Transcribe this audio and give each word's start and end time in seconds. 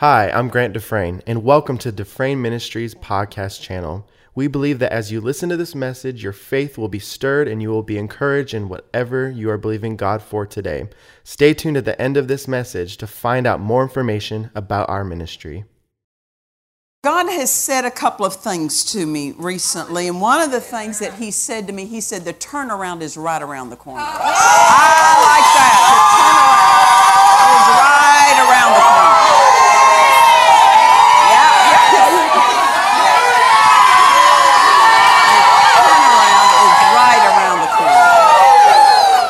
Hi, 0.00 0.30
I'm 0.30 0.48
Grant 0.48 0.74
Dufresne, 0.74 1.22
and 1.26 1.42
welcome 1.42 1.76
to 1.78 1.90
Dufresne 1.90 2.40
Ministries 2.40 2.94
podcast 2.94 3.60
channel. 3.60 4.08
We 4.32 4.46
believe 4.46 4.78
that 4.78 4.92
as 4.92 5.10
you 5.10 5.20
listen 5.20 5.48
to 5.48 5.56
this 5.56 5.74
message, 5.74 6.22
your 6.22 6.32
faith 6.32 6.78
will 6.78 6.86
be 6.86 7.00
stirred 7.00 7.48
and 7.48 7.60
you 7.60 7.70
will 7.70 7.82
be 7.82 7.98
encouraged 7.98 8.54
in 8.54 8.68
whatever 8.68 9.28
you 9.28 9.50
are 9.50 9.58
believing 9.58 9.96
God 9.96 10.22
for 10.22 10.46
today. 10.46 10.88
Stay 11.24 11.52
tuned 11.52 11.76
at 11.76 11.84
the 11.84 12.00
end 12.00 12.16
of 12.16 12.28
this 12.28 12.46
message 12.46 12.96
to 12.98 13.08
find 13.08 13.44
out 13.44 13.58
more 13.58 13.82
information 13.82 14.52
about 14.54 14.88
our 14.88 15.02
ministry. 15.02 15.64
God 17.02 17.26
has 17.26 17.50
said 17.50 17.84
a 17.84 17.90
couple 17.90 18.24
of 18.24 18.36
things 18.36 18.84
to 18.92 19.04
me 19.04 19.32
recently, 19.36 20.06
and 20.06 20.20
one 20.20 20.40
of 20.40 20.52
the 20.52 20.60
things 20.60 21.00
that 21.00 21.14
He 21.14 21.32
said 21.32 21.66
to 21.66 21.72
me, 21.72 21.86
He 21.86 22.00
said, 22.00 22.24
The 22.24 22.34
turnaround 22.34 23.00
is 23.02 23.16
right 23.16 23.42
around 23.42 23.70
the 23.70 23.76
corner. 23.76 24.02
I 24.02 24.14
like 25.26 25.48
that. 25.58 25.78
The 25.78 25.98
turnaround 26.14 27.48
is 27.54 27.66
right 27.82 28.38
around 28.46 28.70
the 28.74 28.82
corner. 28.82 29.38
Yeah, 31.30 31.54
yeah. 31.70 31.86
The 35.22 35.82
turnaround 35.86 36.50
is 36.66 36.78
right 36.98 37.22
around 37.30 37.58
the 37.62 37.70
corner. 37.78 38.10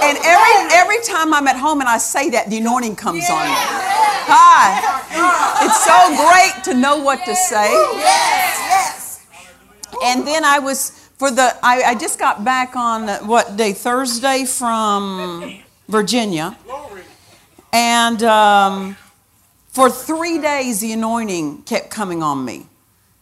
And 0.08 0.16
every, 0.24 0.54
every 0.72 1.00
time 1.04 1.34
I'm 1.48 1.56
at 1.56 1.60
home 1.60 1.80
and 1.80 1.88
I 1.88 1.98
say 1.98 2.30
that, 2.30 2.50
the 2.50 2.58
anointing 2.58 2.96
comes 2.96 3.24
on 3.30 3.38
me. 3.38 3.54
Hi. 4.30 5.64
It's 5.64 5.82
so 5.84 5.98
great 6.28 6.64
to 6.64 6.74
know 6.78 6.98
what 6.98 7.24
to 7.24 7.34
say. 7.34 7.70
Yes, 7.72 8.58
yes. 8.68 9.26
And 10.04 10.26
then 10.26 10.44
I 10.44 10.58
was 10.58 10.90
for 11.16 11.30
the 11.30 11.56
I, 11.62 11.82
I 11.82 11.94
just 11.94 12.18
got 12.18 12.44
back 12.44 12.76
on 12.76 13.08
what 13.26 13.56
day 13.56 13.72
Thursday 13.72 14.44
from 14.44 15.60
Virginia, 15.88 16.56
and 17.72 18.22
um, 18.22 18.96
for 19.68 19.88
three 19.88 20.38
days 20.38 20.80
the 20.80 20.92
anointing 20.92 21.62
kept 21.62 21.90
coming 21.90 22.22
on 22.22 22.44
me 22.44 22.66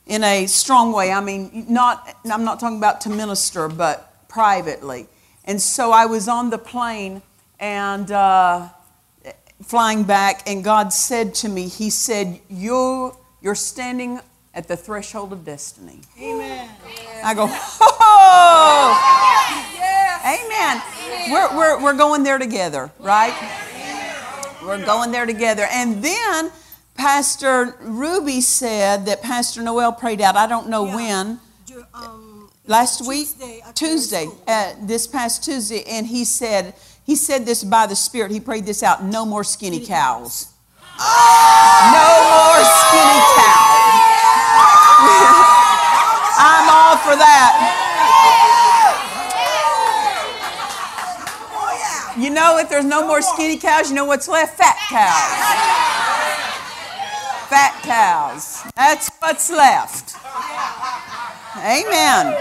in 0.07 0.25
a 0.25 0.47
strong 0.47 0.93
way. 0.93 1.13
I 1.13 1.21
mean, 1.21 1.67
not 1.69 2.17
I'm 2.31 2.45
not 2.45 2.59
talking 2.59 2.79
about 2.79 3.01
to 3.03 3.09
minister, 3.09 3.69
but 3.69 4.29
privately. 4.29 5.07
And 5.45 5.63
so 5.63 5.93
I 5.93 6.07
was 6.07 6.27
on 6.27 6.51
the 6.51 6.59
plane 6.59 7.23
and. 7.61 8.11
Uh, 8.11 8.69
flying 9.63 10.05
back, 10.05 10.49
and 10.49 10.63
God 10.63 10.93
said 10.93 11.35
to 11.37 11.49
me, 11.49 11.69
He 11.69 11.91
said, 11.91 12.41
you, 12.49 13.17
You're 13.41 13.55
standing 13.55 14.21
at 14.55 14.69
the 14.69 14.77
threshold 14.77 15.33
of 15.33 15.45
destiny. 15.45 16.01
Amen. 16.21 16.69
I 17.23 17.35
go, 17.35 17.47
Oh! 17.81 19.13
Amen. 20.25 20.83
We're, 21.31 21.57
we're, 21.57 21.83
we're 21.83 21.97
going 21.97 22.23
there 22.23 22.39
together, 22.39 22.91
right? 22.99 23.35
We're 24.63 24.85
going 24.85 25.13
there 25.13 25.27
together. 25.27 25.67
And 25.71 26.03
then 26.03 26.51
Pastor 26.97 27.77
Ruby 27.81 28.41
said 28.41 29.07
that 29.07 29.23
Pastor 29.23 29.63
Noel 29.63 29.93
prayed 29.93 30.21
out, 30.21 30.37
I 30.37 30.47
don't 30.47 30.69
know 30.69 30.85
when. 30.85 31.39
Um, 31.95 32.51
Last 32.69 33.07
week, 33.07 33.29
Tuesday, 33.29 33.61
after 33.61 33.87
Tuesday, 33.87 34.29
uh, 34.49 34.73
this 34.83 35.07
past 35.07 35.45
Tuesday, 35.45 35.85
and 35.85 36.05
he 36.05 36.25
said, 36.25 36.75
he 37.07 37.15
said 37.15 37.47
this 37.47 37.63
by 37.63 37.87
the 37.87 37.95
Spirit. 37.95 38.33
He 38.33 38.41
prayed 38.41 38.67
this 38.67 38.83
out. 38.83 39.05
No 39.05 39.25
more 39.25 39.45
skinny 39.45 39.79
cows. 39.79 40.53
No 40.99 42.09
more 42.35 42.61
skinny 42.67 43.23
cows. 43.39 43.95
I'm 46.39 46.69
all 46.69 46.97
for 46.99 47.15
that. 47.15 47.83
You 52.19 52.31
know, 52.31 52.59
if 52.59 52.69
there's 52.69 52.85
no 52.85 53.07
more 53.07 53.23
skinny 53.23 53.57
cows, 53.57 53.89
you 53.89 53.95
know 53.95 54.07
what's 54.07 54.27
left? 54.27 54.59
Fat 54.59 54.77
cows. 54.89 55.31
Fat 57.49 57.81
cows. 57.85 58.63
That's 58.75 59.11
what's 59.21 59.49
left. 59.49 60.17
Amen. 61.59 62.35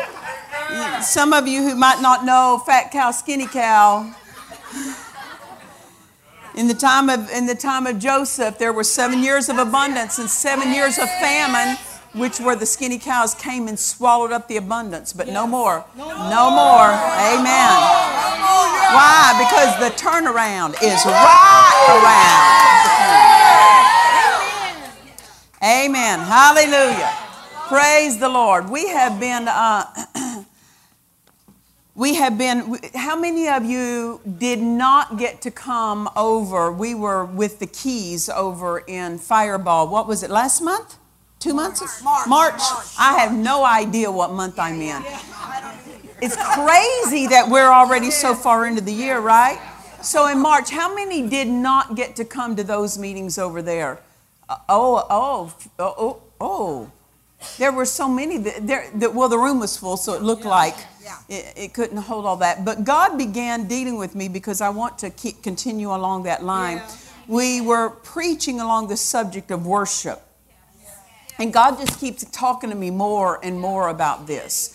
Some 1.04 1.34
of 1.34 1.48
you 1.48 1.62
who 1.62 1.76
might 1.76 2.02
not 2.02 2.26
know 2.26 2.64
fat 2.66 2.90
cow, 2.92 3.12
skinny 3.12 3.46
cow, 3.46 4.16
in 6.56 6.68
the 6.68 6.74
time 6.74 7.10
of 7.10 7.30
in 7.32 7.46
the 7.46 7.56
time 7.56 7.86
of 7.86 8.00
Joseph, 8.00 8.58
there 8.58 8.72
were 8.74 8.84
seven 8.84 9.22
years 9.22 9.50
of 9.50 9.58
abundance 9.58 10.18
and 10.20 10.30
seven 10.30 10.74
years 10.74 10.98
of 10.98 11.10
famine, 11.20 11.78
which 12.14 12.40
where 12.40 12.56
the 12.56 12.66
skinny 12.66 12.98
cows 12.98 13.34
came 13.36 13.68
and 13.68 13.78
swallowed 13.78 14.32
up 14.32 14.48
the 14.48 14.58
abundance. 14.58 15.12
But 15.14 15.28
no 15.28 15.46
more. 15.48 15.84
No 15.98 16.50
more. 16.52 16.90
Amen. 17.34 17.72
Why? 18.96 19.36
Because 19.38 19.78
the 19.80 19.92
turnaround 20.02 20.76
is 20.82 21.06
right 21.06 21.88
around. 21.92 22.56
Amen. 25.64 26.20
Hallelujah. 26.20 27.12
Praise 27.68 28.20
the 28.20 28.30
Lord. 28.30 28.70
We 28.70 28.88
have 28.90 29.20
been. 29.20 29.48
Uh, 29.48 30.05
we 31.96 32.16
have 32.16 32.38
been, 32.38 32.78
how 32.94 33.18
many 33.18 33.48
of 33.48 33.64
you 33.64 34.20
did 34.38 34.60
not 34.60 35.18
get 35.18 35.42
to 35.42 35.52
come 35.52 36.10
over? 36.16 36.70
We 36.70 36.94
were 36.94 37.24
with 37.24 37.60
the 37.60 37.68
Keys 37.68 38.28
over 38.28 38.80
in 38.80 39.18
Fireball. 39.18 39.88
What 39.88 40.06
was 40.06 40.22
it, 40.22 40.30
last 40.30 40.62
month? 40.62 40.98
Two 41.40 41.54
months? 41.54 42.04
March. 42.04 42.28
March. 42.28 42.60
March. 42.60 42.86
I 43.00 43.20
have 43.20 43.34
no 43.34 43.64
idea 43.64 44.12
what 44.12 44.32
month 44.32 44.60
I'm 44.60 44.82
in. 44.82 45.04
It's 46.22 46.36
crazy 46.36 47.28
that 47.28 47.48
we're 47.50 47.72
already 47.72 48.12
so 48.12 48.36
far 48.36 48.66
into 48.66 48.82
the 48.82 48.94
year, 48.94 49.20
right? 49.20 49.60
So 50.02 50.28
in 50.28 50.40
March, 50.40 50.72
how 50.72 50.94
many 50.94 51.28
did 51.28 51.48
not 51.48 51.96
get 51.96 52.16
to 52.18 52.26
come 52.26 52.58
to 52.58 52.64
those 52.64 52.98
meetings 52.98 53.38
over 53.38 53.62
there? 53.62 54.00
Uh, 54.50 54.58
oh, 54.68 55.06
oh, 55.10 55.56
oh, 55.80 55.96
oh, 55.98 56.22
oh. 56.42 56.92
There 57.58 57.72
were 57.72 57.86
so 57.86 58.08
many 58.08 58.38
that, 58.40 58.68
there, 58.68 58.90
that 58.96 59.14
well, 59.14 59.30
the 59.30 59.38
room 59.38 59.60
was 59.60 59.78
full, 59.78 59.98
so 59.98 60.14
it 60.14 60.22
looked 60.22 60.46
like 60.46 60.76
Yeah. 61.04 61.18
it, 61.30 61.54
it 61.56 61.74
couldn't 61.74 61.98
hold 61.98 62.26
all 62.26 62.38
that. 62.38 62.66
But 62.66 62.84
God 62.84 63.18
began 63.18 63.68
dealing 63.68 63.98
with 63.98 64.16
me 64.16 64.28
because 64.28 64.62
I 64.62 64.70
want 64.70 64.98
to 65.00 65.10
keep, 65.10 65.42
continue 65.44 65.94
along 65.94 66.24
that 66.24 66.44
line. 66.44 66.78
Yeah. 66.78 66.96
We 67.28 67.62
were 67.62 67.90
preaching 67.90 68.60
along 68.60 68.88
the 68.90 68.98
subject 68.98 69.52
of 69.52 69.66
worship. 69.66 70.22
And 71.40 71.52
God 71.52 71.78
just 71.78 72.00
keeps 72.00 72.24
talking 72.32 72.70
to 72.70 72.76
me 72.76 72.92
more 72.92 73.40
and 73.44 73.60
more 73.60 73.90
about 73.90 74.26
this. 74.28 74.74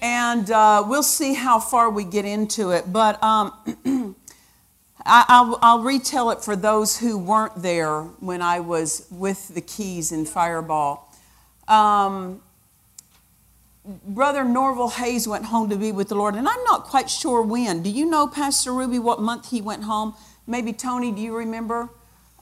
And 0.00 0.50
uh, 0.50 0.82
we'll 0.86 1.02
see 1.02 1.34
how 1.34 1.60
far 1.60 1.90
we 1.90 2.04
get 2.04 2.24
into 2.24 2.70
it. 2.70 2.90
But 2.90 3.22
um, 3.22 3.52
I, 5.04 5.24
I'll, 5.28 5.58
I'll 5.60 5.82
retell 5.82 6.30
it 6.30 6.42
for 6.42 6.56
those 6.56 6.98
who 6.98 7.18
weren't 7.18 7.60
there 7.62 8.02
when 8.20 8.40
I 8.40 8.60
was 8.60 9.06
with 9.10 9.48
the 9.54 9.60
Keys 9.60 10.12
in 10.12 10.24
Fireball. 10.24 11.09
Um, 11.70 12.42
Brother 14.04 14.44
Norval 14.44 14.90
Hayes 14.90 15.26
went 15.26 15.46
home 15.46 15.70
to 15.70 15.76
be 15.76 15.90
with 15.92 16.08
the 16.08 16.14
Lord, 16.14 16.34
and 16.34 16.46
I'm 16.46 16.64
not 16.64 16.84
quite 16.84 17.08
sure 17.08 17.42
when. 17.42 17.82
Do 17.82 17.90
you 17.90 18.04
know, 18.04 18.26
Pastor 18.26 18.72
Ruby, 18.72 18.98
what 18.98 19.20
month 19.20 19.50
he 19.50 19.62
went 19.62 19.84
home? 19.84 20.14
Maybe 20.46 20.72
Tony, 20.72 21.12
do 21.12 21.20
you 21.20 21.34
remember? 21.34 21.88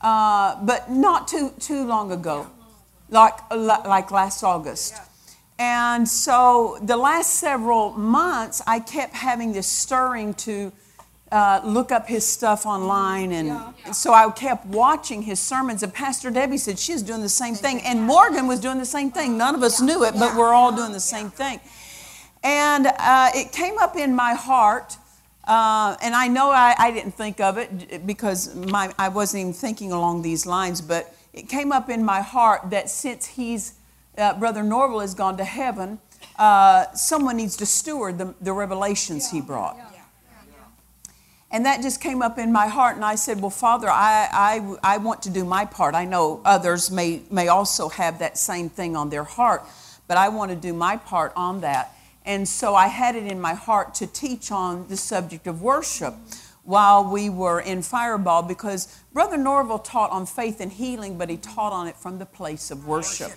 Uh, 0.00 0.62
but 0.65 0.91
not 0.91 1.28
too 1.28 1.53
too 1.61 1.84
long 1.84 2.11
ago, 2.11 2.47
like 3.11 3.38
like 3.53 4.11
last 4.11 4.43
August. 4.43 4.94
And 5.59 6.09
so 6.09 6.78
the 6.83 6.97
last 6.97 7.34
several 7.34 7.91
months, 7.91 8.62
I 8.67 8.78
kept 8.81 9.15
having 9.15 9.53
this 9.53 9.67
stirring 9.67 10.34
to 10.34 10.72
uh, 11.31 11.61
look 11.65 11.93
up 11.93 12.09
his 12.09 12.27
stuff 12.27 12.66
online. 12.66 13.33
And 13.33 13.75
so 13.93 14.12
I 14.12 14.31
kept 14.31 14.66
watching 14.66 15.22
his 15.22 15.41
sermons. 15.41 15.83
And 15.83 15.93
Pastor 15.93 16.31
Debbie 16.31 16.59
said 16.59 16.78
she 16.78 16.93
was 16.93 17.03
doing 17.03 17.21
the 17.21 17.28
same 17.28 17.55
thing. 17.55 17.81
And 17.83 18.03
Morgan 18.03 18.47
was 18.47 18.61
doing 18.61 18.78
the 18.78 18.87
same 18.87 19.11
thing. 19.11 19.37
None 19.37 19.55
of 19.55 19.62
us 19.62 19.81
knew 19.81 20.05
it, 20.05 20.15
but 20.19 20.37
we're 20.37 20.55
all 20.55 20.75
doing 20.75 20.93
the 20.93 21.00
same 21.00 21.31
thing. 21.31 21.61
And 22.43 22.87
uh, 22.87 23.31
it 23.34 23.53
came 23.53 23.78
up 23.78 23.97
in 23.97 24.15
my 24.15 24.34
heart. 24.34 24.97
Uh, 25.44 25.97
and 26.03 26.15
I 26.15 26.28
know 26.28 26.50
I, 26.50 26.75
I 26.78 26.91
didn't 26.91 27.12
think 27.12 27.41
of 27.41 27.56
it 27.56 28.06
because 28.06 28.55
my, 28.55 28.93
I 28.99 29.09
wasn't 29.09 29.41
even 29.41 29.53
thinking 29.55 29.93
along 29.93 30.22
these 30.22 30.44
lines, 30.44 30.81
but 30.81 31.15
it 31.33 31.49
came 31.49 31.72
up 31.72 31.88
in 31.88 32.05
my 32.05 32.21
heart 32.21 32.71
that 32.71 32.91
since 32.91 33.26
he's, 33.26 33.75
uh, 34.19 34.38
Brother 34.38 34.62
Norval 34.62 35.00
has 35.00 35.14
gone 35.14 35.38
to 35.38 35.44
heaven, 35.44 36.00
uh, 36.38 36.93
someone 36.93 37.37
needs 37.37 37.56
to 37.56 37.67
steward 37.67 38.19
the, 38.19 38.35
the 38.41 38.53
revelations 38.53 39.31
he 39.31 39.41
brought. 39.41 39.76
And 41.50 41.65
that 41.65 41.81
just 41.81 42.00
came 42.00 42.21
up 42.21 42.39
in 42.39 42.53
my 42.53 42.67
heart, 42.67 42.97
and 42.97 43.05
I 43.05 43.15
said, 43.15 43.41
Well, 43.41 43.50
Father, 43.50 43.89
I, 43.89 44.29
I, 44.31 44.77
I 44.83 44.99
want 44.99 45.23
to 45.23 45.31
do 45.31 45.45
my 45.45 45.65
part. 45.65 45.95
I 45.95 46.05
know 46.05 46.43
others 46.45 46.91
may, 46.91 47.23
may 47.31 47.49
also 47.49 47.89
have 47.89 48.19
that 48.19 48.37
same 48.37 48.69
thing 48.69 48.97
on 48.97 49.09
their 49.09 49.25
heart, 49.25 49.62
but 50.06 50.19
I 50.19 50.29
want 50.29 50.50
to 50.50 50.56
do 50.56 50.75
my 50.75 50.99
part 50.99 51.33
on 51.37 51.62
that. 51.62 51.95
And 52.27 52.47
so 52.47 52.75
I 52.75 52.89
had 52.89 53.17
it 53.17 53.25
in 53.25 53.41
my 53.41 53.55
heart 53.55 53.95
to 53.95 54.06
teach 54.06 54.53
on 54.53 54.87
the 54.89 54.97
subject 54.99 55.47
of 55.47 55.62
worship 55.62 56.15
while 56.65 57.03
we 57.03 57.31
were 57.31 57.61
in 57.61 57.81
Fireball 57.81 58.43
because 58.43 59.03
Brother 59.15 59.39
Norval 59.39 59.79
taught 59.79 60.11
on 60.11 60.27
faith 60.27 60.61
and 60.61 60.71
healing, 60.71 61.17
but 61.17 61.31
he 61.31 61.39
taught 61.39 61.73
on 61.73 61.87
it 61.87 61.97
from 61.97 62.19
the 62.19 62.27
place 62.27 62.71
of 62.71 62.87
worship. 62.87 63.33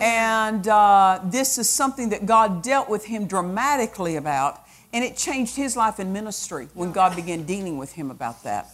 And 0.00 0.66
uh, 0.66 1.20
this 1.24 1.58
is 1.58 1.68
something 1.68 2.08
that 2.08 2.24
God 2.24 2.62
dealt 2.62 2.88
with 2.88 3.04
him 3.04 3.26
dramatically 3.26 4.16
about, 4.16 4.62
and 4.92 5.04
it 5.04 5.16
changed 5.16 5.56
his 5.56 5.76
life 5.76 6.00
in 6.00 6.12
ministry 6.12 6.68
when 6.74 6.92
God 6.92 7.14
began 7.16 7.44
dealing 7.44 7.78
with 7.78 7.92
him 7.92 8.10
about 8.10 8.42
that. 8.44 8.66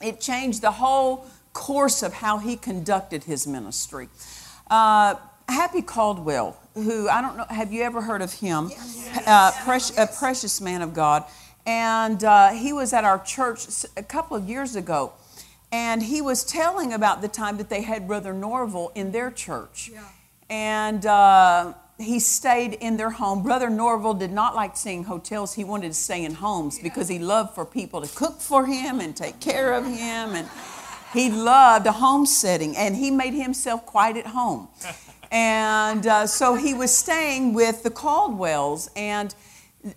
It 0.00 0.20
changed 0.20 0.62
the 0.62 0.70
whole 0.70 1.26
course 1.52 2.02
of 2.02 2.14
how 2.14 2.38
he 2.38 2.56
conducted 2.56 3.24
his 3.24 3.46
ministry. 3.46 4.08
Uh, 4.70 5.16
Happy 5.48 5.82
Caldwell, 5.82 6.56
who 6.74 7.08
I 7.08 7.20
don't 7.20 7.36
know, 7.36 7.44
have 7.48 7.72
you 7.72 7.82
ever 7.82 8.00
heard 8.00 8.22
of 8.22 8.32
him? 8.32 8.70
Uh, 9.26 9.50
precious, 9.64 9.98
a 9.98 10.06
precious 10.06 10.60
man 10.60 10.80
of 10.80 10.94
God. 10.94 11.24
And 11.66 12.22
uh, 12.22 12.50
he 12.50 12.72
was 12.72 12.92
at 12.92 13.04
our 13.04 13.22
church 13.22 13.66
a 13.96 14.02
couple 14.02 14.36
of 14.36 14.48
years 14.48 14.76
ago. 14.76 15.12
And 15.72 16.02
he 16.02 16.22
was 16.22 16.44
telling 16.44 16.92
about 16.92 17.20
the 17.20 17.28
time 17.28 17.56
that 17.58 17.68
they 17.68 17.82
had 17.82 18.06
Brother 18.06 18.32
Norval 18.32 18.92
in 18.94 19.12
their 19.12 19.30
church. 19.30 19.90
Yeah. 19.92 20.04
And 20.48 21.04
uh, 21.06 21.74
he 22.00 22.18
stayed 22.18 22.74
in 22.74 22.96
their 22.96 23.10
home. 23.10 23.42
Brother 23.42 23.70
Norval 23.70 24.14
did 24.14 24.32
not 24.32 24.54
like 24.54 24.76
staying 24.76 25.04
hotels. 25.04 25.54
He 25.54 25.64
wanted 25.64 25.88
to 25.88 25.94
stay 25.94 26.24
in 26.24 26.34
homes 26.34 26.78
because 26.78 27.08
he 27.08 27.18
loved 27.18 27.54
for 27.54 27.64
people 27.64 28.00
to 28.00 28.14
cook 28.14 28.40
for 28.40 28.66
him 28.66 29.00
and 29.00 29.16
take 29.16 29.40
care 29.40 29.74
of 29.74 29.84
him. 29.84 30.34
And 30.34 30.48
he 31.12 31.30
loved 31.30 31.86
a 31.86 31.92
home 31.92 32.26
setting. 32.26 32.76
And 32.76 32.96
he 32.96 33.10
made 33.10 33.34
himself 33.34 33.86
quite 33.86 34.16
at 34.16 34.26
home. 34.26 34.68
And 35.32 36.08
uh, 36.08 36.26
so 36.26 36.56
he 36.56 36.74
was 36.74 36.92
staying 36.92 37.54
with 37.54 37.84
the 37.84 37.90
Caldwells. 37.90 38.90
And 38.96 39.32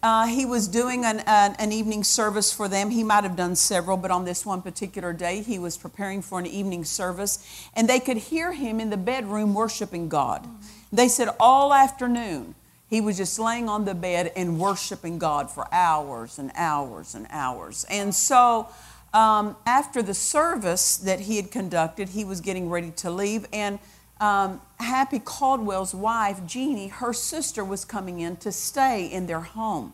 uh, 0.02 0.28
he 0.28 0.46
was 0.46 0.68
doing 0.68 1.04
an, 1.04 1.22
an, 1.26 1.56
an, 1.60 1.72
evening 1.72 2.04
service 2.04 2.54
for 2.54 2.70
them. 2.70 2.90
He 2.90 3.04
might 3.04 3.24
have 3.24 3.36
done 3.36 3.56
several, 3.56 3.98
but 3.98 4.12
on 4.12 4.24
this 4.24 4.46
one 4.46 4.62
particular 4.62 5.12
day, 5.12 5.42
he 5.42 5.60
was 5.60 5.76
preparing 5.76 6.22
for 6.22 6.40
an 6.40 6.46
evening 6.46 6.86
service, 6.86 7.68
and 7.76 7.90
they 7.90 8.00
could 8.00 8.16
hear 8.16 8.54
him 8.54 8.80
in 8.80 8.92
the 8.92 8.98
bedroom 8.98 9.54
worshiping 9.54 10.08
God. 10.08 10.48
They 10.94 11.08
said 11.08 11.30
all 11.40 11.74
afternoon, 11.74 12.54
he 12.88 13.02
was 13.02 13.18
just 13.18 13.40
laying 13.40 13.68
on 13.68 13.84
the 13.84 13.96
bed 13.96 14.32
and 14.36 14.60
worshiping 14.60 15.18
God 15.18 15.50
for 15.50 15.68
hours 15.74 16.38
and 16.38 16.52
hours 16.54 17.16
and 17.16 17.26
hours. 17.32 17.84
And 17.90 18.14
so, 18.14 18.68
um, 19.12 19.56
after 19.66 20.04
the 20.04 20.14
service 20.14 20.98
that 20.98 21.22
he 21.22 21.38
had 21.38 21.50
conducted, 21.50 22.10
he 22.10 22.24
was 22.24 22.42
getting 22.42 22.70
ready 22.70 22.92
to 22.92 23.10
leave, 23.10 23.48
and 23.52 23.80
um, 24.22 24.62
Happy 24.80 25.18
Caldwell's 25.18 25.96
wife, 25.96 26.46
Jeannie, 26.46 26.90
her 26.90 27.12
sister 27.12 27.66
was 27.66 27.84
coming 27.84 28.20
in 28.20 28.38
to 28.38 28.52
stay 28.52 29.08
in 29.08 29.26
their 29.26 29.42
home. 29.42 29.94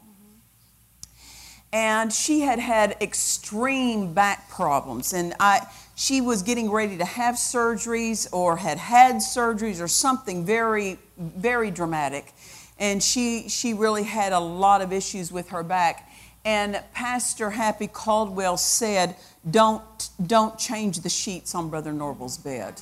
And 1.71 2.11
she 2.11 2.41
had 2.41 2.59
had 2.59 2.97
extreme 2.99 4.13
back 4.13 4.49
problems. 4.49 5.13
And 5.13 5.33
I, 5.39 5.65
she 5.99 6.21
was 6.21 6.43
getting 6.43 6.71
ready 6.71 6.95
to 6.95 7.03
have 7.03 7.35
surgeries 7.35 8.25
or 8.31 8.55
had 8.55 8.77
had 8.77 9.15
surgeries 9.15 9.81
or 9.81 9.87
something 9.89 10.45
very, 10.45 10.97
very 11.17 11.69
dramatic. 11.71 12.31
And 12.79 13.03
she, 13.03 13.49
she 13.49 13.73
really 13.73 14.03
had 14.03 14.31
a 14.31 14.39
lot 14.39 14.79
of 14.81 14.93
issues 14.93 15.29
with 15.29 15.49
her 15.49 15.61
back. 15.61 16.09
And 16.45 16.81
Pastor 16.93 17.49
Happy 17.49 17.87
Caldwell 17.87 18.55
said, 18.55 19.17
Don't, 19.51 20.09
don't 20.25 20.57
change 20.57 21.01
the 21.01 21.09
sheets 21.09 21.53
on 21.53 21.69
Brother 21.69 21.91
Norval's 21.91 22.37
bed. 22.37 22.81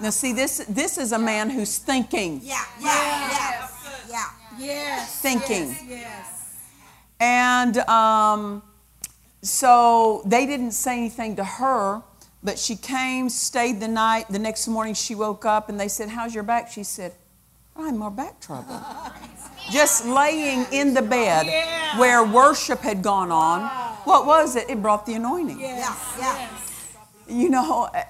Now, 0.00 0.08
see, 0.08 0.32
this 0.32 0.64
this 0.66 0.96
is 0.96 1.12
a 1.12 1.18
man 1.18 1.50
who's 1.50 1.76
thinking. 1.76 2.40
Yeah, 2.42 2.64
yeah, 2.80 2.88
yeah, 3.30 3.68
yeah. 4.08 4.24
Yes. 4.58 5.20
Thinking. 5.20 5.76
Yes. 5.86 6.56
And 7.20 7.76
um, 7.80 8.62
so 9.42 10.22
they 10.26 10.46
didn't 10.46 10.72
say 10.72 10.98
anything 10.98 11.36
to 11.36 11.44
her, 11.44 12.02
but 12.42 12.58
she 12.58 12.76
came, 12.76 13.28
stayed 13.28 13.80
the 13.80 13.88
night. 13.88 14.26
The 14.28 14.38
next 14.38 14.68
morning 14.68 14.94
she 14.94 15.14
woke 15.14 15.44
up 15.44 15.68
and 15.68 15.78
they 15.78 15.88
said, 15.88 16.08
How's 16.08 16.34
your 16.34 16.44
back? 16.44 16.70
She 16.70 16.82
said, 16.82 17.12
I 17.76 17.86
have 17.86 17.94
more 17.94 18.10
back 18.10 18.40
trouble. 18.40 18.82
Just 19.70 20.06
laying 20.06 20.66
in 20.72 20.94
the 20.94 21.02
bed 21.02 21.46
yeah. 21.46 21.98
where 21.98 22.24
worship 22.24 22.80
had 22.80 23.02
gone 23.02 23.30
on. 23.30 23.62
What 24.04 24.26
was 24.26 24.56
it? 24.56 24.68
It 24.68 24.82
brought 24.82 25.06
the 25.06 25.14
anointing. 25.14 25.60
Yes. 25.60 26.16
Yeah. 26.18 26.38
Yes. 26.38 26.96
You 27.28 27.48
know, 27.48 27.88
uh, 27.94 28.02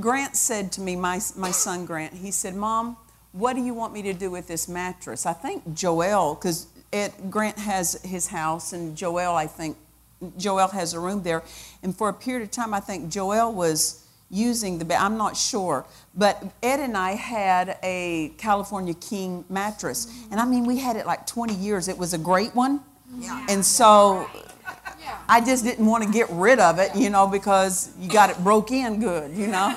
Grant 0.00 0.36
said 0.36 0.72
to 0.72 0.80
me, 0.80 0.96
my, 0.96 1.20
my 1.36 1.50
son 1.50 1.84
Grant, 1.84 2.14
he 2.14 2.30
said, 2.30 2.54
Mom, 2.54 2.96
what 3.32 3.54
do 3.54 3.62
you 3.62 3.74
want 3.74 3.92
me 3.92 4.00
to 4.02 4.14
do 4.14 4.30
with 4.30 4.48
this 4.48 4.68
mattress? 4.68 5.26
I 5.26 5.32
think 5.32 5.74
Joel, 5.74 6.34
because 6.34 6.68
Grant 7.28 7.58
has 7.58 8.00
his 8.02 8.28
house, 8.28 8.72
and 8.72 8.96
Joel, 8.96 9.34
I 9.34 9.46
think, 9.46 9.76
Joel 10.36 10.68
has 10.68 10.94
a 10.94 11.00
room 11.00 11.22
there. 11.22 11.42
And 11.82 11.96
for 11.96 12.08
a 12.08 12.12
period 12.14 12.42
of 12.44 12.50
time, 12.50 12.74
I 12.74 12.80
think 12.80 13.10
Joel 13.10 13.52
was 13.52 14.04
using 14.30 14.78
the 14.78 14.84
bed. 14.84 14.98
I'm 15.00 15.16
not 15.16 15.36
sure. 15.36 15.86
But 16.14 16.42
Ed 16.62 16.80
and 16.80 16.96
I 16.96 17.12
had 17.12 17.78
a 17.82 18.32
California 18.38 18.94
King 18.94 19.44
mattress. 19.48 20.26
And 20.30 20.40
I 20.40 20.44
mean, 20.44 20.64
we 20.64 20.78
had 20.78 20.96
it 20.96 21.06
like 21.06 21.26
20 21.26 21.54
years. 21.54 21.88
It 21.88 21.98
was 21.98 22.14
a 22.14 22.18
great 22.18 22.54
one. 22.54 22.80
Yeah. 23.18 23.46
And 23.48 23.64
so 23.64 24.28
I 25.28 25.40
just 25.40 25.64
didn't 25.64 25.86
want 25.86 26.04
to 26.04 26.10
get 26.10 26.28
rid 26.30 26.58
of 26.58 26.78
it, 26.78 26.94
you 26.94 27.10
know, 27.10 27.26
because 27.26 27.92
you 27.98 28.10
got 28.10 28.30
it 28.30 28.38
broke 28.42 28.70
in 28.72 29.00
good, 29.00 29.30
you 29.36 29.46
know. 29.46 29.74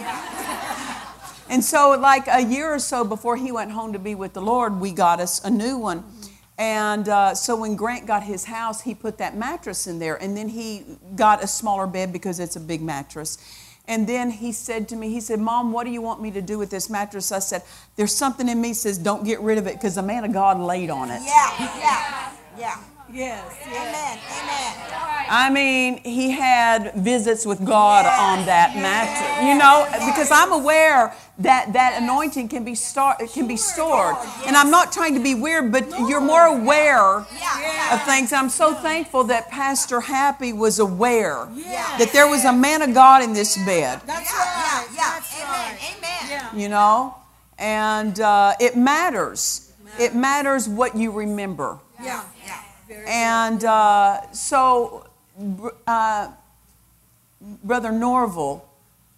And 1.49 1.63
so, 1.63 1.91
like 1.91 2.27
a 2.27 2.41
year 2.41 2.73
or 2.73 2.79
so 2.79 3.05
before 3.05 3.37
he 3.37 3.53
went 3.53 3.71
home 3.71 3.93
to 3.93 3.99
be 3.99 4.15
with 4.15 4.33
the 4.33 4.41
Lord, 4.41 4.81
we 4.81 4.91
got 4.91 5.21
us 5.21 5.43
a 5.45 5.49
new 5.49 5.77
one. 5.77 6.03
And 6.57 7.07
uh, 7.07 7.35
so 7.35 7.55
when 7.55 7.75
Grant 7.75 8.07
got 8.07 8.23
his 8.23 8.45
house, 8.45 8.81
he 8.81 8.95
put 8.95 9.19
that 9.19 9.37
mattress 9.37 9.85
in 9.85 9.99
there. 9.99 10.15
And 10.15 10.35
then 10.35 10.49
he 10.49 10.83
got 11.15 11.43
a 11.43 11.47
smaller 11.47 11.85
bed 11.85 12.11
because 12.11 12.39
it's 12.39 12.55
a 12.55 12.59
big 12.59 12.81
mattress. 12.81 13.37
And 13.87 14.07
then 14.07 14.31
he 14.31 14.51
said 14.51 14.89
to 14.89 14.95
me, 14.95 15.09
he 15.09 15.21
said, 15.21 15.39
Mom, 15.39 15.71
what 15.71 15.85
do 15.85 15.91
you 15.91 16.01
want 16.01 16.21
me 16.21 16.31
to 16.31 16.41
do 16.41 16.57
with 16.57 16.69
this 16.69 16.89
mattress? 16.89 17.31
I 17.31 17.39
said, 17.39 17.63
There's 17.95 18.13
something 18.13 18.49
in 18.49 18.59
me 18.59 18.73
says, 18.73 18.97
don't 18.97 19.23
get 19.23 19.39
rid 19.39 19.57
of 19.57 19.67
it 19.67 19.75
because 19.75 19.95
the 19.95 20.03
man 20.03 20.25
of 20.25 20.33
God 20.33 20.59
laid 20.59 20.89
on 20.89 21.09
it. 21.09 21.21
Yeah, 21.23 21.77
yeah, 21.79 22.31
yeah. 22.57 22.83
Yes. 23.17 23.51
Amen. 23.65 24.19
Amen. 24.29 25.27
I 25.29 25.49
mean, 25.49 26.03
he 26.03 26.29
had 26.29 26.93
visits 26.93 27.47
with 27.47 27.65
God 27.65 28.05
yes. 28.05 28.19
on 28.19 28.45
that 28.45 28.75
mattress. 28.75 29.43
You 29.43 29.57
know, 29.57 29.87
because 30.07 30.29
I'm 30.29 30.51
aware 30.51 31.15
that 31.39 31.73
that 31.73 31.99
anointing 31.99 32.47
can 32.47 32.63
be 32.63 32.75
start 32.75 33.17
can 33.33 33.47
be 33.47 33.57
stored. 33.57 34.15
And 34.45 34.55
I'm 34.55 34.69
not 34.69 34.91
trying 34.91 35.15
to 35.15 35.19
be 35.19 35.33
weird, 35.33 35.71
but 35.71 35.89
you're 36.07 36.21
more 36.21 36.45
aware 36.45 37.25
of 37.91 38.03
things. 38.05 38.31
I'm 38.31 38.49
so 38.49 38.75
thankful 38.75 39.23
that 39.25 39.49
Pastor 39.49 39.99
Happy 39.99 40.53
was 40.53 40.77
aware 40.77 41.47
that 41.97 42.11
there 42.13 42.27
was 42.27 42.45
a 42.45 42.53
man 42.53 42.83
of 42.83 42.93
God 42.93 43.23
in 43.23 43.33
this 43.33 43.57
bed. 43.65 43.99
That's 44.05 44.31
right. 44.31 44.87
Yeah. 44.95 45.21
Amen. 45.41 45.77
Amen. 45.97 46.59
You 46.59 46.69
know, 46.69 47.15
and 47.57 48.19
uh, 48.19 48.53
it 48.59 48.77
matters. 48.77 49.73
It 49.99 50.13
matters 50.13 50.69
what 50.69 50.95
you 50.95 51.09
remember. 51.09 51.79
Yeah. 51.99 52.23
Yeah. 52.45 52.61
And 52.89 53.63
uh, 53.63 54.31
so, 54.31 55.07
uh, 55.85 56.31
Brother 57.63 57.91
Norval 57.91 58.67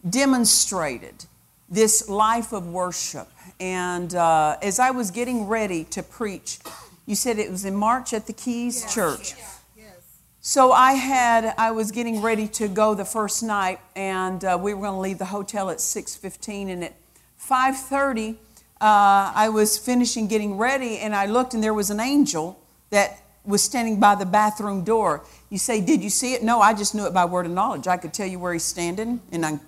demonstrated 0.07 1.25
this 1.69 2.09
life 2.09 2.51
of 2.51 2.67
worship. 2.67 3.29
And 3.59 4.15
uh, 4.15 4.57
as 4.61 4.79
I 4.79 4.91
was 4.91 5.11
getting 5.11 5.47
ready 5.47 5.83
to 5.85 6.03
preach, 6.03 6.59
you 7.05 7.15
said 7.15 7.39
it 7.39 7.49
was 7.51 7.65
in 7.65 7.75
March 7.75 8.13
at 8.13 8.27
the 8.27 8.33
Keys. 8.33 8.91
Church. 8.93 9.35
Yes. 9.77 9.93
So 10.41 10.71
I 10.71 10.93
had 10.93 11.53
I 11.57 11.71
was 11.71 11.91
getting 11.91 12.21
ready 12.21 12.47
to 12.49 12.67
go 12.67 12.95
the 12.95 13.05
first 13.05 13.43
night, 13.43 13.79
and 13.95 14.43
uh, 14.43 14.57
we 14.61 14.73
were 14.73 14.81
going 14.81 14.93
to 14.93 14.99
leave 14.99 15.17
the 15.17 15.25
hotel 15.25 15.69
at 15.69 15.77
6:15, 15.77 16.69
and 16.69 16.83
at 16.83 16.93
5:30. 17.37 18.37
Uh, 18.81 19.33
I 19.35 19.49
was 19.49 19.77
finishing 19.77 20.27
getting 20.27 20.57
ready, 20.57 20.99
and 20.99 21.13
I 21.13 21.25
looked, 21.25 21.53
and 21.53 21.61
there 21.61 21.73
was 21.73 21.89
an 21.89 21.99
angel 21.99 22.59
that 22.91 23.19
was 23.45 23.63
standing 23.63 23.99
by 23.99 24.15
the 24.15 24.25
bathroom 24.25 24.83
door. 24.83 25.23
You 25.49 25.57
say, 25.57 25.81
Did 25.81 26.03
you 26.03 26.09
see 26.09 26.33
it? 26.33 26.43
No, 26.43 26.61
I 26.61 26.73
just 26.73 26.93
knew 26.93 27.05
it 27.05 27.13
by 27.13 27.25
word 27.25 27.45
of 27.45 27.51
knowledge. 27.51 27.87
I 27.87 27.97
could 27.97 28.13
tell 28.13 28.27
you 28.27 28.39
where 28.39 28.53
he's 28.53 28.63
standing, 28.63 29.21
and, 29.31 29.45
I, 29.45 29.59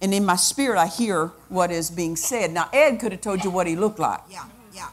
and 0.00 0.14
in 0.14 0.24
my 0.24 0.36
spirit, 0.36 0.78
I 0.78 0.86
hear 0.86 1.26
what 1.48 1.70
is 1.70 1.90
being 1.90 2.16
said. 2.16 2.52
Now, 2.52 2.68
Ed 2.72 2.98
could 2.98 3.12
have 3.12 3.20
told 3.20 3.44
you 3.44 3.50
what 3.50 3.66
he 3.66 3.76
looked 3.76 3.98
like. 3.98 4.20
Yeah, 4.30 4.46
yeah. 4.72 4.88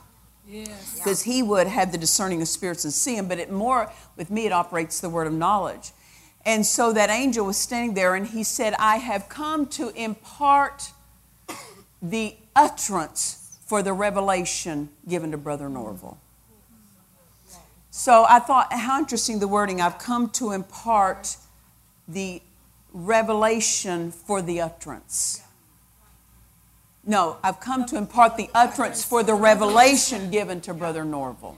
Because 0.95 1.23
he 1.23 1.43
would 1.43 1.67
have 1.67 1.91
the 1.91 1.97
discerning 1.97 2.41
of 2.41 2.47
spirits 2.47 2.83
and 2.83 2.93
see 2.93 3.17
him, 3.17 3.27
but 3.27 3.37
it 3.37 3.51
more, 3.51 3.91
with 4.15 4.31
me, 4.31 4.45
it 4.45 4.51
operates 4.51 4.99
the 4.99 5.09
word 5.09 5.27
of 5.27 5.33
knowledge. 5.33 5.91
And 6.45 6.65
so 6.65 6.93
that 6.93 7.09
angel 7.09 7.45
was 7.45 7.57
standing 7.57 7.93
there, 7.93 8.15
and 8.15 8.25
he 8.25 8.43
said, 8.43 8.73
I 8.79 8.97
have 8.97 9.27
come 9.27 9.65
to 9.67 9.89
impart 9.89 10.91
the 12.01 12.35
utterance 12.55 13.59
for 13.65 13.83
the 13.83 13.91
revelation 13.91 14.89
given 15.07 15.31
to 15.31 15.37
Brother 15.37 15.67
Norval. 15.67 16.17
So 17.97 18.27
I 18.29 18.37
thought, 18.37 18.71
how 18.71 18.99
interesting 18.99 19.39
the 19.39 19.47
wording. 19.47 19.81
I've 19.81 19.97
come 19.97 20.29
to 20.33 20.51
impart 20.51 21.35
the 22.07 22.43
revelation 22.93 24.11
for 24.11 24.39
the 24.39 24.61
utterance. 24.61 25.41
No, 27.03 27.37
I've 27.43 27.59
come 27.59 27.87
to 27.87 27.97
impart 27.97 28.37
the 28.37 28.51
utterance 28.53 29.03
for 29.03 29.23
the 29.23 29.33
revelation 29.33 30.29
given 30.29 30.61
to 30.61 30.75
Brother 30.75 31.03
Norval. 31.03 31.57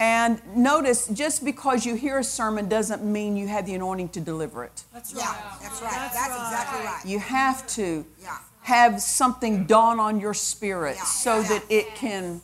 And 0.00 0.42
notice, 0.56 1.06
just 1.06 1.44
because 1.44 1.86
you 1.86 1.94
hear 1.94 2.18
a 2.18 2.24
sermon 2.24 2.68
doesn't 2.68 3.04
mean 3.04 3.36
you 3.36 3.46
have 3.46 3.64
the 3.64 3.74
anointing 3.74 4.08
to 4.08 4.20
deliver 4.20 4.64
it. 4.64 4.82
That's 4.92 5.14
right. 5.14 5.22
Yeah, 5.22 5.56
that's 5.62 5.80
right. 5.80 5.92
That's, 5.92 6.14
that's 6.16 6.30
right. 6.30 6.50
exactly 6.50 6.84
right. 6.84 7.02
You 7.06 7.20
have 7.20 7.64
to 7.68 8.04
yeah. 8.20 8.38
have 8.62 9.00
something 9.00 9.66
dawn 9.66 10.00
on 10.00 10.18
your 10.18 10.34
spirit 10.34 10.96
yeah. 10.96 11.04
so 11.04 11.44
that 11.44 11.62
it 11.70 11.94
can 11.94 12.40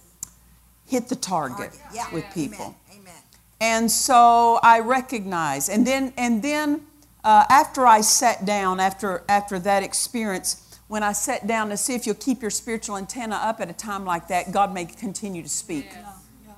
hit 0.89 1.09
the 1.09 1.17
target 1.17 1.71
yeah. 1.95 2.13
with 2.13 2.25
people. 2.35 2.75
Amen. 2.91 3.03
Amen. 3.03 3.23
And 3.61 3.91
so 3.91 4.59
I 4.63 4.81
recognize, 4.81 5.69
and 5.69 5.87
then 5.87 6.13
and 6.17 6.43
then 6.43 6.83
uh, 7.25 7.45
after 7.51 7.87
I 7.87 8.01
sat 8.01 8.45
down, 8.45 8.81
after, 8.81 9.23
after 9.29 9.59
that 9.59 9.83
experience, 9.83 10.79
when 10.89 11.03
I 11.03 11.13
sat 11.13 11.47
down 11.47 11.69
to 11.69 11.77
see 11.77 11.95
if 11.95 12.07
you'll 12.07 12.15
keep 12.15 12.41
your 12.41 12.51
spiritual 12.51 12.97
antenna 12.97 13.37
up 13.37 13.61
at 13.61 13.69
a 13.69 13.75
time 13.75 14.05
like 14.05 14.29
that, 14.29 14.53
God 14.53 14.73
may 14.73 14.87
continue 14.87 15.43
to 15.43 15.49
speak. 15.49 15.89
Yeah. 15.91 16.13
Yeah. 16.47 16.55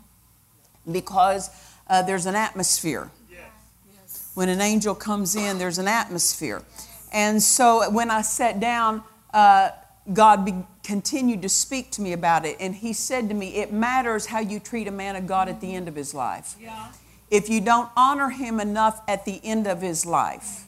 Because 0.93 1.51
uh, 1.89 2.03
there's 2.03 2.27
an 2.27 2.37
atmosphere. 2.37 3.11
Yes. 3.29 4.31
When 4.35 4.49
an 4.49 4.61
angel 4.61 4.95
comes 4.95 5.35
in, 5.35 5.59
there's 5.59 5.79
an 5.79 5.89
atmosphere. 5.89 6.63
And 7.13 7.43
so 7.43 7.91
when 7.91 8.11
I 8.11 8.23
sat 8.23 8.61
down, 8.61 9.03
uh, 9.35 9.71
God 10.13 10.45
be, 10.45 10.55
continued 10.91 11.41
to 11.41 11.49
speak 11.49 11.93
to 11.93 12.03
me 12.03 12.13
about 12.13 12.45
it. 12.45 12.57
And 12.59 12.75
He 12.75 12.93
said 12.93 13.29
to 13.29 13.35
me, 13.35 13.55
It 13.55 13.73
matters 13.73 14.27
how 14.27 14.41
you 14.41 14.59
treat 14.59 14.89
a 14.89 14.91
man 14.91 15.15
of 15.15 15.25
God 15.25 15.49
at 15.49 15.61
the 15.61 15.73
end 15.73 15.87
of 15.87 15.95
his 15.95 16.15
life. 16.15 16.57
Yeah. 16.61 16.89
If 17.31 17.49
you 17.49 17.61
don't 17.61 17.89
honor 17.97 18.31
him 18.31 18.59
enough 18.59 19.01
at 19.07 19.25
the 19.25 19.41
end 19.45 19.69
of 19.69 19.81
his 19.81 20.05
life, 20.05 20.65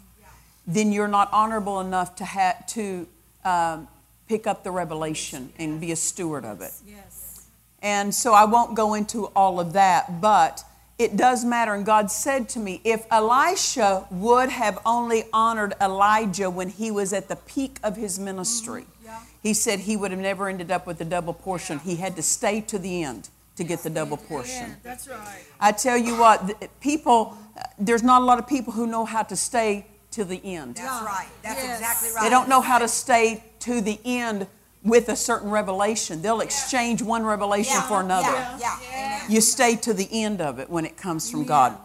then 0.65 0.93
you're 0.93 1.09
not 1.09 1.29
honorable 1.33 1.81
enough 1.81 2.15
to, 2.17 2.25
have, 2.25 2.65
to 2.69 3.09
um, 3.45 3.89
pick 4.29 4.47
up 4.47 4.63
the 4.63 4.71
revelation 4.71 5.53
and 5.59 5.81
be 5.81 5.91
a 5.91 5.97
steward 5.97 6.45
of 6.45 6.61
it. 6.61 6.73
Yes. 6.87 7.49
And 7.83 8.15
so 8.15 8.33
I 8.33 8.45
won't 8.45 8.77
go 8.77 8.95
into 8.95 9.27
all 9.35 9.59
of 9.59 9.73
that, 9.73 10.21
but 10.21 10.63
it 11.01 11.17
does 11.17 11.45
matter. 11.45 11.75
And 11.75 11.85
God 11.85 12.13
said 12.13 12.49
to 12.51 12.61
me, 12.61 12.81
if 12.85 13.07
Elisha 13.11 14.07
would 14.13 14.51
have 14.51 14.79
only 14.87 15.25
honored 15.33 15.75
Elijah 15.81 16.49
when 16.49 16.69
he 16.69 16.93
was 16.93 17.13
at 17.13 17.27
the 17.27 17.35
peak 17.35 17.81
of 17.83 17.97
his 17.97 18.21
ministry, 18.21 18.83
mm-hmm. 18.83 19.02
Yeah. 19.43 19.49
he 19.49 19.55
said 19.55 19.81
he 19.81 19.97
would 19.97 20.11
have 20.11 20.21
never 20.21 20.49
ended 20.49 20.71
up 20.71 20.87
with 20.87 20.99
the 20.99 21.05
double 21.05 21.35
portion. 21.35 21.81
Yeah. 21.85 21.91
He 21.93 21.97
had 21.97 22.17
to 22.17 22.23
stay 22.23 22.61
to 22.63 22.79
the 22.79 23.03
end 23.03 23.29
to 23.57 23.65
get 23.65 23.83
the 23.83 23.91
double 23.91 24.17
portion. 24.17 24.69
Yeah, 24.69 24.75
that's 24.83 25.09
right. 25.09 25.45
I 25.61 25.73
tell 25.73 25.97
you 25.97 26.17
what, 26.17 26.81
people, 26.81 27.37
there's 27.79 28.03
not 28.03 28.23
a 28.23 28.25
lot 28.25 28.39
of 28.39 28.47
people 28.47 28.73
who 28.73 28.87
know 28.87 29.05
how 29.05 29.23
to 29.23 29.37
stay 29.37 29.87
to 30.13 30.25
the 30.25 30.41
end. 30.45 30.77
That's 30.77 31.05
right. 31.05 31.29
That's 31.43 31.63
yes. 31.63 31.81
exactly 31.81 32.11
right. 32.15 32.23
They 32.23 32.31
don't 32.31 32.49
know 32.49 32.61
how 32.61 32.79
to 32.79 32.89
stay 32.89 33.45
to 33.61 33.81
the 33.81 33.99
end 34.05 34.47
with 34.83 35.09
a 35.09 35.17
certain 35.17 35.51
revelation. 35.51 36.23
They'll 36.23 36.41
exchange 36.41 37.03
one 37.03 37.25
revelation 37.25 37.75
yeah. 37.75 37.89
for 37.89 38.01
another. 38.01 38.33
Yeah. 38.59 38.79
Yeah. 38.83 39.29
You 39.29 39.41
stay 39.41 39.77
to 39.77 39.95
the 39.95 40.09
end 40.11 40.41
of 40.41 40.59
it 40.59 40.69
when 40.69 40.85
it 40.85 40.97
comes 40.97 41.31
from 41.31 41.45
God. 41.45 41.77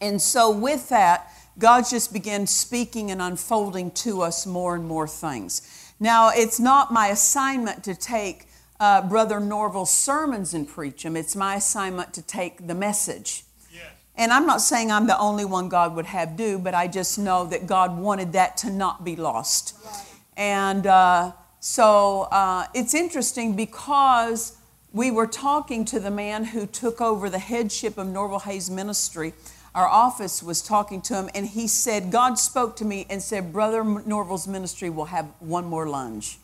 And 0.00 0.20
so, 0.22 0.50
with 0.50 0.88
that, 0.90 1.32
God 1.58 1.84
just 1.90 2.12
began 2.12 2.46
speaking 2.46 3.10
and 3.10 3.20
unfolding 3.20 3.90
to 3.92 4.22
us 4.22 4.46
more 4.46 4.76
and 4.76 4.84
more 4.84 5.08
things. 5.08 5.87
Now, 6.00 6.30
it's 6.32 6.60
not 6.60 6.92
my 6.92 7.08
assignment 7.08 7.82
to 7.84 7.94
take 7.94 8.46
uh, 8.80 9.02
Brother 9.02 9.40
Norval's 9.40 9.92
sermons 9.92 10.54
and 10.54 10.68
preach 10.68 11.02
them. 11.02 11.16
It's 11.16 11.34
my 11.34 11.56
assignment 11.56 12.14
to 12.14 12.22
take 12.22 12.66
the 12.66 12.74
message. 12.74 13.44
Yes. 13.72 13.90
And 14.16 14.32
I'm 14.32 14.46
not 14.46 14.60
saying 14.60 14.92
I'm 14.92 15.08
the 15.08 15.18
only 15.18 15.44
one 15.44 15.68
God 15.68 15.96
would 15.96 16.06
have 16.06 16.36
do, 16.36 16.58
but 16.58 16.74
I 16.74 16.86
just 16.86 17.18
know 17.18 17.44
that 17.46 17.66
God 17.66 17.98
wanted 17.98 18.32
that 18.34 18.56
to 18.58 18.70
not 18.70 19.04
be 19.04 19.16
lost. 19.16 19.76
Right. 19.84 20.04
And 20.36 20.86
uh, 20.86 21.32
so 21.58 22.22
uh, 22.30 22.66
it's 22.74 22.94
interesting 22.94 23.56
because 23.56 24.56
we 24.92 25.10
were 25.10 25.26
talking 25.26 25.84
to 25.86 26.00
the 26.00 26.10
man 26.10 26.44
who 26.44 26.66
took 26.66 27.00
over 27.00 27.28
the 27.28 27.38
headship 27.40 27.98
of 27.98 28.06
Norval 28.06 28.38
Hayes 28.40 28.70
Ministry. 28.70 29.34
Our 29.78 29.86
office 29.86 30.42
was 30.42 30.60
talking 30.60 31.00
to 31.02 31.14
him, 31.14 31.30
and 31.36 31.46
he 31.46 31.68
said, 31.68 32.10
God 32.10 32.36
spoke 32.36 32.74
to 32.78 32.84
me 32.84 33.06
and 33.08 33.22
said, 33.22 33.52
Brother 33.52 33.84
Norval's 33.84 34.48
ministry 34.48 34.90
will 34.90 35.04
have 35.04 35.26
one 35.38 35.66
more 35.66 35.88
lunge 35.88 36.38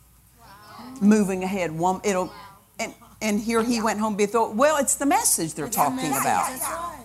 moving 1.01 1.43
ahead. 1.43 1.73
One, 1.73 2.01
it'll, 2.05 2.33
and, 2.79 2.95
and 3.21 3.41
here 3.41 3.65
he 3.65 3.83
went 3.83 3.99
home. 3.99 4.17
Thought, 4.17 4.55
well, 4.55 4.77
it's 4.77 4.95
the 4.95 5.07
message 5.07 5.55
they're 5.55 5.69
talking 5.69 6.11
about. 6.11 7.04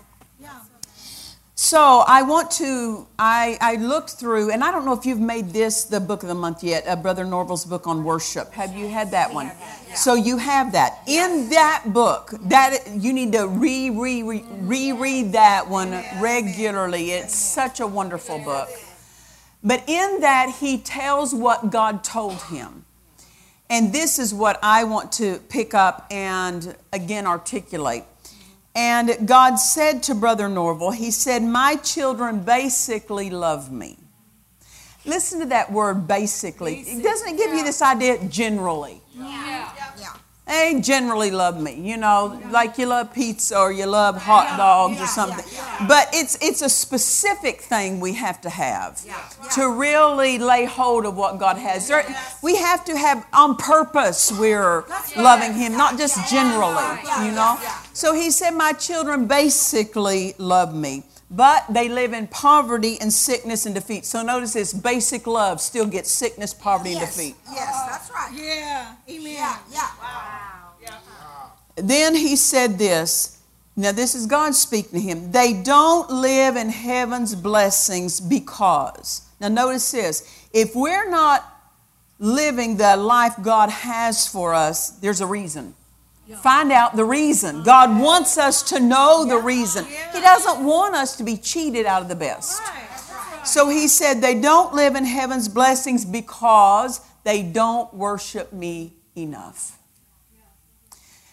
So 1.62 2.06
I 2.08 2.22
want 2.22 2.52
to, 2.52 3.06
I, 3.20 3.58
I 3.60 3.76
looked 3.76 4.12
through, 4.12 4.50
and 4.50 4.64
I 4.64 4.72
don't 4.72 4.86
know 4.86 4.94
if 4.94 5.06
you've 5.06 5.20
made 5.20 5.50
this 5.50 5.84
the 5.84 6.00
book 6.00 6.24
of 6.24 6.30
the 6.30 6.34
month 6.34 6.64
yet, 6.64 6.88
uh, 6.88 6.96
Brother 6.96 7.26
Norval's 7.26 7.66
book 7.66 7.86
on 7.86 8.06
worship. 8.06 8.54
Have 8.54 8.74
you 8.78 8.88
had 8.88 9.12
that 9.12 9.34
one? 9.34 9.52
So 9.94 10.14
you 10.14 10.38
have 10.38 10.72
that. 10.72 11.02
In 11.06 11.50
that 11.50 11.84
book, 11.88 12.34
that 12.44 12.88
you 12.94 13.12
need 13.12 13.34
to 13.34 13.46
re, 13.46 13.90
re, 13.90 14.24
re, 14.24 14.46
reread 14.62 15.34
that 15.34 15.70
one 15.70 15.92
regularly. 16.22 17.12
It's 17.12 17.36
such 17.36 17.82
a 17.82 17.88
wonderful 17.88 18.40
book. 18.40 18.70
But 19.62 19.84
in 19.86 20.22
that, 20.22 20.56
he 20.62 20.78
tells 20.78 21.36
what 21.36 21.72
God 21.72 22.06
told 22.06 22.42
him. 22.44 22.86
And 23.70 23.92
this 23.92 24.18
is 24.18 24.34
what 24.34 24.60
I 24.64 24.86
want 24.86 25.12
to 25.14 25.40
pick 25.50 25.74
up 25.74 26.08
and 26.10 26.74
again 26.94 27.28
articulate. 27.28 28.06
And 28.80 29.28
God 29.28 29.58
said 29.58 30.04
to 30.04 30.16
Brother 30.16 30.48
Norval, 30.48 30.92
He 30.92 31.12
said, 31.12 31.44
My 31.44 31.76
children 31.76 32.46
basically 32.46 33.30
love 33.30 33.74
me. 33.74 33.98
Listen 35.04 35.42
to 35.42 35.46
that 35.48 35.70
word 35.70 36.08
basically. 36.08 36.76
Basic, 36.76 37.04
Doesn't 37.04 37.28
it 37.28 37.38
give 37.38 37.50
yeah. 37.52 37.58
you 37.58 37.64
this 37.66 37.82
idea 37.82 38.24
generally? 38.30 39.02
Yeah. 39.14 39.26
yeah 39.26 39.89
they 40.50 40.82
generally 40.82 41.30
love 41.30 41.62
me, 41.62 41.76
you 41.76 41.96
know, 41.96 42.42
like 42.50 42.78
you 42.80 42.88
love 42.88 43.14
pizza 43.14 43.58
or 43.58 43.72
you 43.72 43.86
love 43.86 44.18
hot 44.18 44.58
dogs 44.58 45.00
or 45.00 45.06
something. 45.06 45.46
But 45.88 46.10
it's 46.12 46.38
it's 46.42 46.64
a 46.64 46.70
specific 46.70 47.62
thing 47.62 48.00
we 48.00 48.14
have 48.14 48.42
to 48.42 48.50
have 48.50 49.00
to 49.54 49.70
really 49.70 50.40
lay 50.40 50.66
hold 50.66 51.06
of 51.06 51.16
what 51.16 51.40
God 51.40 51.58
has. 51.58 51.88
There, 51.88 52.04
we 52.42 52.56
have 52.56 52.84
to 52.86 52.98
have 52.98 53.26
on 53.32 53.58
purpose 53.58 54.32
we're 54.32 54.86
loving 55.16 55.54
Him, 55.54 55.74
not 55.74 55.98
just 55.98 56.30
generally, 56.30 57.00
you 57.26 57.32
know. 57.32 57.60
So 57.94 58.14
He 58.14 58.32
said, 58.32 58.52
My 58.52 58.74
children 58.74 59.28
basically 59.28 60.34
love 60.40 60.74
me 60.74 61.04
but 61.32 61.66
they 61.70 61.90
live 61.90 62.14
in 62.14 62.28
poverty 62.28 62.98
and 63.00 63.14
sickness 63.14 63.66
and 63.66 63.76
defeat. 63.76 64.06
So 64.06 64.24
notice 64.24 64.54
this 64.54 64.74
basic 64.74 65.28
love 65.28 65.62
still 65.62 65.86
gets 65.86 66.10
sickness, 66.10 66.54
poverty, 66.54 66.92
yes. 66.92 67.02
and 67.02 67.12
defeat. 67.12 67.36
Yes, 67.54 67.88
that's 67.88 68.12
right. 68.12 68.32
Yeah, 68.34 68.96
amen. 69.08 69.34
Yeah, 69.34 69.58
yeah. 69.72 69.90
Wow. 70.02 70.70
Yeah. 70.82 70.96
Then 71.76 72.16
he 72.16 72.36
said 72.36 72.78
this. 72.78 73.38
Now, 73.76 73.94
this 73.94 74.14
is 74.14 74.26
God 74.26 74.56
speaking 74.56 74.92
to 74.92 75.00
him. 75.00 75.32
They 75.32 75.54
don't 75.54 76.10
live 76.10 76.58
in 76.58 76.68
heaven's 76.68 77.34
blessings 77.34 78.20
because. 78.20 79.22
Now, 79.40 79.48
notice 79.48 79.90
this. 79.90 80.48
If 80.52 80.76
we're 80.76 81.10
not 81.10 81.46
living 82.18 82.76
the 82.76 82.98
life 82.98 83.36
God 83.42 83.70
has 83.70 84.28
for 84.28 84.54
us, 84.54 84.90
there's 84.90 85.22
a 85.22 85.26
reason. 85.26 85.76
Find 86.38 86.72
out 86.72 86.96
the 86.96 87.06
reason. 87.06 87.64
God 87.64 88.00
wants 88.00 88.38
us 88.38 88.62
to 88.70 88.80
know 88.80 89.26
the 89.26 89.38
reason. 89.38 89.86
He 89.86 90.22
doesn't 90.22 90.64
want 90.64 90.96
us 90.96 91.16
to 91.18 91.24
be 91.24 91.38
cheated 91.38 91.86
out 91.86 92.02
of 92.02 92.08
the 92.08 92.16
best. 92.16 92.62
So 93.46 93.70
he 93.70 93.88
said, 93.88 94.22
They 94.22 94.40
don't 94.40 94.74
live 94.74 94.96
in 94.96 95.06
heaven's 95.06 95.48
blessings 95.48 96.06
because 96.06 97.02
they 97.24 97.42
don't 97.44 97.92
worship 97.94 98.54
me 98.54 98.94
enough. 99.16 99.78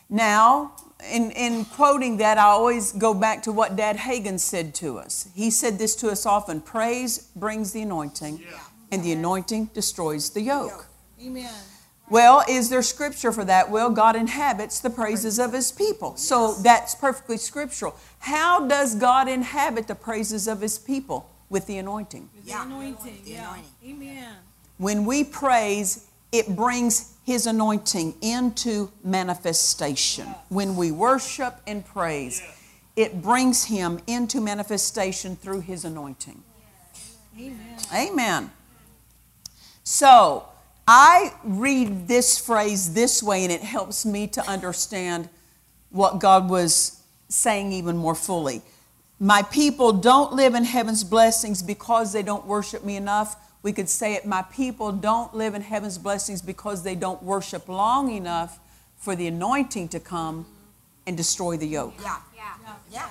Now, 0.08 0.72
in, 1.10 1.30
in 1.32 1.64
quoting 1.64 2.16
that, 2.18 2.38
I 2.38 2.44
always 2.44 2.92
go 2.92 3.12
back 3.12 3.42
to 3.42 3.52
what 3.52 3.76
Dad 3.76 3.96
Hagin 3.96 4.38
said 4.38 4.74
to 4.76 4.98
us. 4.98 5.28
He 5.34 5.50
said 5.50 5.78
this 5.78 5.94
to 5.96 6.10
us 6.10 6.24
often 6.24 6.60
praise 6.60 7.30
brings 7.36 7.72
the 7.72 7.82
anointing, 7.82 8.42
and 8.90 9.04
the 9.04 9.12
anointing 9.12 9.70
destroys 9.74 10.30
the 10.30 10.40
yoke. 10.40 10.86
Amen. 11.20 11.52
Well, 12.08 12.44
is 12.48 12.70
there 12.70 12.82
scripture 12.82 13.32
for 13.32 13.44
that? 13.44 13.70
Well, 13.70 13.90
God 13.90 14.14
inhabits 14.14 14.78
the 14.80 14.90
praises 14.90 15.38
of 15.38 15.52
his 15.52 15.72
people. 15.72 16.16
So 16.16 16.54
that's 16.54 16.94
perfectly 16.94 17.36
scriptural. 17.36 17.96
How 18.20 18.66
does 18.66 18.94
God 18.94 19.28
inhabit 19.28 19.88
the 19.88 19.94
praises 19.94 20.46
of 20.46 20.60
his 20.60 20.78
people? 20.78 21.30
With 21.48 21.66
the 21.66 21.78
anointing. 21.78 22.28
With 22.34 22.46
the 22.46 22.60
anointing. 22.60 23.20
The 23.24 23.30
yeah. 23.30 23.52
Anointing. 23.52 23.70
Amen. 23.84 24.34
When 24.78 25.04
we 25.04 25.24
praise, 25.24 26.06
it 26.32 26.54
brings 26.56 27.14
his 27.24 27.46
anointing 27.46 28.14
into 28.20 28.90
manifestation. 29.04 30.26
When 30.48 30.76
we 30.76 30.90
worship 30.90 31.60
and 31.66 31.84
praise, 31.84 32.42
it 32.96 33.22
brings 33.22 33.64
him 33.64 34.00
into 34.06 34.40
manifestation 34.40 35.36
through 35.36 35.60
his 35.60 35.84
anointing. 35.84 36.42
Amen. 37.38 37.78
Amen. 37.94 38.50
So, 39.84 40.48
I 40.88 41.32
read 41.42 42.06
this 42.06 42.38
phrase 42.38 42.94
this 42.94 43.22
way, 43.22 43.42
and 43.42 43.52
it 43.52 43.62
helps 43.62 44.06
me 44.06 44.26
to 44.28 44.48
understand 44.48 45.28
what 45.90 46.20
God 46.20 46.48
was 46.48 47.02
saying 47.28 47.72
even 47.72 47.96
more 47.96 48.14
fully. 48.14 48.62
My 49.18 49.42
people 49.42 49.92
don't 49.92 50.34
live 50.34 50.54
in 50.54 50.64
heaven's 50.64 51.02
blessings 51.02 51.62
because 51.62 52.12
they 52.12 52.22
don't 52.22 52.46
worship 52.46 52.84
me 52.84 52.96
enough. 52.96 53.36
We 53.62 53.72
could 53.72 53.88
say 53.88 54.14
it, 54.14 54.26
my 54.26 54.42
people 54.42 54.92
don't 54.92 55.34
live 55.34 55.54
in 55.54 55.62
heaven's 55.62 55.98
blessings 55.98 56.42
because 56.42 56.84
they 56.84 56.94
don't 56.94 57.22
worship 57.22 57.68
long 57.68 58.12
enough 58.12 58.60
for 58.96 59.16
the 59.16 59.26
anointing 59.26 59.88
to 59.88 60.00
come 60.00 60.46
and 61.06 61.16
destroy 61.16 61.56
the 61.56 61.66
yoke. 61.66 61.94
Yeah, 62.00 62.18
yeah, 62.34 62.72
yeah. 62.92 63.10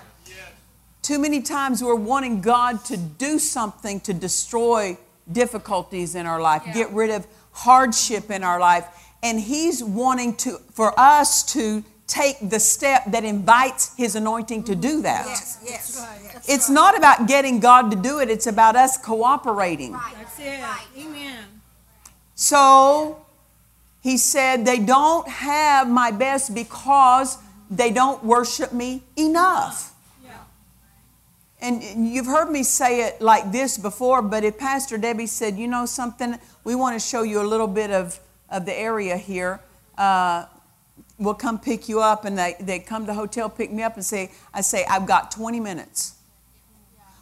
Too 1.02 1.20
many 1.20 1.42
times 1.42 1.84
we're 1.84 1.96
wanting 1.96 2.42
God 2.42 2.86
to 2.86 2.98
do 2.98 3.38
something 3.38 4.00
to 4.02 4.14
destroy 4.14 4.98
difficulties 5.32 6.16
in 6.16 6.26
our 6.26 6.42
life, 6.42 6.64
yeah. 6.66 6.74
get 6.74 6.92
rid 6.92 7.10
of 7.10 7.28
hardship 7.56 8.30
in 8.30 8.44
our 8.44 8.60
life 8.60 8.88
and 9.24 9.40
he's 9.40 9.84
wanting 9.84 10.36
to 10.36 10.58
for 10.74 10.98
us 11.00 11.44
to 11.54 11.84
take 12.08 12.38
the 12.50 12.60
step 12.60 13.04
that 13.08 13.24
invites 13.24 13.96
His 13.96 14.16
anointing 14.16 14.64
to 14.66 14.76
do 14.76 15.02
that. 15.02 15.26
Yes, 15.26 15.60
yes. 15.64 16.08
yes. 16.24 16.50
It's 16.50 16.70
not 16.70 16.98
about 16.98 17.28
getting 17.28 17.60
God 17.60 17.90
to 17.92 17.98
do 17.98 18.20
it, 18.20 18.30
it's 18.30 18.48
about 18.48 18.76
us 18.76 18.98
cooperating. 18.98 19.94
That's 19.94 20.40
it. 20.40 20.64
Amen. 20.98 21.46
So 22.36 23.26
he 24.02 24.18
said, 24.18 24.66
They 24.66 24.80
don't 24.80 25.28
have 25.28 25.90
my 25.90 26.12
best 26.12 26.54
because 26.54 27.38
they 27.72 27.92
don't 27.92 28.24
worship 28.24 28.72
me 28.72 29.02
enough. 29.16 29.95
Yeah. 31.66 31.94
And 31.96 32.08
you've 32.14 32.26
heard 32.26 32.50
me 32.50 32.64
say 32.64 33.08
it 33.08 33.22
like 33.22 33.52
this 33.52 33.78
before, 33.78 34.22
but 34.22 34.44
if 34.44 34.58
Pastor 34.58 34.98
Debbie 34.98 35.28
said, 35.28 35.58
You 35.58 35.68
know 35.68 35.86
something, 35.86 36.38
we 36.64 36.76
want 36.76 37.00
to 37.00 37.06
show 37.06 37.24
you 37.24 37.42
a 37.42 37.48
little 37.48 37.68
bit 37.68 37.92
of, 37.92 38.20
of 38.50 38.66
the 38.66 38.78
area 38.78 39.18
here. 39.18 39.60
Uh, 39.98 40.46
we'll 41.18 41.34
come 41.34 41.60
pick 41.60 41.88
you 41.90 42.02
up, 42.02 42.26
and 42.26 42.38
they, 42.38 42.56
they 42.60 42.80
come 42.80 43.04
to 43.04 43.08
the 43.08 43.14
hotel, 43.14 43.50
pick 43.50 43.72
me 43.72 43.84
up, 43.84 43.96
and 43.96 44.06
say, 44.06 44.32
I 44.54 44.62
say, 44.62 44.86
I've 44.90 45.08
got 45.08 45.32
20 45.32 45.60
minutes. 45.60 46.16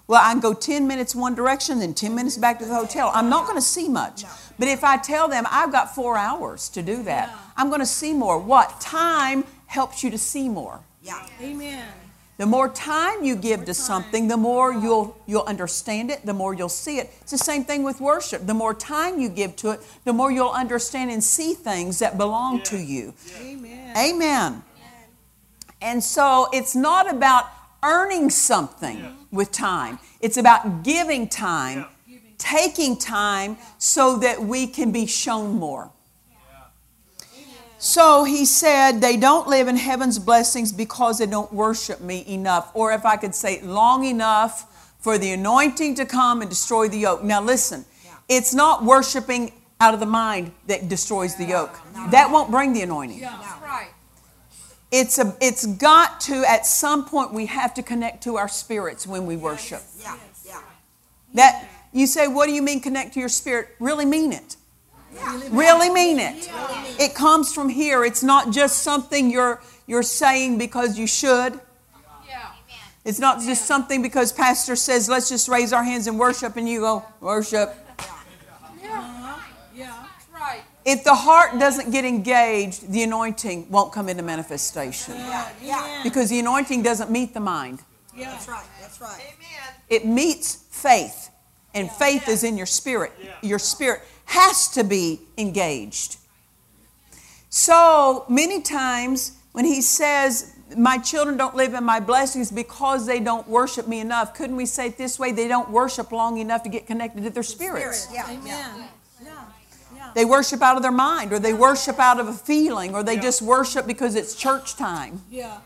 Well, 0.06 0.22
I 0.22 0.32
can 0.32 0.42
go 0.42 0.54
10 0.54 0.86
minutes 0.86 1.16
one 1.16 1.34
direction, 1.34 1.80
then 1.80 1.94
10 1.94 2.14
minutes 2.14 2.38
back 2.38 2.60
to 2.60 2.66
the 2.66 2.76
hotel. 2.76 3.10
I'm 3.14 3.30
not 3.30 3.46
going 3.46 3.58
to 3.58 3.62
see 3.66 3.88
much. 3.88 4.26
But 4.60 4.68
if 4.68 4.84
I 4.84 4.98
tell 4.98 5.28
them 5.28 5.46
I've 5.50 5.72
got 5.72 5.96
four 5.96 6.18
hours 6.18 6.70
to 6.70 6.82
do 6.82 7.04
that, 7.04 7.34
I'm 7.56 7.70
going 7.70 7.80
to 7.80 7.86
see 7.86 8.14
more. 8.14 8.38
What? 8.38 8.82
Time 8.82 9.46
helps 9.66 10.04
you 10.04 10.12
to 10.12 10.18
see 10.18 10.50
more. 10.50 10.82
Yeah. 11.02 11.26
Amen. 11.42 11.88
The 12.38 12.46
more 12.48 12.68
time 12.68 13.24
you 13.24 13.36
give 13.36 13.66
to 13.66 13.74
something, 13.75 14.28
the 14.28 14.38
more 14.38 14.74
you'll 14.74 15.16
you'll 15.28 15.44
understand 15.44 16.10
it, 16.10 16.25
the 16.25 16.34
more 16.34 16.54
you'll 16.54 16.68
see 16.68 16.98
it. 16.98 17.12
It's 17.22 17.32
the 17.32 17.38
same 17.38 17.63
thing 17.63 17.84
with 17.84 18.02
worship. 18.02 18.48
The 18.48 18.56
more 18.56 18.74
time 18.74 19.20
you 19.20 19.30
give 19.30 19.56
to 19.58 19.72
it, 19.72 19.82
the 20.04 20.13
more 20.13 20.32
you'll 20.32 20.50
understand 20.50 21.12
and 21.12 21.24
see 21.24 21.54
things 21.54 22.00
that 22.00 22.18
belong 22.18 22.63
to 22.63 22.78
you. 22.78 23.13
Amen. 23.40 23.98
Amen. 23.98 24.63
And 25.80 26.04
so 26.04 26.48
it's 26.52 26.75
not 26.75 27.12
about 27.12 27.46
earning 27.84 28.30
something 28.30 29.16
with 29.32 29.52
time. 29.52 30.00
It's 30.22 30.38
about 30.38 30.84
giving 30.84 31.28
time, 31.28 31.86
taking 32.38 32.98
time 32.98 33.58
so 33.78 34.18
that 34.20 34.42
we 34.42 34.66
can 34.66 34.92
be 34.92 35.06
shown 35.06 35.56
more. 35.56 35.92
So 37.84 38.24
he 38.24 38.46
said, 38.46 39.02
they 39.02 39.18
don't 39.18 39.50
live 39.50 39.68
in 39.68 39.75
heaven's 39.75 40.18
blessings 40.18 40.72
because 40.72 41.18
they 41.18 41.25
don't 41.25 41.52
worship 41.52 42.00
me 42.00 42.24
enough. 42.30 42.72
Or 42.74 42.94
if 42.94 43.06
I 43.06 43.18
could 43.18 43.36
say, 43.36 43.62
long 43.62 44.06
enough 44.06 44.96
for 45.02 45.18
the 45.18 45.34
anointing 45.34 45.96
to 45.96 46.06
come 46.06 46.40
and 46.40 46.50
destroy 46.50 46.88
the 46.88 46.98
yoke. 46.98 47.24
Now 47.25 47.42
listen, 47.42 47.84
it's 48.30 48.54
not 48.54 48.86
worshiping 48.86 49.52
out 49.82 49.94
of 49.94 50.00
the 50.00 50.06
mind 50.06 50.54
that 50.68 50.88
destroys 50.88 51.36
the 51.36 51.44
yoke. 51.44 51.78
That 52.12 52.32
won't 52.32 52.50
bring 52.50 52.72
the 52.72 52.84
anointing. 52.84 53.20
That's 53.20 53.62
right. 53.62 53.90
It's, 54.90 55.20
a, 55.20 55.36
it's 55.42 55.66
got 55.66 56.22
to, 56.22 56.36
at 56.50 56.66
some 56.66 57.04
point, 57.04 57.34
we 57.34 57.48
have 57.48 57.74
to 57.74 57.84
connect 57.84 58.24
to 58.24 58.38
our 58.38 58.48
spirits 58.48 59.06
when 59.06 59.25
we 59.25 59.36
worship. 59.36 59.82
Yeah, 60.00 60.18
yeah. 60.46 60.62
That 61.34 61.68
you 61.92 62.08
say, 62.08 62.30
what 62.30 62.46
do 62.46 62.54
you 62.54 62.62
mean 62.62 62.80
connect 62.80 63.16
to 63.16 63.20
your 63.20 63.28
spirit? 63.28 63.75
Really 63.82 64.06
mean 64.06 64.32
it. 64.32 64.56
Really 65.51 65.89
mean 65.89 66.20
it. 66.20 66.50
It 67.00 67.15
comes 67.15 67.53
from 67.53 67.70
here. 67.70 68.03
It's 68.03 68.24
not 68.24 68.51
just 68.51 68.84
something 68.84 69.29
you're 69.29 69.62
you're 69.86 70.03
saying 70.03 70.58
because 70.58 70.98
you 70.98 71.08
should. 71.08 71.60
It's 73.05 73.20
not 73.20 73.41
just 73.41 73.65
something 73.65 74.01
because 74.01 74.32
pastor 74.32 74.75
says 74.77 75.10
let's 75.10 75.27
just 75.27 75.50
raise 75.50 75.74
our 75.74 75.84
hands 75.84 76.08
and 76.08 76.17
worship 76.17 76.55
and 76.55 76.67
you 76.70 76.79
go 76.79 77.05
worship. 77.20 77.75
Yeah. 79.75 80.05
If 80.86 81.03
the 81.03 81.15
heart 81.15 81.60
doesn't 81.60 81.91
get 81.91 82.05
engaged, 82.05 82.91
the 82.91 83.03
anointing 83.03 83.70
won't 83.70 83.91
come 83.91 84.08
into 84.08 84.24
manifestation. 84.24 85.15
Yeah. 85.15 86.01
Because 86.03 86.29
the 86.29 86.39
anointing 86.39 86.84
doesn't 86.84 87.12
meet 87.12 87.34
the 87.34 87.39
mind. 87.39 87.82
Yeah. 88.15 88.32
That's 88.32 88.48
right. 88.48 88.65
That's 88.79 89.01
right. 89.01 89.22
It 89.89 90.05
meets 90.05 90.55
faith. 90.70 91.29
And 91.74 91.91
faith 91.91 92.29
is 92.29 92.43
in 92.43 92.55
your 92.55 92.67
spirit. 92.67 93.12
Your 93.41 93.60
spirit 93.60 94.01
has 94.25 94.68
to 94.70 94.84
be 94.84 95.22
engaged. 95.38 96.18
So 97.50 98.25
many 98.30 98.62
times 98.62 99.33
when 99.51 99.66
he 99.66 99.81
says, 99.81 100.53
My 100.75 100.98
children 100.98 101.38
don't 101.38 101.55
live 101.55 101.74
in 101.74 101.83
my 101.83 102.00
blessings 102.00 102.51
because 102.51 103.05
they 103.05 103.20
don't 103.20 103.48
worship 103.48 103.88
me 103.88 104.00
enough, 104.00 104.33
couldn't 104.33 104.55
we 104.55 104.66
say 104.66 104.88
it 104.88 104.98
this 104.98 105.20
way? 105.20 105.31
They 105.31 105.48
don't 105.48 105.70
worship 105.70 106.12
long 106.12 106.40
enough 106.40 106.64
to 106.64 106.70
get 106.70 106.88
connected 106.88 107.24
to 107.24 107.29
their 107.29 107.44
spirits. 107.44 108.07
Yeah. 108.12 108.25
Amen. 108.29 108.88
Yeah. 109.24 109.46
Yeah. 109.96 110.12
They 110.16 110.25
worship 110.25 110.62
out 110.62 110.77
of 110.77 110.81
their 110.81 110.92
mind, 110.92 111.31
or 111.31 111.40
they 111.40 111.53
worship 111.53 112.00
out 112.00 112.20
of 112.20 112.27
a 112.27 112.33
feeling, 112.33 112.96
or 112.96 113.03
they 113.03 113.18
just 113.18 113.42
worship 113.42 113.86
because 113.86 114.16
it's 114.16 114.33
church 114.33 114.75
time. 114.75 115.22
Yeah. 115.29 115.59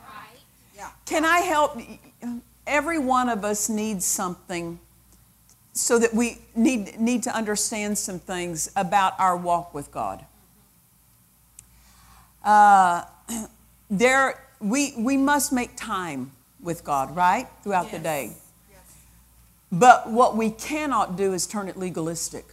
Can 1.06 1.24
I 1.24 1.40
help? 1.40 1.80
Every 2.66 3.00
one 3.00 3.30
of 3.30 3.46
us 3.46 3.70
needs 3.70 4.06
something 4.06 4.80
so 5.78 6.00
that 6.00 6.14
we 6.14 6.40
need, 6.56 7.00
need 7.00 7.24
to 7.24 7.36
understand 7.36 7.98
some 7.98 8.20
things 8.20 8.70
about 8.76 9.14
our 9.20 9.38
walk 9.38 9.74
with 9.74 9.92
God. 9.92 10.26
Uh, 12.44 13.04
there, 13.90 14.44
we, 14.60 14.94
we 14.98 15.18
must 15.18 15.52
make 15.54 15.76
time 15.76 16.32
with 16.62 16.84
God, 16.84 17.16
right? 17.16 17.48
Throughout 17.64 17.92
the 17.92 17.98
Yes. 17.98 18.04
day. 18.04 18.32
But 19.72 20.10
what 20.10 20.38
we 20.38 20.50
cannot 20.52 21.18
do 21.18 21.34
is 21.34 21.46
turn 21.46 21.68
it 21.68 21.78
legalistic. 21.78 22.46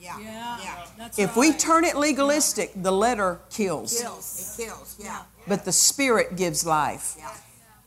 Yeah. 0.00 0.18
Yeah. 0.20 0.58
Yeah. 0.62 0.84
That's 0.98 1.18
If 1.18 1.30
right. 1.30 1.36
we 1.38 1.52
turn 1.52 1.84
it 1.84 1.96
legalistic, 1.96 2.72
the 2.74 2.90
letter 2.92 3.40
kills, 3.50 4.00
Kills. 4.00 4.56
It 4.58 4.64
kills. 4.64 4.96
Yeah. 4.98 5.22
but 5.46 5.64
the 5.64 5.72
spirit 5.72 6.36
gives 6.36 6.66
life. 6.66 7.14
Yeah. 7.18 7.30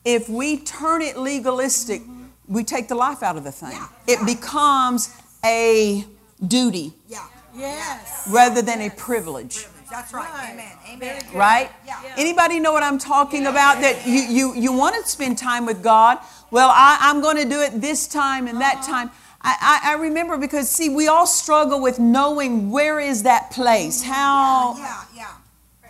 if 0.06 0.30
we 0.30 0.58
turn 0.58 1.02
it 1.02 1.18
legalistic, 1.18 2.02
we 2.50 2.64
take 2.64 2.88
the 2.88 2.96
life 2.96 3.24
out 3.24 3.38
of 3.38 3.44
the 3.44 3.52
thing. 3.52 3.72
Yeah. 3.72 3.88
It 4.08 4.26
becomes 4.26 5.16
a 5.46 6.04
duty 6.46 6.94
Yeah. 7.08 7.26
Yes. 7.56 8.28
rather 8.30 8.62
than 8.62 8.82
a 8.82 8.90
privilege. 8.90 9.68
That's 9.90 10.14
right. 10.14 10.30
Right. 10.30 10.52
Amen. 10.54 10.78
Amen. 10.94 11.24
Right? 11.34 11.72
Yeah. 11.86 12.02
Anybody 12.18 12.60
know 12.60 12.74
what 12.74 12.84
I'm 12.84 12.98
talking 13.00 13.48
about? 13.48 13.82
That 13.82 14.06
you, 14.06 14.22
you, 14.22 14.56
you 14.56 14.74
want 14.74 14.96
to 14.96 15.10
spend 15.10 15.38
time 15.38 15.66
with 15.66 15.82
God. 15.82 16.20
Well, 16.52 16.70
I, 16.70 16.98
I'm 17.02 17.22
going 17.22 17.38
to 17.38 17.46
do 17.48 17.62
it 17.62 17.82
this 17.82 18.08
time 18.08 18.48
and 18.48 18.62
that 18.62 18.78
uh-huh. 18.78 18.92
time. 18.92 19.12
I, 19.42 19.82
I, 19.84 19.92
I 19.92 19.94
remember 19.96 20.38
because, 20.38 20.70
see, 20.70 20.90
we 20.90 21.08
all 21.08 21.26
struggle 21.26 21.82
with 21.82 21.98
knowing 21.98 22.70
where 22.70 23.00
is 23.00 23.24
that 23.24 23.52
place. 23.52 24.04
How, 24.04 24.76
Yeah. 24.78 25.04
Yeah. 25.16 25.90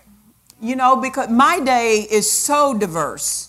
you 0.62 0.76
know, 0.76 0.96
because 0.96 1.30
my 1.30 1.60
day 1.60 2.08
is 2.10 2.32
so 2.32 2.78
diverse. 2.78 3.49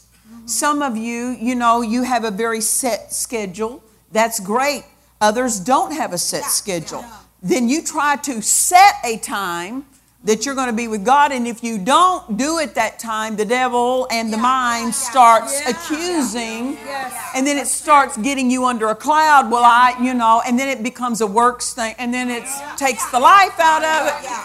Some 0.51 0.83
of 0.83 0.97
you, 0.97 1.37
you 1.41 1.55
know, 1.55 1.81
you 1.81 2.03
have 2.03 2.25
a 2.25 2.31
very 2.31 2.61
set 2.61 3.13
schedule. 3.13 3.83
That's 4.11 4.41
great. 4.41 4.85
Others 5.21 5.61
don't 5.61 5.93
have 5.93 6.13
a 6.13 6.19
set 6.19 6.45
schedule. 6.45 7.05
Then 7.43 7.69
you 7.69 7.83
try 7.83 8.17
to 8.17 8.43
set 8.43 8.95
a 9.05 9.19
time 9.19 9.87
that 10.25 10.45
you're 10.45 10.55
going 10.55 10.67
to 10.67 10.75
be 10.75 10.87
with 10.89 11.03
God, 11.05 11.33
and 11.33 11.47
if 11.47 11.63
you 11.65 11.79
don't 11.79 12.37
do 12.37 12.59
it 12.59 12.75
that 12.75 12.99
time, 12.99 13.37
the 13.37 13.45
devil 13.45 14.07
and 14.11 14.31
the 14.31 14.37
mind 14.37 14.95
starts 14.95 15.61
Yeah. 15.63 15.71
accusing, 15.71 16.73
Yes. 16.85 17.15
and 17.35 17.47
then 17.47 17.57
it 17.57 17.67
starts 17.67 18.19
getting 18.19 18.51
you 18.51 18.67
under 18.67 18.89
a 18.89 18.95
cloud. 18.95 19.51
Well, 19.51 19.65
I, 19.65 19.95
you 19.99 20.13
know, 20.13 20.43
and 20.45 20.59
then 20.59 20.69
it 20.69 20.83
becomes 20.83 21.23
a 21.23 21.27
works 21.27 21.73
thing, 21.73 21.95
and 21.99 22.13
then 22.13 22.29
it 22.29 22.45
takes 22.77 23.09
the 23.11 23.19
life 23.19 23.59
out 23.59 23.83
of 23.83 24.07
it. 24.09 24.15
Yeah. 24.25 24.45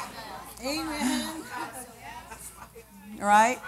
Amen. 0.64 1.28
right? 3.20 3.60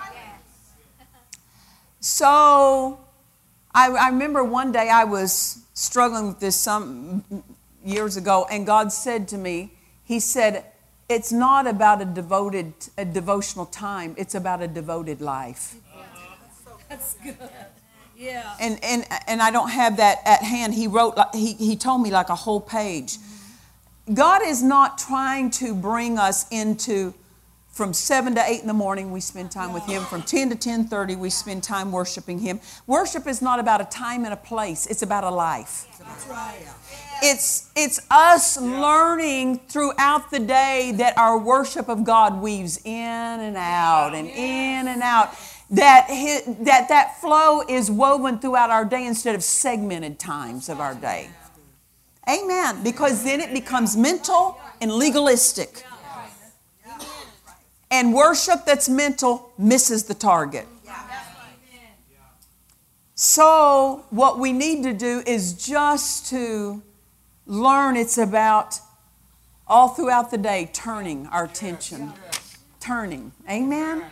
So 1.99 2.99
I, 3.73 3.89
I 3.89 4.09
remember 4.09 4.43
one 4.43 4.71
day 4.71 4.89
I 4.89 5.03
was 5.03 5.63
struggling 5.73 6.27
with 6.27 6.39
this 6.39 6.55
some 6.55 7.23
years 7.83 8.17
ago, 8.17 8.47
and 8.49 8.65
God 8.65 8.91
said 8.91 9.27
to 9.29 9.37
me, 9.37 9.73
He 10.03 10.19
said, 10.19 10.65
It's 11.09 11.31
not 11.31 11.67
about 11.67 12.01
a 12.01 12.05
devoted, 12.05 12.73
a 12.97 13.05
devotional 13.05 13.65
time, 13.65 14.15
it's 14.17 14.35
about 14.35 14.61
a 14.61 14.67
devoted 14.67 15.21
life. 15.21 15.75
That's 16.89 17.15
good. 17.15 17.35
Yeah. 18.15 18.55
And, 18.59 18.79
and, 18.83 19.05
and 19.27 19.41
I 19.41 19.51
don't 19.51 19.69
have 19.69 19.97
that 19.97 20.19
at 20.25 20.41
hand. 20.41 20.73
He 20.73 20.87
wrote, 20.87 21.19
he, 21.35 21.53
he 21.53 21.75
told 21.75 22.01
me 22.01 22.09
like 22.09 22.29
a 22.29 22.35
whole 22.35 22.59
page. 22.59 23.17
God 24.11 24.41
is 24.43 24.63
not 24.63 24.97
trying 24.97 25.51
to 25.51 25.75
bring 25.75 26.17
us 26.17 26.47
into 26.49 27.13
from 27.77 27.93
7 27.93 28.33
to 28.33 28.43
8 28.43 28.61
in 28.61 28.67
the 28.67 28.73
morning 28.73 29.11
we 29.11 29.21
spend 29.21 29.51
time 29.51 29.71
with 29.71 29.85
him. 29.85 30.01
From 30.01 30.23
10 30.23 30.49
to 30.49 30.55
10:30 30.55 31.15
we 31.15 31.29
spend 31.29 31.61
time 31.61 31.91
worshiping 31.91 32.39
him. 32.39 32.59
Worship 32.87 33.27
is 33.27 33.39
not 33.39 33.59
about 33.59 33.81
a 33.81 33.85
time 33.85 34.25
and 34.25 34.33
a 34.33 34.37
place. 34.37 34.87
It's 34.87 35.03
about 35.03 35.23
a 35.23 35.29
life. 35.29 35.85
It's 37.21 37.69
it's 37.75 37.99
us 38.09 38.57
learning 38.59 39.59
throughout 39.69 40.31
the 40.31 40.39
day 40.39 40.91
that 40.97 41.15
our 41.19 41.37
worship 41.37 41.87
of 41.87 42.03
God 42.03 42.41
weaves 42.41 42.79
in 42.83 43.39
and 43.47 43.55
out 43.55 44.15
and 44.15 44.27
in 44.27 44.87
and 44.87 45.03
out. 45.03 45.35
That 45.69 46.07
hi- 46.09 46.51
that 46.61 46.89
that 46.89 47.21
flow 47.21 47.61
is 47.61 47.91
woven 47.91 48.39
throughout 48.39 48.71
our 48.71 48.85
day 48.85 49.05
instead 49.05 49.35
of 49.35 49.43
segmented 49.43 50.17
times 50.17 50.67
of 50.67 50.79
our 50.79 50.95
day. 50.95 51.29
Amen. 52.27 52.81
Because 52.83 53.23
then 53.23 53.39
it 53.39 53.53
becomes 53.53 53.95
mental 53.95 54.59
and 54.81 54.91
legalistic 54.91 55.83
and 57.89 58.13
worship 58.13 58.65
that's 58.65 58.89
mental 58.89 59.51
misses 59.57 60.03
the 60.03 60.13
target 60.13 60.67
So, 63.19 64.05
what 64.11 64.37
we 64.37 64.53
need 64.53 64.83
to 64.83 64.93
do 64.93 65.23
is 65.25 65.53
just 65.53 66.29
to 66.29 66.83
learn 67.47 67.97
it's 67.97 68.19
about 68.19 68.79
all 69.67 69.89
throughout 69.89 70.29
the 70.29 70.37
day 70.37 70.69
turning 70.71 71.25
our 71.27 71.45
attention. 71.45 72.13
Turning. 72.79 73.31
Amen? 73.49 74.03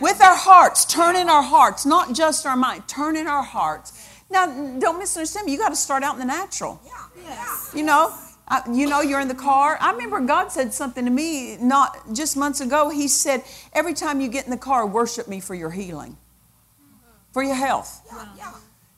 With 0.00 0.22
our 0.22 0.36
hearts, 0.36 0.84
turning 0.84 1.28
our 1.28 1.42
hearts, 1.42 1.84
not 1.84 2.14
just 2.14 2.46
our 2.46 2.56
mind, 2.56 2.86
turning 2.86 3.26
our 3.26 3.42
hearts. 3.42 4.08
Now, 4.30 4.46
don't 4.78 5.00
misunderstand 5.00 5.46
me. 5.46 5.52
You 5.52 5.58
got 5.58 5.70
to 5.70 5.76
start 5.76 6.04
out 6.04 6.14
in 6.14 6.20
the 6.20 6.26
natural. 6.26 6.80
You 7.74 7.82
know, 7.82 8.14
I, 8.48 8.62
you 8.72 8.88
know, 8.88 9.00
you're 9.00 9.20
in 9.20 9.28
the 9.28 9.34
car. 9.34 9.76
I 9.80 9.92
remember 9.92 10.20
God 10.20 10.52
said 10.52 10.72
something 10.72 11.04
to 11.04 11.10
me 11.10 11.56
not 11.56 12.12
just 12.12 12.36
months 12.36 12.60
ago. 12.60 12.90
He 12.90 13.08
said, 13.08 13.42
every 13.72 13.94
time 13.94 14.20
you 14.20 14.28
get 14.28 14.44
in 14.44 14.50
the 14.50 14.56
car, 14.56 14.86
worship 14.86 15.26
me 15.26 15.40
for 15.40 15.54
your 15.54 15.70
healing, 15.70 16.16
for 17.32 17.42
your 17.42 17.56
health. 17.56 18.02
Yeah. 18.36 18.52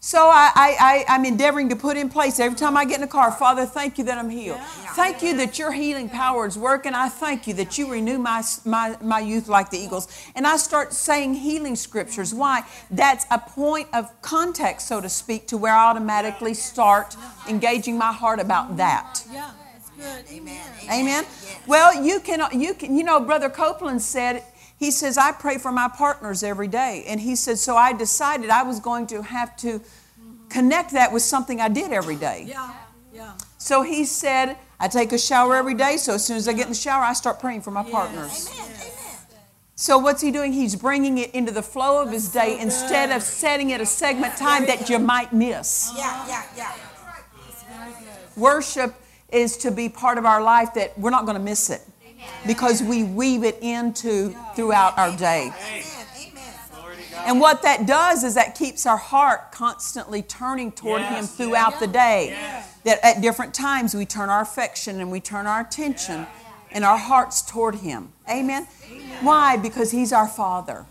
So 0.08 0.30
I, 0.30 0.50
I, 0.54 0.76
I, 0.80 1.14
I'm 1.16 1.26
endeavoring 1.26 1.68
to 1.68 1.76
put 1.76 1.98
in 1.98 2.08
place 2.08 2.40
every 2.40 2.56
time 2.56 2.78
I 2.78 2.86
get 2.86 2.94
in 2.94 3.00
the 3.02 3.06
car, 3.06 3.30
Father, 3.30 3.66
thank 3.66 3.98
you 3.98 4.04
that 4.04 4.16
I'm 4.16 4.30
healed. 4.30 4.58
Thank 4.96 5.20
you 5.20 5.36
that 5.36 5.58
your 5.58 5.70
healing 5.70 6.08
power 6.08 6.46
is 6.46 6.56
working. 6.56 6.94
I 6.94 7.10
thank 7.10 7.46
you 7.46 7.52
that 7.52 7.76
you 7.76 7.92
renew 7.92 8.16
my, 8.16 8.42
my, 8.64 8.96
my 9.02 9.20
youth 9.20 9.48
like 9.48 9.68
the 9.68 9.76
eagles. 9.76 10.08
And 10.34 10.46
I 10.46 10.56
start 10.56 10.94
saying 10.94 11.34
healing 11.34 11.76
scriptures. 11.76 12.32
Why? 12.32 12.62
That's 12.90 13.26
a 13.30 13.38
point 13.38 13.88
of 13.92 14.10
context, 14.22 14.88
so 14.88 15.02
to 15.02 15.10
speak, 15.10 15.46
to 15.48 15.58
where 15.58 15.74
I 15.74 15.90
automatically 15.90 16.54
start 16.54 17.14
engaging 17.46 17.98
my 17.98 18.10
heart 18.10 18.40
about 18.40 18.78
that. 18.78 19.22
Yeah, 19.30 19.50
that's 19.74 19.90
good. 19.90 20.34
Amen. 20.34 20.70
Amen. 20.90 21.26
Well, 21.66 22.02
you 22.02 22.20
can, 22.20 22.58
you 22.58 22.72
can, 22.72 22.96
you 22.96 23.04
know, 23.04 23.20
Brother 23.20 23.50
Copeland 23.50 24.00
said, 24.00 24.42
he 24.78 24.90
says, 24.92 25.18
I 25.18 25.32
pray 25.32 25.58
for 25.58 25.72
my 25.72 25.88
partners 25.88 26.42
every 26.42 26.68
day. 26.68 27.04
And 27.08 27.20
he 27.20 27.34
said, 27.34 27.58
so 27.58 27.76
I 27.76 27.92
decided 27.92 28.48
I 28.48 28.62
was 28.62 28.80
going 28.80 29.08
to 29.08 29.22
have 29.22 29.56
to 29.58 29.82
connect 30.48 30.92
that 30.92 31.12
with 31.12 31.22
something 31.22 31.60
I 31.60 31.68
did 31.68 31.92
every 31.92 32.16
day. 32.16 32.44
Yeah, 32.48 32.74
yeah. 33.12 33.34
So 33.58 33.82
he 33.82 34.04
said, 34.04 34.56
I 34.80 34.88
take 34.88 35.12
a 35.12 35.18
shower 35.18 35.56
every 35.56 35.74
day. 35.74 35.96
So 35.96 36.14
as 36.14 36.24
soon 36.24 36.36
as 36.36 36.48
I 36.48 36.52
get 36.52 36.64
in 36.64 36.70
the 36.70 36.74
shower, 36.74 37.02
I 37.02 37.12
start 37.12 37.40
praying 37.40 37.62
for 37.62 37.70
my 37.70 37.82
partners. 37.88 38.48
Amen. 38.52 38.64
Amen. 38.64 38.88
So 39.74 39.98
what's 39.98 40.20
he 40.20 40.30
doing? 40.30 40.52
He's 40.52 40.74
bringing 40.74 41.18
it 41.18 41.32
into 41.34 41.52
the 41.52 41.62
flow 41.62 42.02
of 42.02 42.10
his 42.10 42.32
day 42.32 42.58
instead 42.58 43.10
of 43.10 43.22
setting 43.22 43.70
it 43.70 43.80
a 43.80 43.86
segment 43.86 44.36
time 44.36 44.66
that 44.66 44.88
you 44.88 44.98
might 44.98 45.32
miss. 45.32 45.92
Yeah, 45.96 46.26
yeah, 46.26 46.42
yeah. 46.56 46.72
Worship 48.36 48.94
is 49.30 49.56
to 49.58 49.70
be 49.70 49.88
part 49.88 50.18
of 50.18 50.24
our 50.24 50.42
life 50.42 50.74
that 50.74 50.98
we're 50.98 51.10
not 51.10 51.26
going 51.26 51.36
to 51.36 51.42
miss 51.42 51.70
it 51.70 51.82
because 52.46 52.82
we 52.82 53.04
weave 53.04 53.44
it 53.44 53.58
into 53.60 54.34
throughout 54.54 54.96
our 54.98 55.16
day. 55.16 55.50
Amen. 55.70 55.97
Amen. 57.18 57.30
And 57.30 57.40
what 57.40 57.62
that 57.62 57.86
does 57.86 58.24
is 58.24 58.34
that 58.34 58.54
keeps 58.54 58.86
our 58.86 58.96
heart 58.96 59.52
constantly 59.52 60.22
turning 60.22 60.72
toward 60.72 61.02
Him 61.02 61.24
throughout 61.24 61.80
the 61.80 61.86
day. 61.86 62.36
That 62.84 62.98
at 63.04 63.20
different 63.20 63.54
times 63.54 63.94
we 63.94 64.06
turn 64.06 64.28
our 64.28 64.40
affection 64.40 65.00
and 65.00 65.10
we 65.10 65.20
turn 65.20 65.46
our 65.46 65.60
attention 65.60 66.26
and 66.70 66.84
our 66.84 66.98
hearts 66.98 67.42
toward 67.42 67.76
Him. 67.76 68.12
Amen? 68.30 68.66
Why? 69.20 69.56
Because 69.56 69.90
He's 69.90 70.12
our 70.12 70.28
Father. 70.28 70.86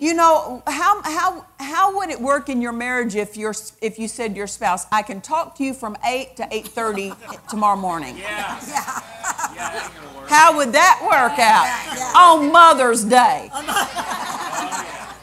You 0.00 0.14
know, 0.14 0.62
how, 0.66 1.02
how, 1.02 1.44
how 1.58 1.96
would 1.96 2.08
it 2.08 2.20
work 2.20 2.48
in 2.48 2.62
your 2.62 2.72
marriage 2.72 3.16
if, 3.16 3.36
you're, 3.36 3.54
if 3.82 3.98
you 3.98 4.06
said 4.06 4.32
to 4.32 4.36
your 4.36 4.46
spouse, 4.46 4.86
I 4.92 5.02
can 5.02 5.20
talk 5.20 5.56
to 5.56 5.64
you 5.64 5.74
from 5.74 5.96
8 6.06 6.36
to 6.36 6.42
8.30 6.44 7.48
tomorrow 7.48 7.76
morning? 7.76 8.16
Yeah, 8.16 8.60
yeah. 8.68 9.90
How 10.28 10.56
would 10.56 10.72
that 10.72 11.00
work 11.02 11.38
out 11.40 12.14
on 12.16 12.52
Mother's 12.52 13.04
Day? 13.04 13.50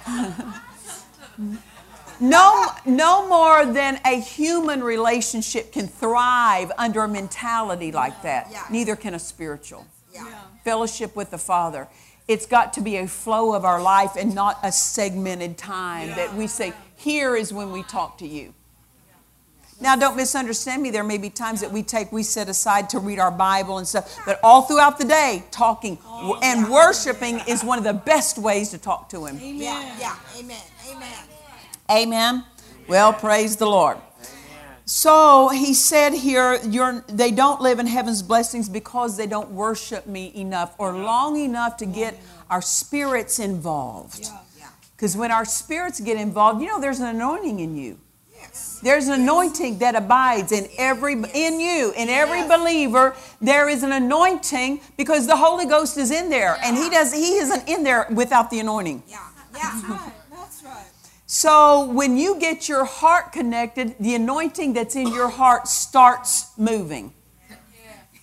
Oh, 0.08 1.60
no, 2.22 2.68
no 2.86 3.28
more 3.28 3.66
than 3.66 4.00
a 4.06 4.22
human 4.22 4.82
relationship 4.82 5.74
can 5.74 5.88
thrive 5.88 6.72
under 6.78 7.04
a 7.04 7.08
mentality 7.08 7.92
like 7.92 8.22
that. 8.22 8.48
Yeah. 8.52 8.64
Neither 8.72 8.96
can 8.96 9.16
a 9.16 9.20
spiritual. 9.20 9.86
Yeah. 10.14 10.24
Fellowship 10.64 11.16
with 11.16 11.32
the 11.32 11.38
Father. 11.38 11.90
It's 12.28 12.46
got 12.46 12.74
to 12.74 12.82
be 12.82 12.98
a 12.98 13.08
flow 13.08 13.54
of 13.54 13.66
our 13.66 13.82
life 13.82 14.16
and 14.18 14.34
not 14.34 14.60
a 14.64 14.72
segmented 14.72 15.58
time 15.58 16.10
that 16.10 16.34
we 16.34 16.48
say, 16.48 16.74
here 16.96 17.36
is 17.36 17.54
when 17.54 17.72
we 17.72 17.84
talk 17.84 18.18
to 18.20 18.28
you. 18.28 18.54
Now, 19.82 19.98
don't 19.98 20.16
misunderstand 20.16 20.82
me. 20.82 20.90
There 20.90 21.04
may 21.04 21.18
be 21.18 21.30
times 21.30 21.60
that 21.60 21.72
we 21.72 21.84
take, 21.84 22.12
we 22.12 22.24
set 22.24 22.48
aside 22.48 22.90
to 22.92 23.00
read 23.00 23.20
our 23.20 23.30
Bible 23.30 23.78
and 23.78 23.86
stuff, 23.86 24.18
but 24.26 24.40
all 24.42 24.62
throughout 24.62 24.98
the 24.98 25.06
day, 25.06 25.44
talking 25.52 25.98
oh, 26.06 26.40
and 26.42 26.70
worshiping 26.70 27.42
is 27.46 27.64
one 27.64 27.78
of 27.78 27.84
the 27.84 27.94
best 27.94 28.38
ways 28.38 28.72
to 28.72 28.78
talk 28.78 29.10
to 29.10 29.26
Him. 29.26 29.38
Yeah, 29.42 29.96
yeah. 30.00 30.16
Amen. 30.38 30.62
Amen. 30.90 31.14
Amen. 31.92 32.46
Well, 32.88 33.12
praise 33.12 33.58
the 33.58 33.66
Lord. 33.66 33.98
So 34.86 35.50
he 35.50 35.74
said 35.74 36.14
here, 36.14 36.60
you're, 36.64 37.04
they 37.08 37.32
don't 37.32 37.60
live 37.60 37.80
in 37.80 37.88
heaven's 37.88 38.22
blessings 38.22 38.70
because 38.70 39.18
they 39.18 39.26
don't 39.26 39.52
worship 39.52 40.06
me 40.06 40.32
enough 40.36 40.76
or 40.78 40.96
long 40.96 41.40
enough 41.40 41.78
to 41.78 41.88
get 41.88 42.20
our 42.50 42.62
spirits 42.62 43.40
involved. 43.40 44.30
Yeah. 44.58 44.68
Because 44.96 45.18
when 45.18 45.32
our 45.32 45.44
spirits 45.44 46.00
get 46.00 46.18
involved, 46.18 46.62
you 46.62 46.68
know, 46.68 46.80
there's 46.80 47.00
an 47.00 47.08
anointing 47.08 47.60
in 47.60 47.76
you. 47.76 48.00
There's 48.84 49.08
an 49.08 49.20
anointing 49.22 49.80
that 49.80 49.96
abides 49.96 50.52
in 50.52 50.68
every 50.78 51.14
in 51.14 51.60
you, 51.60 51.94
in 51.98 52.10
every 52.10 52.48
believer. 52.48 53.16
There 53.42 53.68
is 53.68 53.82
an 53.84 53.92
anointing 53.92 54.82
because 54.98 55.26
the 55.26 55.36
Holy 55.36 55.66
Ghost 55.66 55.98
is 55.98 56.12
in 56.12 56.30
there, 56.30 56.58
and 56.64 56.78
He 56.78 56.90
does. 56.90 57.12
He 57.12 57.38
isn't 57.38 57.68
in 57.68 57.84
there 57.84 58.06
without 58.12 58.52
the 58.52 58.60
anointing. 58.60 59.04
Yeah. 59.08 59.18
Yeah. 59.56 60.12
Right, 61.44 61.52
that's 61.52 61.86
right. 61.86 61.88
So 61.88 61.92
when 61.92 62.18
you 62.18 62.40
get 62.40 62.70
your 62.70 62.86
heart 62.86 63.32
connected, 63.32 63.96
the 64.00 64.16
anointing 64.16 64.74
that's 64.74 64.96
in 64.96 65.08
your 65.08 65.30
heart 65.30 65.68
starts 65.68 66.58
moving, 66.58 67.14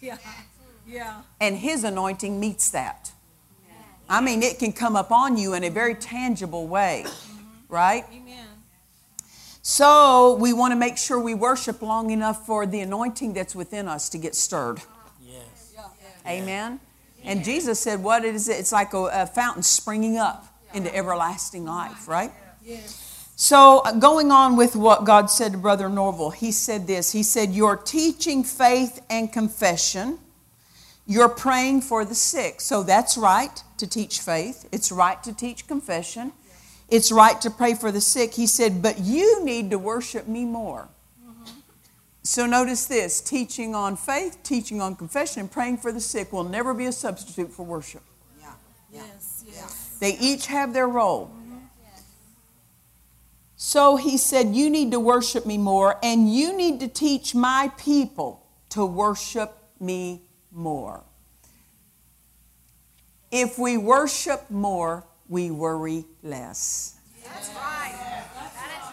Yeah, 0.00 0.18
yeah. 0.86 1.22
and 1.40 1.58
His 1.58 1.84
anointing 1.84 2.40
meets 2.40 2.70
that. 2.70 3.12
I 4.08 4.20
mean, 4.20 4.42
it 4.42 4.58
can 4.58 4.72
come 4.72 4.96
upon 4.96 5.36
you 5.38 5.54
in 5.54 5.64
a 5.64 5.70
very 5.70 5.94
tangible 5.94 6.66
way, 6.66 7.06
right? 7.68 8.04
Amen. 8.12 8.46
So 9.62 10.34
we 10.40 10.52
want 10.52 10.72
to 10.72 10.76
make 10.76 10.98
sure 10.98 11.18
we 11.18 11.34
worship 11.34 11.82
long 11.82 12.10
enough 12.10 12.44
for 12.44 12.66
the 12.66 12.80
anointing 12.80 13.32
that's 13.32 13.54
within 13.54 13.88
us 13.88 14.08
to 14.10 14.18
get 14.18 14.34
stirred. 14.34 14.82
Amen. 16.26 16.80
And 17.24 17.44
Jesus 17.44 17.78
said, 17.80 18.02
"What 18.02 18.24
is 18.24 18.48
it? 18.48 18.58
It's 18.58 18.72
like 18.72 18.92
a, 18.94 19.08
a 19.12 19.26
fountain 19.26 19.62
springing 19.62 20.18
up 20.18 20.46
into 20.74 20.94
everlasting 20.94 21.64
life, 21.64 22.08
right?" 22.08 22.32
Yes. 22.64 23.01
So, 23.42 23.80
uh, 23.80 23.90
going 23.94 24.30
on 24.30 24.54
with 24.54 24.76
what 24.76 25.04
God 25.04 25.28
said 25.28 25.50
to 25.50 25.58
Brother 25.58 25.88
Norval, 25.88 26.30
he 26.30 26.52
said 26.52 26.86
this. 26.86 27.10
He 27.10 27.24
said, 27.24 27.50
You're 27.50 27.76
teaching 27.76 28.44
faith 28.44 29.04
and 29.10 29.32
confession. 29.32 30.20
You're 31.08 31.28
praying 31.28 31.80
for 31.80 32.04
the 32.04 32.14
sick. 32.14 32.60
So, 32.60 32.84
that's 32.84 33.16
right 33.16 33.50
to 33.78 33.86
teach 33.88 34.20
faith. 34.20 34.68
It's 34.70 34.92
right 34.92 35.20
to 35.24 35.34
teach 35.34 35.66
confession. 35.66 36.30
It's 36.88 37.10
right 37.10 37.40
to 37.40 37.50
pray 37.50 37.74
for 37.74 37.90
the 37.90 38.00
sick. 38.00 38.34
He 38.34 38.46
said, 38.46 38.80
But 38.80 39.00
you 39.00 39.44
need 39.44 39.70
to 39.70 39.76
worship 39.76 40.28
me 40.28 40.44
more. 40.44 40.88
So, 42.22 42.46
notice 42.46 42.86
this 42.86 43.20
teaching 43.20 43.74
on 43.74 43.96
faith, 43.96 44.38
teaching 44.44 44.80
on 44.80 44.94
confession, 44.94 45.40
and 45.40 45.50
praying 45.50 45.78
for 45.78 45.90
the 45.90 46.00
sick 46.00 46.32
will 46.32 46.44
never 46.44 46.74
be 46.74 46.86
a 46.86 46.92
substitute 46.92 47.50
for 47.50 47.64
worship. 47.64 48.02
Yeah. 48.40 48.52
Yeah. 48.92 49.02
Yes, 49.12 49.44
yes. 49.48 49.96
They 49.98 50.16
each 50.18 50.46
have 50.46 50.72
their 50.72 50.86
role. 50.86 51.34
So 53.64 53.94
he 53.94 54.16
said, 54.18 54.56
You 54.56 54.68
need 54.68 54.90
to 54.90 54.98
worship 54.98 55.46
me 55.46 55.56
more, 55.56 55.96
and 56.02 56.34
you 56.34 56.52
need 56.52 56.80
to 56.80 56.88
teach 56.88 57.32
my 57.32 57.70
people 57.78 58.44
to 58.70 58.84
worship 58.84 59.56
me 59.78 60.22
more. 60.50 61.04
If 63.30 63.60
we 63.60 63.76
worship 63.78 64.50
more, 64.50 65.06
we 65.28 65.52
worry 65.52 66.04
less. 66.24 66.98
That's 67.22 67.50
right. 67.50 68.24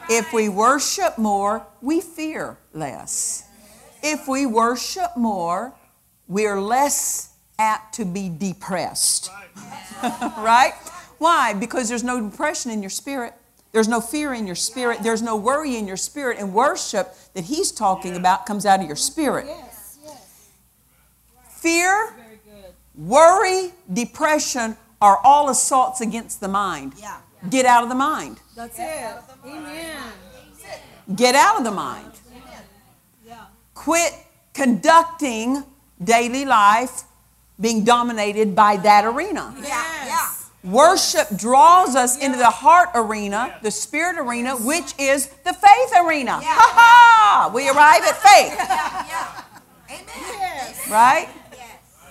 If 0.07 0.31
we 0.33 0.49
worship 0.49 1.17
more, 1.17 1.65
we 1.81 1.99
fear 1.99 2.59
less. 2.71 3.45
If 4.03 4.27
we 4.27 4.45
worship 4.45 5.17
more, 5.17 5.73
we're 6.27 6.61
less 6.61 7.33
apt 7.57 7.95
to 7.95 8.05
be 8.05 8.29
depressed. 8.29 9.31
right? 10.03 10.73
Why? 11.17 11.55
Because 11.55 11.89
there's 11.89 12.03
no 12.03 12.29
depression 12.29 12.69
in 12.69 12.83
your 12.83 12.91
spirit. 12.91 13.33
There's 13.71 13.87
no 13.87 14.01
fear 14.01 14.33
in 14.33 14.47
your 14.47 14.55
spirit. 14.55 14.99
There's 15.03 15.21
no 15.21 15.35
worry 15.35 15.75
in 15.75 15.87
your 15.87 15.97
spirit. 15.97 16.39
And 16.39 16.53
worship 16.53 17.13
that 17.33 17.45
he's 17.45 17.71
talking 17.71 18.15
about 18.15 18.45
comes 18.45 18.65
out 18.65 18.79
of 18.79 18.87
your 18.87 18.95
spirit. 18.95 19.45
Yes, 19.47 19.99
yes. 20.03 20.49
Fear, 21.49 22.15
worry, 22.95 23.71
depression 23.91 24.75
are 25.01 25.19
all 25.23 25.49
assaults 25.49 26.01
against 26.01 26.41
the 26.41 26.47
mind. 26.47 26.93
Yeah. 26.97 27.17
Get 27.49 27.65
out 27.65 27.83
of 27.83 27.89
the 27.89 27.95
mind. 27.95 28.39
That's 28.55 28.77
it. 28.79 29.17
Amen. 29.45 30.11
Get 31.15 31.35
out 31.35 31.57
of 31.57 31.63
the 31.63 31.71
mind. 31.71 32.11
Quit 33.73 34.13
conducting 34.53 35.63
daily 36.03 36.43
life 36.43 37.03
being 37.59 37.83
dominated 37.83 38.55
by 38.55 38.77
that 38.77 39.05
arena. 39.05 39.55
Yeah. 39.61 40.33
Yeah. 40.63 40.71
Worship 40.71 41.27
draws 41.37 41.95
us 41.95 42.17
into 42.17 42.37
the 42.37 42.49
heart 42.49 42.89
arena, 42.95 43.57
the 43.61 43.71
spirit 43.71 44.17
arena, 44.17 44.55
which 44.57 44.93
is 44.99 45.27
the 45.27 45.53
faith 45.53 45.93
arena. 46.05 46.41
Ha 46.41 46.41
ha! 46.43 47.51
We 47.53 47.69
arrive 47.69 48.03
at 48.03 48.17
faith, 48.17 48.55
Yeah. 48.59 49.43
Amen. 49.89 50.05
Yes. 50.17 50.89
right? 50.89 51.29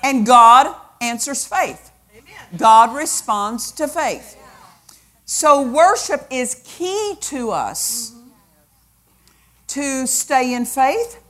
And 0.03 0.25
God 0.25 0.75
answers 1.01 1.45
faith. 1.47 1.91
God 2.57 2.97
responds 2.97 3.73
to 3.73 3.87
faith. 3.89 4.37
So 5.27 5.61
worship 5.61 6.27
is 6.31 6.63
key 6.65 7.15
to 7.21 7.51
us 7.51 8.13
mm-hmm. 8.13 8.29
to 9.69 10.07
stay 10.07 10.55
in 10.55 10.65
faith, 10.65 11.23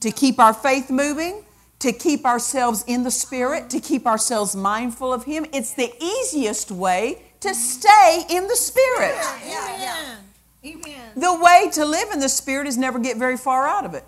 to 0.00 0.10
keep 0.10 0.38
our 0.40 0.54
faith 0.54 0.88
moving, 0.90 1.44
to 1.82 1.92
keep 1.92 2.24
ourselves 2.24 2.84
in 2.86 3.02
the 3.02 3.10
Spirit, 3.10 3.68
to 3.70 3.80
keep 3.80 4.06
ourselves 4.06 4.54
mindful 4.54 5.12
of 5.12 5.24
Him. 5.24 5.44
It's 5.52 5.74
the 5.74 5.92
easiest 6.00 6.70
way 6.70 7.22
to 7.40 7.52
stay 7.54 8.24
in 8.30 8.46
the 8.46 8.54
Spirit. 8.54 9.16
Yeah. 9.16 9.38
Yeah. 9.44 10.16
Amen. 10.64 10.84
Amen. 10.86 11.10
The 11.16 11.42
way 11.42 11.68
to 11.72 11.84
live 11.84 12.12
in 12.12 12.20
the 12.20 12.28
Spirit 12.28 12.68
is 12.68 12.78
never 12.78 13.00
get 13.00 13.16
very 13.16 13.36
far 13.36 13.66
out 13.66 13.84
of 13.84 13.94
it. 13.94 14.04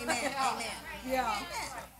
Amen. 0.00 0.16
Amen. 0.16 0.66
Yeah. 1.08 1.42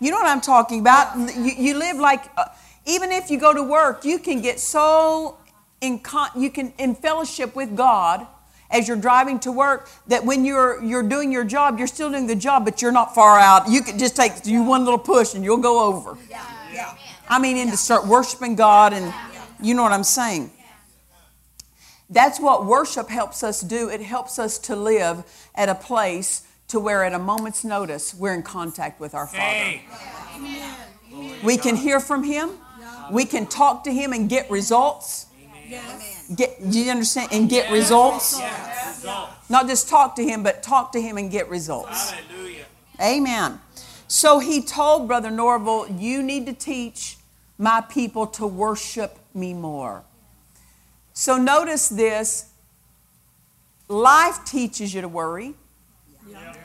You 0.01 0.13
know 0.13 0.19
what 0.19 0.29
I'm 0.29 0.41
talking 0.41 0.79
about? 0.79 1.19
You, 1.19 1.53
you 1.59 1.77
live 1.77 1.97
like, 1.97 2.31
uh, 2.37 2.45
even 2.87 3.11
if 3.11 3.29
you 3.29 3.41
go 3.41 3.53
to 3.53 3.63
work, 3.63 4.05
you 4.05 4.21
can 4.21 4.41
get 4.41 4.61
so 4.61 5.39
in 5.81 5.99
con- 5.99 6.31
you 6.37 6.49
can 6.49 6.73
in 6.79 6.95
fellowship 6.95 7.57
with 7.57 7.77
God 7.77 8.25
as 8.71 8.87
you're 8.87 8.97
driving 8.97 9.41
to 9.41 9.53
work 9.53 9.91
that 10.09 10.25
when 10.25 10.45
you're 10.45 10.83
you're 10.83 11.03
doing 11.03 11.33
your 11.33 11.45
job, 11.45 11.79
you're 11.79 11.87
still 11.87 12.11
doing 12.11 12.27
the 12.27 12.37
job, 12.37 12.65
but 12.65 12.83
you're 12.83 12.93
not 12.93 13.15
far 13.15 13.39
out. 13.39 13.69
You 13.69 13.83
can 13.83 13.99
just 13.99 14.17
take 14.17 14.45
you 14.45 14.63
one 14.63 14.85
little 14.85 14.99
push 14.99 15.35
and 15.35 15.45
you'll 15.45 15.57
go 15.59 15.85
over. 15.85 16.17
Yeah. 16.29 16.45
Yeah. 16.73 16.95
I 17.29 17.39
mean, 17.39 17.57
and 17.57 17.71
to 17.71 17.77
start 17.77 18.07
worshiping 18.07 18.55
God, 18.57 18.93
and 18.93 19.13
you 19.61 19.75
know 19.75 19.83
what 19.83 19.93
I'm 19.93 20.05
saying. 20.05 20.53
That's 22.11 22.41
what 22.41 22.65
worship 22.65 23.09
helps 23.09 23.43
us 23.43 23.61
do. 23.61 23.91
It 23.91 24.01
helps 24.01 24.39
us 24.39 24.59
to 24.61 24.77
live 24.77 25.25
at 25.55 25.69
a 25.69 25.75
place 25.75 26.47
to 26.69 26.81
where, 26.81 27.05
at 27.05 27.13
a 27.13 27.19
moment's 27.19 27.65
notice, 27.65 28.15
we're 28.15 28.33
in 28.35 28.43
contact 28.43 28.99
with 29.01 29.15
our 29.15 29.27
Father. 29.27 29.81
We 31.43 31.57
can 31.59 31.77
hear 31.77 32.01
from 32.01 32.25
Him. 32.25 32.51
We 33.11 33.25
can 33.25 33.47
talk 33.47 33.85
to 33.85 33.93
Him 33.93 34.13
and 34.13 34.29
get 34.29 34.51
results. 34.51 35.27
Yes. 35.67 36.18
Get, 36.35 36.71
do 36.71 36.79
you 36.81 36.91
understand? 36.91 37.31
And 37.33 37.49
get 37.49 37.71
results. 37.73 38.39
Not 39.49 39.67
just 39.67 39.89
talk 39.89 40.17
to 40.17 40.25
Him, 40.25 40.43
but 40.43 40.63
talk 40.63 40.93
to 40.93 41.01
Him 41.01 41.17
and 41.17 41.31
get 41.31 41.49
results. 41.49 42.11
Hallelujah. 42.11 42.65
Amen. 43.01 43.61
So 44.09 44.39
he 44.39 44.63
told 44.63 45.07
Brother 45.07 45.31
Norval, 45.31 45.87
You 45.89 46.23
need 46.23 46.47
to 46.47 46.53
teach 46.53 47.17
my 47.59 47.81
people 47.81 48.27
to 48.27 48.47
worship 48.47 49.19
me 49.35 49.55
more. 49.55 50.05
So 51.13 51.37
notice 51.37 51.89
this 51.89 52.47
life 53.89 54.45
teaches 54.45 54.95
you 54.95 55.01
to 55.01 55.09
worry, 55.09 55.55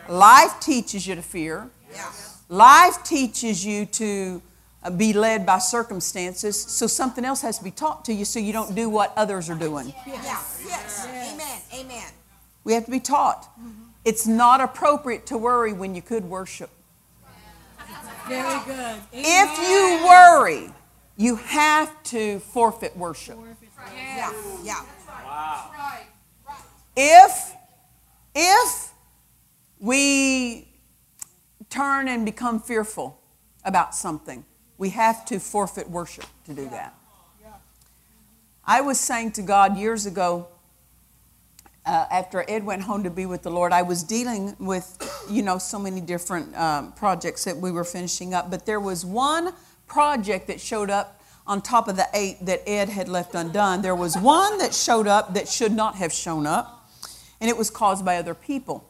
life 0.09 0.59
teaches 0.59 1.07
you 1.07 1.15
to 1.15 1.21
fear, 1.21 1.69
Yeah. 1.91 2.11
life 2.49 3.03
teaches 3.03 3.65
you 3.65 3.85
to 3.87 4.41
Uh, 4.83 4.89
be 4.89 5.13
led 5.13 5.45
by 5.45 5.59
circumstances. 5.59 6.61
So 6.61 6.87
something 6.87 7.23
else 7.23 7.41
has 7.41 7.57
to 7.57 7.63
be 7.63 7.71
taught 7.71 8.03
to 8.05 8.13
you 8.13 8.25
so 8.25 8.39
you 8.39 8.51
don't 8.51 8.75
do 8.75 8.89
what 8.89 9.13
others 9.15 9.49
are 9.49 9.55
doing. 9.55 9.93
Yeah. 10.05 10.21
Yes. 10.65 11.07
Amen. 11.07 11.61
Amen. 11.73 12.11
We 12.63 12.73
have 12.73 12.85
to 12.85 12.91
be 12.91 12.99
taught. 12.99 13.43
Mm-hmm. 13.59 13.69
It's 14.03 14.27
not 14.27 14.59
appropriate 14.59 15.25
to 15.27 15.37
worry 15.37 15.71
when 15.71 15.95
you 15.95 16.01
could 16.01 16.25
worship. 16.25 16.69
Very 18.27 18.59
good. 18.65 19.01
If 19.11 19.57
you 19.59 20.05
worry, 20.05 20.73
you 21.17 21.35
have 21.37 22.01
to 22.03 22.39
forfeit 22.39 22.95
worship. 22.97 23.37
Yeah. 23.95 24.33
Yeah. 24.63 24.85
Wow. 25.07 25.71
If 26.95 27.53
if 28.35 28.91
we 29.79 30.67
turn 31.69 32.07
and 32.07 32.25
become 32.25 32.59
fearful 32.59 33.19
about 33.63 33.95
something, 33.95 34.45
we 34.77 34.89
have 34.89 35.25
to 35.25 35.39
forfeit 35.39 35.89
worship 35.89 36.25
to 36.45 36.53
do 36.53 36.69
that. 36.69 36.95
I 38.65 38.81
was 38.81 38.99
saying 38.99 39.33
to 39.33 39.41
God 39.41 39.77
years 39.77 40.05
ago, 40.05 40.47
uh, 41.85 42.05
after 42.09 42.45
Ed 42.47 42.65
went 42.65 42.83
home 42.83 43.03
to 43.03 43.09
be 43.09 43.25
with 43.25 43.43
the 43.43 43.51
Lord, 43.51 43.73
I 43.73 43.81
was 43.81 44.03
dealing 44.03 44.55
with, 44.57 45.25
you 45.29 45.41
know, 45.41 45.57
so 45.57 45.77
many 45.77 45.99
different 45.99 46.55
um, 46.55 46.93
projects 46.93 47.43
that 47.43 47.57
we 47.57 47.71
were 47.71 47.83
finishing 47.83 48.33
up. 48.33 48.49
But 48.49 48.65
there 48.65 48.79
was 48.79 49.05
one 49.05 49.53
project 49.85 50.47
that 50.47 50.61
showed 50.61 50.89
up 50.89 51.21
on 51.45 51.61
top 51.61 51.89
of 51.89 51.97
the 51.97 52.07
eight 52.13 52.37
that 52.45 52.61
Ed 52.65 52.87
had 52.87 53.09
left 53.09 53.35
undone. 53.35 53.81
There 53.81 53.95
was 53.95 54.17
one 54.17 54.57
that 54.59 54.73
showed 54.73 55.07
up 55.07 55.33
that 55.33 55.49
should 55.49 55.73
not 55.73 55.95
have 55.95 56.13
shown 56.13 56.47
up, 56.47 56.89
and 57.41 57.49
it 57.49 57.57
was 57.57 57.69
caused 57.69 58.05
by 58.05 58.15
other 58.15 58.33
people. 58.33 58.89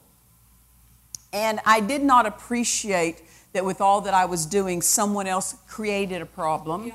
And 1.31 1.59
I 1.65 1.79
did 1.79 2.03
not 2.03 2.27
appreciate 2.27 3.23
that 3.53 3.63
with 3.63 3.81
all 3.81 4.01
that 4.01 4.13
I 4.13 4.25
was 4.25 4.45
doing, 4.45 4.81
someone 4.81 5.27
else 5.27 5.55
created 5.67 6.21
a 6.21 6.25
problem 6.25 6.91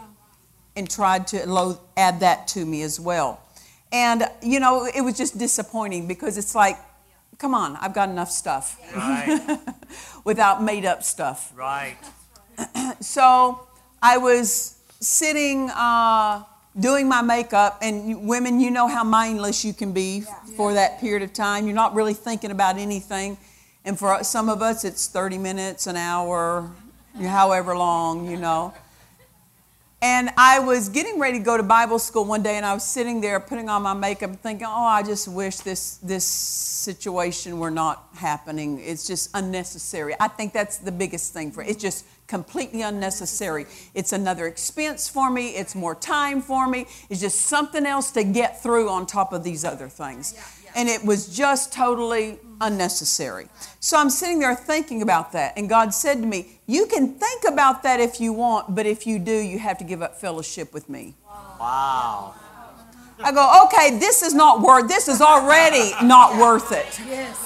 and 0.77 0.89
tried 0.91 1.27
to 1.29 1.49
lo- 1.49 1.81
add 1.97 2.21
that 2.21 2.49
to 2.49 2.65
me 2.65 2.83
as 2.83 3.01
well. 3.01 3.41
And, 3.91 4.25
you 4.43 4.61
know, 4.61 4.87
it 4.87 5.01
was 5.01 5.17
just 5.17 5.39
disappointing 5.39 6.07
because 6.07 6.37
it's 6.37 6.55
like, 6.55 6.77
come 7.39 7.55
on, 7.55 7.77
I've 7.77 7.95
got 7.95 8.09
enough 8.09 8.31
stuff 8.31 8.79
Right. 8.95 9.59
without 10.25 10.63
made 10.63 10.85
up 10.85 11.03
stuff. 11.03 11.53
right. 11.57 11.97
So 13.01 13.67
I 14.03 14.19
was 14.19 14.77
sitting 15.01 15.71
uh, 15.71 16.43
doing 16.79 17.09
my 17.09 17.23
makeup, 17.23 17.79
and 17.81 18.27
women, 18.27 18.59
you 18.61 18.71
know 18.73 18.89
how 18.89 19.05
mindless 19.05 19.65
you 19.65 19.73
can 19.73 19.93
be 19.93 20.25
for 20.57 20.75
that 20.75 20.99
period 21.01 21.23
of 21.23 21.33
time. 21.33 21.67
You're 21.67 21.77
not 21.77 21.95
really 21.95 22.15
thinking 22.15 22.51
about 22.51 22.77
anything. 22.77 23.39
And 23.89 23.99
for 23.99 24.23
some 24.23 24.51
of 24.51 24.61
us, 24.61 24.85
it's 24.85 25.07
30 25.07 25.39
minutes, 25.39 25.87
an 25.87 25.97
hour, 25.97 26.71
however 27.19 27.75
long, 27.75 28.31
you 28.31 28.37
know. 28.37 28.75
And 30.03 30.29
I 30.37 30.59
was 30.59 30.91
getting 30.91 31.19
ready 31.19 31.39
to 31.39 31.45
go 31.45 31.57
to 31.57 31.63
Bible 31.63 31.99
school 31.99 32.27
one 32.27 32.43
day, 32.43 32.59
and 32.59 32.67
I 32.67 32.75
was 32.75 32.85
sitting 32.85 33.23
there 33.23 33.41
putting 33.41 33.71
on 33.71 33.81
my 33.81 33.95
makeup, 33.95 34.37
thinking, 34.43 34.67
"Oh, 34.67 34.85
I 34.85 35.03
just 35.03 35.27
wish 35.27 35.57
this 35.61 35.99
this 36.03 36.27
situation 36.27 37.59
were 37.59 37.71
not 37.71 38.09
happening. 38.17 38.79
It's 38.79 39.07
just 39.07 39.31
unnecessary." 39.33 40.15
I 40.21 40.29
think 40.29 40.53
that's 40.53 40.77
the 40.77 40.93
biggest 40.93 41.33
thing 41.33 41.51
for 41.51 41.63
it's 41.63 41.81
just 41.81 42.05
completely 42.29 42.83
unnecessary. 42.83 43.67
It's 43.95 44.13
another 44.13 44.47
expense 44.47 45.09
for 45.09 45.31
me. 45.31 45.57
It's 45.57 45.75
more 45.75 45.95
time 45.95 46.43
for 46.43 46.69
me. 46.69 46.87
It's 47.09 47.23
just 47.23 47.41
something 47.47 47.87
else 47.87 48.11
to 48.11 48.23
get 48.23 48.63
through 48.63 48.91
on 48.91 49.07
top 49.07 49.33
of 49.33 49.43
these 49.43 49.65
other 49.65 49.89
things, 49.89 50.35
and 50.77 50.89
it 50.89 51.05
was 51.05 51.35
just 51.35 51.73
totally 51.73 52.39
unnecessary. 52.61 53.49
So 53.81 53.99
I'm 53.99 54.11
sitting 54.11 54.39
there 54.39 54.55
thinking 54.55 55.03
about 55.03 55.33
that, 55.33 55.55
and 55.57 55.69
God 55.69 55.95
said 55.95 56.21
to 56.21 56.27
me, 56.27 56.61
You 56.67 56.87
can 56.87 57.15
think 57.15 57.45
about 57.47 57.83
that 57.83 58.01
if 58.01 58.21
you 58.21 58.33
want, 58.33 58.75
but 58.75 58.87
if 58.87 59.07
you 59.07 59.19
do, 59.19 59.33
you 59.33 59.59
have 59.59 59.79
to 59.79 59.85
give 59.85 60.03
up 60.03 60.17
fellowship 60.17 60.73
with 60.73 60.89
me. 60.89 61.15
Wow. 61.61 62.35
I 63.21 63.33
go, 63.33 63.65
Okay, 63.67 63.99
this 63.99 64.23
is 64.23 64.35
not 64.35 64.61
worth 64.61 64.89
this 64.89 65.09
is 65.09 65.21
already 65.21 65.93
not 66.05 66.39
worth 66.39 66.73
it. 66.73 67.01
Yes. 67.07 67.45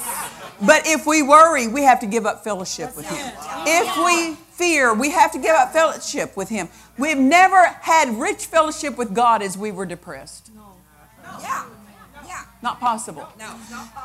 But 0.65 0.83
if 0.85 1.05
we 1.05 1.21
worry, 1.23 1.67
we 1.67 1.83
have 1.83 1.99
to 2.01 2.05
give 2.05 2.25
up 2.25 2.43
fellowship 2.43 2.95
with 2.95 3.07
Him. 3.09 3.33
If 3.65 3.97
we 4.05 4.35
fear, 4.53 4.93
we 4.93 5.09
have 5.09 5.31
to 5.33 5.39
give 5.39 5.55
up 5.55 5.73
fellowship 5.73 6.37
with 6.37 6.49
Him. 6.49 6.69
We've 6.97 7.17
never 7.17 7.65
had 7.81 8.09
rich 8.17 8.45
fellowship 8.45 8.97
with 8.97 9.13
God 9.13 9.41
as 9.41 9.57
we 9.57 9.71
were 9.71 9.85
depressed. 9.85 10.51
Yeah. 11.41 11.65
Not 12.63 12.79
possible. 12.79 13.27
No. 13.37 13.53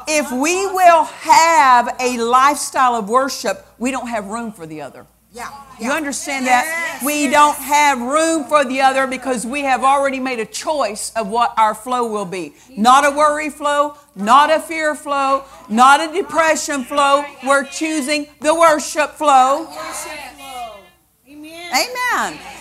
If 0.08 0.32
we 0.32 0.66
will 0.66 1.04
have 1.04 1.94
a 2.00 2.18
lifestyle 2.18 2.96
of 2.96 3.08
worship, 3.08 3.64
we 3.78 3.92
don't 3.92 4.08
have 4.08 4.26
room 4.26 4.50
for 4.50 4.66
the 4.66 4.82
other. 4.82 5.06
Yeah. 5.32 5.48
You 5.78 5.92
understand 5.92 6.48
that? 6.48 7.00
We 7.04 7.30
don't 7.30 7.56
have 7.56 8.00
room 8.00 8.44
for 8.44 8.64
the 8.64 8.80
other 8.80 9.06
because 9.06 9.46
we 9.46 9.60
have 9.62 9.84
already 9.84 10.18
made 10.18 10.40
a 10.40 10.44
choice 10.44 11.12
of 11.14 11.28
what 11.28 11.54
our 11.56 11.72
flow 11.72 12.10
will 12.10 12.24
be. 12.24 12.54
Not 12.76 13.06
a 13.06 13.16
worry 13.16 13.48
flow, 13.48 13.96
not 14.16 14.50
a 14.50 14.58
fear 14.58 14.96
flow, 14.96 15.44
not 15.68 16.00
a 16.00 16.12
depression 16.12 16.82
flow. 16.82 17.24
We're 17.46 17.64
choosing 17.64 18.26
the 18.40 18.56
worship 18.56 19.12
flow. 19.12 19.66
Worship 19.66 20.18
flow. 20.36 20.80
Amen. 21.28 21.72
Amen. 21.72 22.57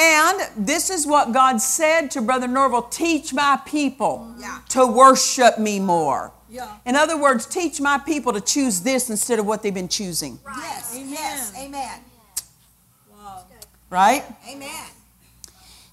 And 0.00 0.40
this 0.56 0.90
is 0.90 1.06
what 1.08 1.32
God 1.32 1.60
said 1.60 2.12
to 2.12 2.22
Brother 2.22 2.46
Norval 2.46 2.82
teach 2.82 3.34
my 3.34 3.58
people 3.66 4.32
Yeah. 4.38 4.60
to 4.68 4.86
worship 4.86 5.58
me 5.58 5.80
more. 5.80 6.30
Yeah. 6.48 6.76
In 6.86 6.94
other 6.94 7.16
words, 7.16 7.46
teach 7.46 7.80
my 7.80 7.98
people 7.98 8.32
to 8.32 8.40
choose 8.40 8.82
this 8.82 9.10
instead 9.10 9.40
of 9.40 9.46
what 9.46 9.62
they've 9.62 9.74
been 9.74 9.88
choosing. 9.88 10.38
Yes. 10.56 10.94
Amen. 10.94 11.10
Yes. 11.10 11.52
Amen. 11.58 12.00
Wow. 13.12 13.44
Right? 13.90 14.24
Amen. 14.48 14.86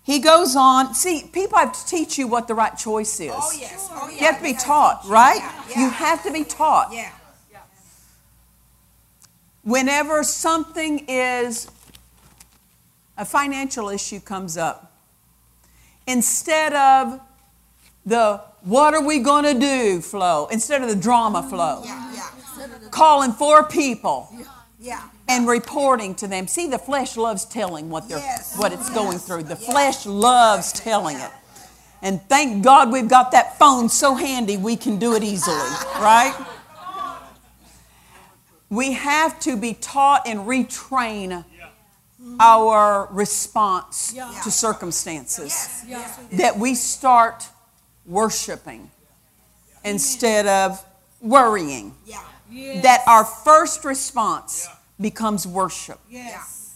He 0.04 0.20
goes 0.20 0.56
on. 0.56 0.94
See, 0.94 1.24
people 1.34 1.58
have 1.58 1.74
to 1.74 1.86
teach 1.88 2.20
you 2.20 2.28
what 2.28 2.48
the 2.48 2.54
right 2.54 2.78
choice 2.78 3.20
is. 3.20 3.32
Oh 3.36 3.52
yes. 3.60 3.90
Oh 3.92 4.08
yeah. 4.08 4.20
You 4.20 4.26
have 4.28 4.38
to 4.38 4.44
be 4.44 4.54
taught, 4.54 5.02
teach 5.02 5.08
you. 5.10 5.14
right? 5.16 5.52
Yeah. 5.72 5.80
You 5.82 5.90
have 5.90 6.24
to 6.24 6.32
be 6.32 6.44
taught. 6.44 6.94
Yeah. 6.94 7.10
Whenever 9.64 10.24
something 10.24 11.06
is, 11.08 11.66
a 13.18 13.26
financial 13.26 13.90
issue 13.90 14.20
comes 14.20 14.58
up, 14.58 14.92
instead 16.08 16.74
of 16.74 17.20
the 18.06 18.42
what 18.62 18.94
are 18.94 19.04
we 19.04 19.20
going 19.20 19.44
to 19.46 19.60
do 19.60 20.02
flow, 20.02 20.48
instead 20.48 20.82
of 20.82 20.90
the 20.90 20.96
drama 20.96 21.44
flow, 21.44 21.84
Yeah, 21.86 22.14
yeah, 22.14 22.68
calling 22.90 23.32
four 23.32 23.64
people 23.68 24.30
yeah. 24.80 25.04
and 25.28 25.48
reporting 25.48 26.16
to 26.16 26.28
them. 26.28 26.48
See, 26.48 26.68
the 26.68 26.80
flesh 26.80 27.16
loves 27.16 27.46
telling 27.46 27.90
what 27.90 28.10
they're 28.10 28.18
Yes. 28.18 28.58
what 28.58 28.74
it's 28.74 28.90
going 28.90 29.20
through. 29.20 29.44
The 29.44 29.56
flesh 29.56 30.06
loves 30.06 30.72
telling 30.72 31.18
it. 31.18 31.32
And 32.02 32.22
thank 32.28 32.64
God 32.64 32.92
we've 32.92 33.08
got 33.08 33.32
that 33.32 33.58
phone 33.58 33.88
so 33.90 34.16
handy 34.16 34.58
we 34.58 34.76
can 34.76 34.98
do 34.98 35.16
it 35.16 35.24
easily, 35.24 35.56
right? 36.00 36.36
We 38.70 38.94
have 38.94 39.40
to 39.42 39.56
be 39.56 39.74
taught 39.76 40.28
and 40.28 40.40
retrain 40.42 41.46
our 42.40 43.08
response 43.12 44.14
Yeah. 44.16 44.32
to 44.44 44.52
circumstances. 44.52 45.84
Yes. 45.88 46.18
That 46.34 46.58
we 46.58 46.76
start 46.76 47.48
worshiping 48.06 48.92
instead 49.84 50.46
of 50.48 50.84
worrying. 51.22 51.96
Yeah. 52.06 52.22
Yes. 52.50 52.84
That 52.84 53.02
our 53.08 53.26
first 53.26 53.84
response 53.86 54.68
becomes 55.00 55.48
worship. 55.48 56.00
Yes. 56.10 56.72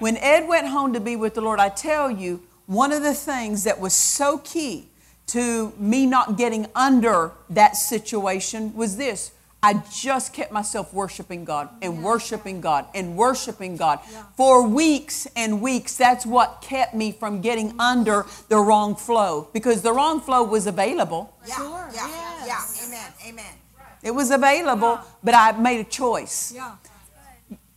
When 0.00 0.16
Ed 0.16 0.48
went 0.48 0.68
home 0.68 0.92
to 0.94 1.00
be 1.00 1.14
with 1.16 1.34
the 1.34 1.40
Lord, 1.40 1.60
I 1.60 1.68
tell 1.68 2.10
you, 2.10 2.42
one 2.66 2.92
of 2.92 3.02
the 3.02 3.14
things 3.14 3.64
that 3.64 3.78
was 3.78 3.92
so 3.94 4.38
key 4.38 4.88
to 5.28 5.72
me 5.78 6.04
not 6.06 6.36
getting 6.36 6.66
under 6.74 7.32
that 7.50 7.76
situation 7.76 8.74
was 8.74 8.96
this. 8.96 9.30
I 9.64 9.82
just 9.90 10.34
kept 10.34 10.52
myself 10.52 10.92
worshiping 10.92 11.46
God 11.46 11.70
and 11.80 12.04
worshiping 12.04 12.60
God 12.60 12.84
and 12.94 13.16
worshiping 13.16 13.78
God 13.78 13.98
for 14.36 14.60
weeks 14.66 15.26
and 15.36 15.62
weeks. 15.62 15.96
That's 15.96 16.26
what 16.26 16.60
kept 16.60 16.92
me 16.92 17.12
from 17.12 17.40
getting 17.40 17.74
under 17.80 18.26
the 18.50 18.58
wrong 18.58 18.94
flow 18.94 19.48
because 19.54 19.80
the 19.80 19.90
wrong 19.92 20.20
flow 20.20 20.42
was 20.44 20.66
available. 20.66 21.34
Yeah. 21.46 21.54
Sure, 21.56 21.90
Yeah. 21.94 22.44
yes. 22.44 22.76
Yeah. 22.78 22.86
Amen. 22.86 23.12
Amen. 23.26 23.54
It 24.02 24.10
was 24.14 24.30
available, 24.30 25.00
but 25.22 25.34
I 25.34 25.52
made 25.52 25.80
a 25.80 25.88
choice. 25.88 26.52
Yeah. 26.54 26.72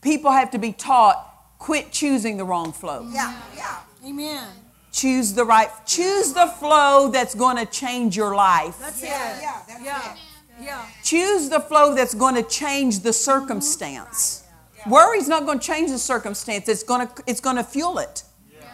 People 0.02 0.30
have 0.30 0.50
to 0.50 0.58
be 0.58 0.72
taught 0.74 1.24
quit 1.58 1.90
choosing 1.90 2.36
the 2.36 2.44
wrong 2.44 2.70
flow. 2.72 3.08
Yeah. 3.10 3.34
Yeah. 3.56 3.78
Amen. 4.06 4.46
choose 4.90 5.32
the 5.34 5.44
right 5.44 5.70
choose 5.86 6.32
the 6.32 6.46
flow 6.58 7.08
that's 7.08 7.34
going 7.34 7.56
to 7.56 7.66
change 7.66 8.16
your 8.16 8.34
life 8.34 8.76
That's 8.80 9.00
Yeah. 9.02 9.36
it. 9.36 9.42
Yeah. 9.42 9.60
That's 9.68 9.84
Yeah. 9.84 10.12
it. 10.12 10.18
Yeah. 10.60 10.84
choose 11.04 11.48
the 11.48 11.60
flow 11.60 11.94
that's 11.94 12.14
going 12.14 12.34
to 12.34 12.42
change 12.42 13.00
the 13.00 13.12
circumstance. 13.12 14.44
Worry's 14.86 15.28
not 15.28 15.44
going 15.46 15.58
to 15.58 15.66
change 15.66 15.90
the 15.90 15.98
circumstance. 15.98 16.68
It's 16.68 16.82
going 16.82 17.06
to 17.06 17.22
it's 17.26 17.40
going 17.40 17.56
to 17.56 17.64
fuel 17.64 17.98
it. 17.98 18.24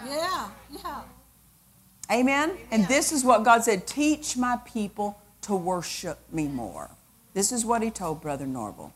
Yeah. 0.07 0.51
Yeah. 0.70 1.03
amen? 2.11 2.57
And 2.70 2.87
this 2.88 3.12
is 3.12 3.25
what 3.25 3.44
god 3.44 3.64
said 3.64 3.87
teach 3.87 4.37
my 4.37 4.59
people 4.64 5.20
to 5.42 5.55
worship 5.55 6.18
me 6.33 6.49
more. 6.49 6.90
This 7.35 7.53
is 7.53 7.64
what 7.64 7.83
he 7.83 7.90
told 7.90 8.20
brother 8.20 8.47
norvel 8.47 8.92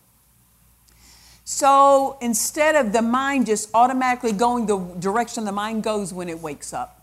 so 1.51 2.19
instead 2.21 2.75
of 2.77 2.93
the 2.93 3.01
mind 3.01 3.47
just 3.47 3.71
automatically 3.73 4.33
going 4.33 4.67
the 4.67 4.77
direction 4.99 5.47
the 5.47 5.53
mind 5.53 5.83
goes 5.83 6.13
when 6.13 6.29
it 6.29 6.39
wakes 6.41 6.75
up 6.75 6.98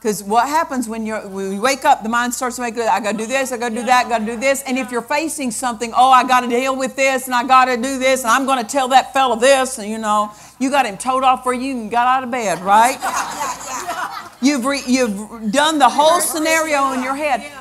Because 0.00 0.22
what 0.22 0.48
happens 0.48 0.88
when 0.88 1.04
you're, 1.04 1.20
when 1.28 1.52
you 1.52 1.60
wake 1.60 1.84
up, 1.84 2.02
the 2.02 2.08
mind 2.08 2.32
starts 2.32 2.56
to 2.56 2.62
make, 2.62 2.78
I 2.78 3.00
got 3.00 3.12
to 3.12 3.18
do 3.18 3.26
this, 3.26 3.52
I 3.52 3.58
got 3.58 3.68
to 3.68 3.74
do 3.74 3.84
that, 3.84 4.06
I 4.06 4.08
got 4.08 4.20
to 4.20 4.24
do 4.24 4.36
this. 4.40 4.62
And 4.62 4.78
if 4.78 4.90
you're 4.90 5.02
facing 5.02 5.50
something, 5.50 5.92
oh, 5.94 6.08
I 6.08 6.26
got 6.26 6.40
to 6.40 6.48
deal 6.48 6.74
with 6.74 6.96
this, 6.96 7.26
and 7.26 7.34
I 7.34 7.46
got 7.46 7.66
to 7.66 7.76
do 7.76 7.98
this, 7.98 8.22
and 8.22 8.30
I'm 8.30 8.46
going 8.46 8.64
to 8.64 8.64
tell 8.64 8.88
that 8.88 9.12
fella 9.12 9.38
this, 9.38 9.76
and 9.76 9.90
you 9.90 9.98
know, 9.98 10.32
you 10.58 10.70
got 10.70 10.86
him 10.86 10.96
towed 10.96 11.22
off 11.22 11.42
for 11.42 11.52
you 11.52 11.76
and 11.76 11.90
got 11.90 12.06
out 12.06 12.24
of 12.24 12.30
bed, 12.30 12.62
right? 12.62 12.96
You've, 14.40 14.64
re, 14.64 14.80
you've 14.86 15.52
done 15.52 15.78
the 15.78 15.90
whole 15.90 16.22
scenario 16.22 16.92
in 16.92 17.02
your 17.02 17.14
head. 17.14 17.52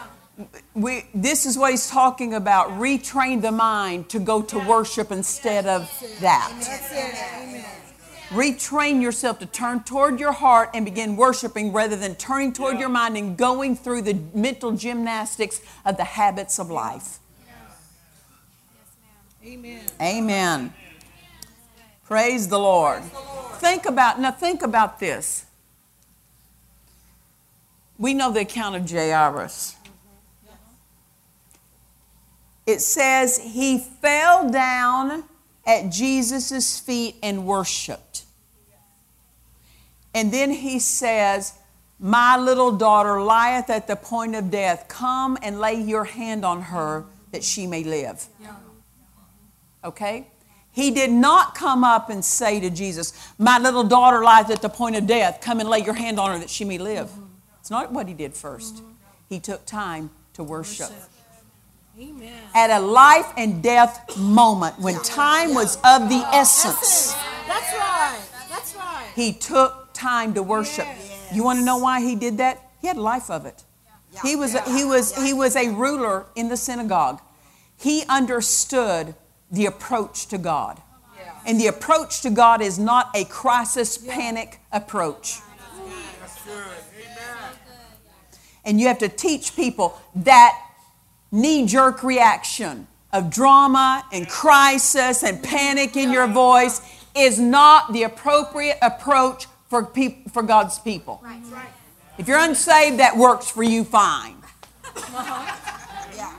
We, 0.73 1.08
this 1.13 1.45
is 1.45 1.58
what 1.58 1.71
he's 1.71 1.89
talking 1.89 2.36
about. 2.36 2.69
Retrain 2.69 3.41
the 3.41 3.52
mind 3.52 4.08
to 4.12 4.19
go 4.19 4.41
to 4.43 4.60
worship 4.60 5.12
instead 5.12 5.65
of 5.65 5.91
that. 6.21 6.54
Amen. 8.32 8.54
Retrain 8.54 9.02
yourself 9.02 9.39
to 9.39 9.46
turn 9.46 9.84
toward 9.84 10.20
your 10.20 10.32
heart 10.32 10.70
and 10.74 10.86
begin 10.86 11.15
worshiping 11.15 11.72
rather 11.72 11.96
than 11.96 12.15
turning 12.15 12.54
toward 12.54 12.80
your 12.80 12.89
mind 12.89 13.18
and 13.18 13.38
going 13.38 13.76
through 13.76 14.04
the 14.04 14.13
mental 14.34 14.72
gymnastics 14.72 15.62
of 15.86 15.98
the 15.98 16.04
habits 16.04 16.60
of 16.60 16.70
life. 16.70 17.20
Amen. 19.46 19.82
Amen. 20.02 20.74
Praise 22.06 22.48
the 22.48 22.60
Lord. 22.60 23.04
Think 23.56 23.86
about 23.86 24.20
now 24.20 24.32
think 24.32 24.63
about 24.63 25.00
this. 25.00 25.46
We 27.98 28.13
know 28.13 28.32
the 28.32 28.42
account 28.42 28.76
of 28.76 28.89
Jairus. 28.89 29.76
Mm-hmm. 29.84 30.56
It 32.68 32.82
says 32.82 33.38
he 33.38 33.78
fell 33.78 34.50
down 34.50 35.24
at 35.70 35.92
Jesus' 35.92 36.80
feet 36.80 37.16
and 37.22 37.46
worshiped. 37.46 38.26
And 40.16 40.34
then 40.34 40.50
he 40.50 40.80
says, 40.80 41.54
My 42.00 42.38
little 42.38 42.72
daughter 42.72 43.22
lieth 43.22 43.70
at 43.70 43.86
the 43.88 43.96
point 43.96 44.36
of 44.36 44.50
death. 44.50 44.88
Come 44.88 45.38
and 45.44 45.60
lay 45.60 45.76
your 45.76 46.06
hand 46.06 46.44
on 46.44 46.64
her 46.64 47.06
that 47.32 47.44
she 47.44 47.68
may 47.68 47.84
live. 47.84 48.26
Okay? 49.84 50.28
He 50.72 50.90
did 50.90 51.12
not 51.12 51.54
come 51.54 51.84
up 51.84 52.10
and 52.10 52.26
say 52.26 52.60
to 52.60 52.72
Jesus, 52.72 53.14
My 53.38 53.60
little 53.60 53.84
daughter 53.84 54.24
lieth 54.24 54.50
at 54.50 54.64
the 54.64 54.70
point 54.70 54.96
of 54.96 55.06
death. 55.06 55.40
Come 55.40 55.60
and 55.60 55.70
lay 55.70 55.80
your 55.80 55.94
hand 55.94 56.20
on 56.20 56.32
her 56.32 56.40
that 56.40 56.50
she 56.50 56.66
may 56.66 56.80
live. 56.80 57.12
It's 57.60 57.70
not 57.70 57.92
what 57.92 58.08
he 58.08 58.16
did 58.16 58.34
1st 58.34 58.82
He 59.30 59.40
took 59.40 59.68
time 59.68 60.10
to 60.34 60.44
worship. 60.44 60.90
Amen. 62.00 62.32
At 62.56 62.70
a 62.70 62.80
life 62.80 63.34
and 63.36 63.62
death 63.62 64.18
moment 64.18 64.80
when 64.80 64.96
time 65.02 65.54
was 65.54 65.76
of 65.84 66.08
the 66.08 66.24
essence, 66.32 67.14
That's 67.46 67.74
right. 67.74 68.22
That's 68.48 68.74
right. 68.74 69.12
he 69.16 69.34
took 69.34 69.90
time 69.92 70.34
to 70.36 70.44
worship. 70.44 70.88
You 71.34 71.44
want 71.44 71.60
to 71.60 71.66
know 71.66 71.78
why 71.78 72.00
he 72.00 72.16
did 72.16 72.38
that? 72.38 72.70
He 72.80 72.88
had 72.88 72.96
life 72.96 73.30
of 73.30 73.46
it. 73.46 73.64
He 74.24 74.38
was, 74.38 74.58
he, 74.68 74.86
was, 74.86 75.14
he 75.22 75.34
was 75.34 75.58
a 75.58 75.70
ruler 75.72 76.26
in 76.36 76.48
the 76.48 76.56
synagogue. 76.56 77.22
He 77.78 78.04
understood 78.08 79.14
the 79.52 79.66
approach 79.66 80.28
to 80.28 80.38
God. 80.38 80.82
And 81.46 81.60
the 81.60 81.68
approach 81.68 82.22
to 82.22 82.30
God 82.30 82.62
is 82.62 82.80
not 82.80 83.10
a 83.14 83.26
crisis 83.26 83.98
panic 83.98 84.60
approach. 84.72 85.40
And 88.64 88.80
you 88.80 88.88
have 88.88 89.00
to 89.00 89.10
teach 89.10 89.56
people 89.56 90.00
that 90.16 90.69
knee 91.32 91.65
jerk 91.65 92.04
reaction 92.04 92.88
of 93.12 93.30
drama 93.30 94.04
and 94.12 94.28
crisis 94.28 95.24
and 95.24 95.42
panic 95.44 95.96
in 95.96 96.12
your 96.12 96.28
voice 96.28 96.82
is 97.15 97.39
not 97.39 97.92
the 97.94 98.04
appropriate 98.04 98.78
approach 98.82 99.46
for, 99.68 99.84
peop- 99.86 100.32
for 100.32 100.44
God's 100.44 100.80
people. 100.80 101.24
If 102.18 102.28
you're 102.28 102.39
unsaved, 102.39 103.00
that 103.00 103.18
works 103.18 103.50
for 103.50 103.63
you 103.63 103.84
fine 103.84 104.36
Yeah. 106.15 106.34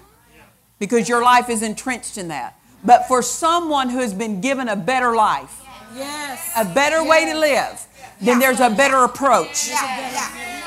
because 0.78 1.08
your 1.08 1.22
life 1.22 1.48
is 1.48 1.62
entrenched 1.62 2.18
in 2.18 2.28
that. 2.28 2.56
But 2.84 3.06
for 3.08 3.22
someone 3.22 3.90
who 3.90 3.98
has 3.98 4.14
been 4.14 4.40
given 4.40 4.68
a 4.68 4.76
better 4.76 5.14
life, 5.14 5.62
Yes. 5.94 6.50
a 6.56 6.64
better 6.64 7.02
way 7.04 7.26
to 7.26 7.34
live, 7.38 7.86
then 8.20 8.38
there's 8.38 8.60
a 8.60 8.70
better 8.70 9.04
approach. 9.04 9.68
Yeah. 9.68 10.12
Yeah. 10.12 10.59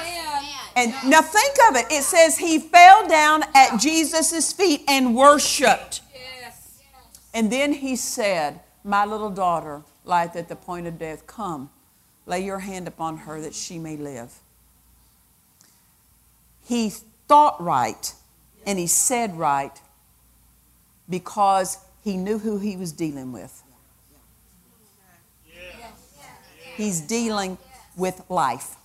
And 0.76 0.94
now 1.06 1.22
think 1.22 1.56
of 1.70 1.76
it. 1.76 1.86
It 1.92 2.04
says 2.04 2.38
he 2.38 2.60
fell 2.60 3.08
down 3.08 3.44
at 3.56 3.78
Jesus' 3.78 4.52
feet 4.54 4.82
and 4.88 5.16
worshiped. 5.16 6.02
Yes. 6.14 6.82
And 7.34 7.52
then 7.52 7.74
he 7.74 7.96
said, 7.96 8.60
My 8.84 9.06
little 9.06 9.30
daughter 9.30 9.84
lieth 10.06 10.36
at 10.36 10.50
the 10.50 10.56
point 10.56 10.88
of 10.88 10.98
death. 10.98 11.28
Come, 11.28 11.70
lay 12.26 12.44
your 12.44 12.60
hand 12.60 12.88
upon 12.88 13.18
her 13.18 13.40
that 13.42 13.54
she 13.54 13.78
may 13.78 13.98
live. 13.98 14.40
He 16.66 16.90
thought 17.28 17.62
right 17.62 18.14
and 18.66 18.80
he 18.80 18.88
said 18.88 19.38
right 19.38 19.80
because 21.10 21.78
he 22.04 22.18
knew 22.18 22.40
who 22.40 22.60
he 22.60 22.78
was 22.78 22.92
dealing 22.92 23.32
with. 23.32 23.64
He's 26.76 27.02
dealing 27.02 27.58
with 27.96 28.24
life. 28.30 28.76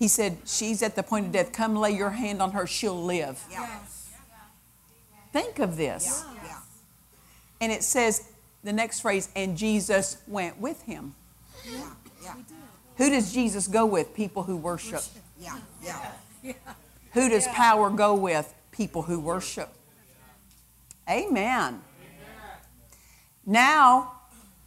Yeah. 0.00 0.06
Yeah. 0.06 0.06
He 0.06 0.08
said, 0.08 0.38
She's 0.46 0.82
at 0.82 0.96
the 0.96 1.02
point 1.02 1.26
of 1.26 1.32
death. 1.32 1.52
Come 1.52 1.76
lay 1.76 1.92
your 1.92 2.10
hand 2.10 2.40
on 2.42 2.52
her, 2.52 2.66
she'll 2.66 3.02
live. 3.04 3.44
Yeah. 3.50 3.68
Think 5.32 5.58
of 5.58 5.76
this. 5.76 6.24
Yeah. 6.44 6.58
And 7.60 7.70
it 7.72 7.84
says, 7.84 8.28
the 8.64 8.72
next 8.72 9.00
phrase, 9.00 9.28
and 9.36 9.56
Jesus 9.56 10.16
went 10.26 10.58
with 10.58 10.82
him. 10.82 11.14
Yeah. 11.64 11.90
Yeah. 12.22 12.34
Who 12.96 13.10
does 13.10 13.32
Jesus 13.32 13.68
go 13.68 13.86
with? 13.86 14.14
People 14.14 14.42
who 14.42 14.56
worship. 14.56 15.02
Yeah. 15.38 15.58
Yeah. 15.82 16.52
Who 17.12 17.28
does 17.28 17.46
power 17.48 17.90
go 17.90 18.14
with? 18.14 18.52
People 18.72 19.02
who 19.02 19.20
worship. 19.20 19.68
Amen. 21.08 21.82
Now, 23.46 24.12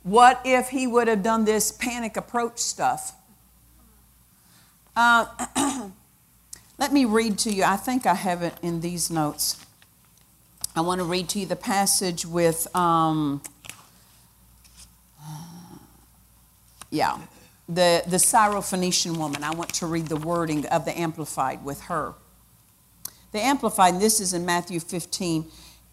What 0.04 0.42
if 0.44 0.70
he 0.70 0.86
would 0.86 1.08
have 1.08 1.24
done 1.24 1.46
this 1.46 1.72
panic 1.72 2.18
approach 2.18 2.60
stuff? 2.60 3.14
Uh, 4.96 5.26
let 6.78 6.94
me 6.94 7.06
read 7.06 7.40
to 7.40 7.52
you. 7.52 7.64
I 7.64 7.78
think 7.78 8.06
I 8.06 8.14
have 8.14 8.44
it 8.44 8.54
in 8.62 8.82
these 8.82 9.10
notes. 9.10 9.66
I 10.76 10.82
want 10.82 11.00
to 11.00 11.06
read 11.06 11.30
to 11.30 11.40
you 11.40 11.46
the 11.46 11.56
passage 11.56 12.26
with, 12.26 12.74
um, 12.76 13.42
yeah, 16.92 17.18
the, 17.68 18.04
the 18.08 18.18
Syrophoenician 18.18 19.18
woman. 19.18 19.44
I 19.44 19.52
want 19.52 19.74
to 19.76 19.88
read 19.88 20.08
the 20.08 20.18
wording 20.18 20.66
of 20.68 20.86
the 20.86 20.98
Amplified 20.98 21.64
with 21.64 21.82
her. 21.82 22.14
The 23.32 23.40
Amplified, 23.40 24.00
this 24.00 24.20
is 24.20 24.34
in 24.34 24.46
Matthew 24.46 24.80
15 24.80 25.46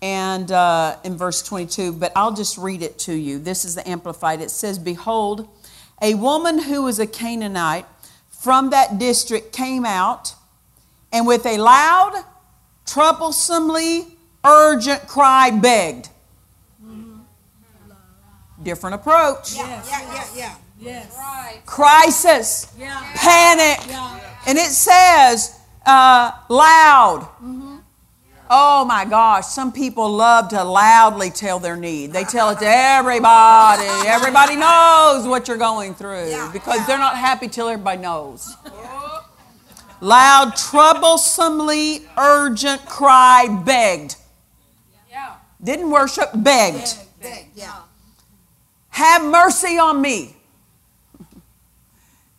and 0.02 0.52
uh, 0.52 0.96
in 1.04 1.16
verse 1.16 1.42
22, 1.42 1.92
but 1.94 2.12
I'll 2.14 2.34
just 2.34 2.58
read 2.58 2.82
it 2.82 2.98
to 3.00 3.14
you. 3.14 3.38
This 3.38 3.64
is 3.64 3.74
the 3.74 3.88
Amplified. 3.88 4.42
It 4.42 4.50
says, 4.50 4.78
Behold, 4.78 5.48
a 6.02 6.14
woman 6.14 6.58
who 6.58 6.82
was 6.82 6.98
a 6.98 7.06
Canaanite 7.06 7.86
from 8.40 8.70
that 8.70 8.98
district 8.98 9.52
came 9.52 9.84
out 9.84 10.34
and 11.12 11.26
with 11.26 11.44
a 11.44 11.58
loud, 11.58 12.24
troublesomely 12.86 14.06
urgent 14.44 15.06
cry 15.06 15.50
begged. 15.50 16.08
Different 18.62 18.94
approach. 18.94 19.56
Yeah, 19.56 19.82
yeah, 19.86 20.24
yeah. 20.34 20.54
Yes. 20.80 21.18
Crisis. 21.66 22.72
Yeah. 22.78 22.98
Panic. 23.14 23.86
Yeah. 23.86 24.20
And 24.46 24.56
it 24.56 24.70
says 24.70 25.58
uh, 25.84 26.32
loud. 26.48 27.28
Oh 28.52 28.84
my 28.84 29.04
gosh, 29.04 29.46
some 29.46 29.70
people 29.70 30.10
love 30.10 30.48
to 30.48 30.64
loudly 30.64 31.30
tell 31.30 31.60
their 31.60 31.76
need. 31.76 32.12
They 32.12 32.24
tell 32.24 32.50
it 32.50 32.58
to 32.58 32.66
everybody. 32.66 33.86
Everybody 34.08 34.56
knows 34.56 35.24
what 35.24 35.46
you're 35.46 35.56
going 35.56 35.94
through 35.94 36.50
because 36.52 36.84
they're 36.84 36.98
not 36.98 37.16
happy 37.16 37.46
till 37.46 37.68
everybody 37.68 38.02
knows. 38.02 38.56
Loud, 40.00 40.56
troublesomely 40.56 42.08
urgent 42.18 42.84
cry 42.86 43.46
begged. 43.64 44.16
Didn't 45.62 45.90
worship, 45.90 46.30
begged. 46.34 46.98
Have 48.88 49.22
mercy 49.22 49.78
on 49.78 50.02
me. 50.02 50.34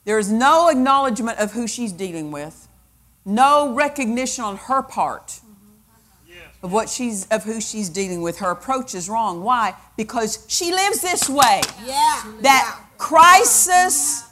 There 0.03 0.20
is 0.20 0.30
no 0.30 0.68
acknowledgement 0.68 1.39
of 1.39 1.53
who 1.53 1.68
she's 1.68 1.93
dealing 1.93 2.32
with, 2.32 2.68
no 3.24 3.74
recognition 3.74 4.43
on 4.43 4.57
her 4.57 4.82
part 4.82 5.39
of 6.64 6.72
what 6.72 6.89
she's 6.89 7.28
of 7.28 7.43
who 7.43 7.59
she's 7.62 7.89
dealing 7.89 8.22
with. 8.22 8.39
Her 8.39 8.51
approach 8.51 8.93
is 8.95 9.09
wrong. 9.09 9.43
Why? 9.43 9.76
Because 9.97 10.45
she 10.47 10.72
lives 10.72 11.01
this 11.01 11.28
way. 11.30 11.62
Yeah. 11.86 12.24
That 12.41 12.80
crisis 12.97 14.24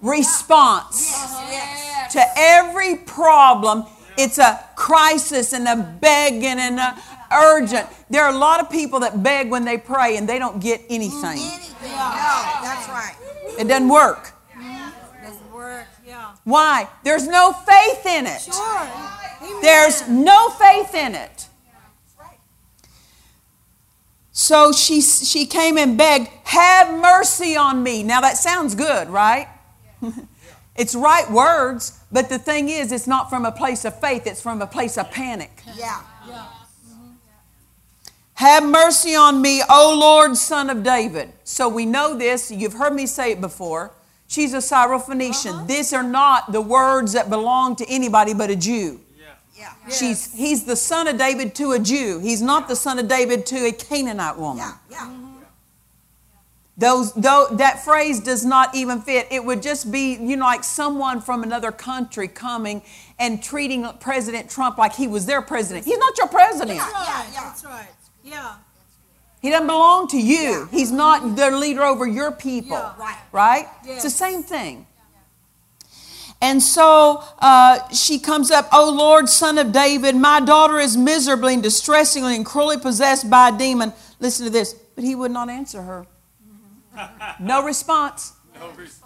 response 0.00 1.10
Yes. 1.50 2.12
to 2.12 2.24
every 2.36 2.96
problem, 2.96 3.84
it's 4.16 4.38
a 4.38 4.62
crisis 4.76 5.52
and 5.52 5.66
a 5.68 5.76
begging 5.76 6.58
and 6.58 6.78
a 6.78 6.96
urgent. 7.32 7.88
There 8.10 8.24
are 8.24 8.30
a 8.32 8.36
lot 8.38 8.60
of 8.60 8.68
people 8.70 9.00
that 9.00 9.22
beg 9.22 9.50
when 9.50 9.64
they 9.64 9.78
pray 9.78 10.16
and 10.16 10.28
they 10.28 10.38
don't 10.38 10.60
get 10.60 10.82
anything. 10.90 11.38
Anything. 11.38 11.90
No, 11.90 11.98
that's 12.62 12.88
right. 12.88 13.14
It 13.58 13.68
doesn't 13.68 13.88
work. 13.88 14.32
Doesn't 15.22 15.52
work. 15.52 15.86
Yeah. 16.06 16.32
Why? 16.44 16.88
There's 17.04 17.26
no 17.26 17.52
faith 17.52 18.06
in 18.06 18.26
it. 18.26 18.40
Sure. 18.42 19.60
There's 19.62 20.08
no 20.08 20.50
faith 20.50 20.94
in 20.94 21.14
it. 21.14 21.48
So 24.32 24.72
she, 24.72 25.02
she 25.02 25.44
came 25.44 25.76
and 25.76 25.96
begged, 25.96 26.28
Have 26.44 26.98
mercy 26.98 27.54
on 27.54 27.82
me. 27.82 28.02
Now 28.02 28.22
that 28.22 28.38
sounds 28.38 28.74
good, 28.74 29.08
right? 29.08 29.48
it's 30.76 30.94
right 30.94 31.30
words, 31.30 32.00
but 32.10 32.30
the 32.30 32.38
thing 32.38 32.70
is, 32.70 32.92
it's 32.92 33.06
not 33.06 33.28
from 33.28 33.44
a 33.44 33.52
place 33.52 33.84
of 33.84 34.00
faith, 34.00 34.26
it's 34.26 34.40
from 34.40 34.60
a 34.62 34.66
place 34.66 34.96
of 34.96 35.10
panic. 35.10 35.62
Yeah. 35.76 36.00
Mm-hmm. 36.24 36.62
Have 38.34 38.64
mercy 38.64 39.14
on 39.14 39.40
me, 39.40 39.62
O 39.68 39.96
Lord, 40.00 40.36
son 40.36 40.70
of 40.70 40.82
David. 40.82 41.32
So 41.44 41.68
we 41.68 41.84
know 41.84 42.16
this. 42.16 42.50
You've 42.50 42.72
heard 42.72 42.94
me 42.94 43.06
say 43.06 43.32
it 43.32 43.40
before. 43.40 43.92
She's 44.26 44.54
a 44.54 44.58
Syrophoenician. 44.58 45.52
Uh-huh. 45.52 45.64
These 45.66 45.92
are 45.92 46.02
not 46.02 46.52
the 46.52 46.62
words 46.62 47.12
that 47.12 47.28
belong 47.28 47.76
to 47.76 47.86
anybody 47.86 48.32
but 48.32 48.48
a 48.48 48.56
Jew. 48.56 49.00
Yeah. 49.62 49.94
She's, 49.94 50.32
he's 50.32 50.64
the 50.64 50.76
son 50.76 51.06
of 51.06 51.18
David 51.18 51.54
to 51.56 51.72
a 51.72 51.78
Jew. 51.78 52.18
He's 52.18 52.42
not 52.42 52.68
the 52.68 52.76
son 52.76 52.98
of 52.98 53.06
David 53.06 53.46
to 53.46 53.66
a 53.66 53.72
Canaanite 53.72 54.36
woman. 54.36 54.58
Yeah. 54.58 54.74
Yeah. 54.90 54.98
Mm-hmm. 55.06 55.28
Those, 56.76 57.12
though, 57.12 57.46
that 57.52 57.84
phrase 57.84 58.18
does 58.18 58.44
not 58.44 58.74
even 58.74 59.02
fit. 59.02 59.28
It 59.30 59.44
would 59.44 59.62
just 59.62 59.92
be, 59.92 60.14
you 60.14 60.36
know, 60.36 60.46
like 60.46 60.64
someone 60.64 61.20
from 61.20 61.42
another 61.42 61.70
country 61.70 62.26
coming 62.26 62.82
and 63.18 63.42
treating 63.42 63.86
President 64.00 64.50
Trump 64.50 64.78
like 64.78 64.94
he 64.94 65.06
was 65.06 65.26
their 65.26 65.42
president. 65.42 65.84
He's 65.84 65.98
not 65.98 66.16
your 66.18 66.28
president. 66.28 66.78
That's 66.78 66.92
right. 66.92 67.06
Yeah, 67.06 67.32
yeah. 67.34 67.40
That's 67.44 67.64
right. 67.64 67.88
Yeah. 68.24 68.54
He 69.42 69.50
doesn't 69.50 69.66
belong 69.66 70.08
to 70.08 70.20
you. 70.20 70.68
He's 70.70 70.90
not 70.90 71.36
the 71.36 71.50
leader 71.50 71.82
over 71.82 72.06
your 72.06 72.32
people. 72.32 72.78
Yeah. 72.78 72.94
Right. 72.98 73.18
Right? 73.32 73.66
Yes. 73.84 73.96
It's 73.96 74.04
the 74.04 74.24
same 74.24 74.42
thing. 74.42 74.86
And 76.42 76.60
so 76.60 77.22
uh, 77.38 77.88
she 77.90 78.18
comes 78.18 78.50
up, 78.50 78.68
O 78.72 78.90
Lord, 78.90 79.28
son 79.28 79.58
of 79.58 79.70
David, 79.70 80.16
my 80.16 80.40
daughter 80.40 80.80
is 80.80 80.96
miserably 80.96 81.54
and 81.54 81.62
distressingly 81.62 82.34
and 82.34 82.44
cruelly 82.44 82.78
possessed 82.78 83.30
by 83.30 83.50
a 83.50 83.56
demon. 83.56 83.92
Listen 84.18 84.46
to 84.46 84.50
this. 84.50 84.74
But 84.74 85.04
he 85.04 85.14
would 85.14 85.30
not 85.30 85.48
answer 85.48 85.82
her. 85.82 86.06
No 87.40 87.64
response. 87.64 88.32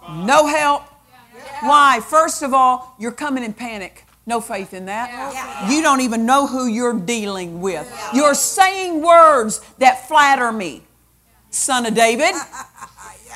No 0.09 0.47
help. 0.47 0.83
Why? 1.61 2.01
First 2.01 2.41
of 2.41 2.53
all, 2.53 2.95
you're 2.99 3.11
coming 3.11 3.43
in 3.43 3.53
panic. 3.53 4.03
No 4.25 4.41
faith 4.41 4.73
in 4.73 4.87
that. 4.87 5.69
You 5.71 5.81
don't 5.81 6.01
even 6.01 6.25
know 6.25 6.47
who 6.47 6.65
you're 6.65 6.99
dealing 6.99 7.61
with. 7.61 7.87
You're 8.13 8.33
saying 8.33 9.01
words 9.01 9.61
that 9.77 10.07
flatter 10.07 10.51
me, 10.51 10.81
son 11.49 11.85
of 11.85 11.93
David. 11.93 12.33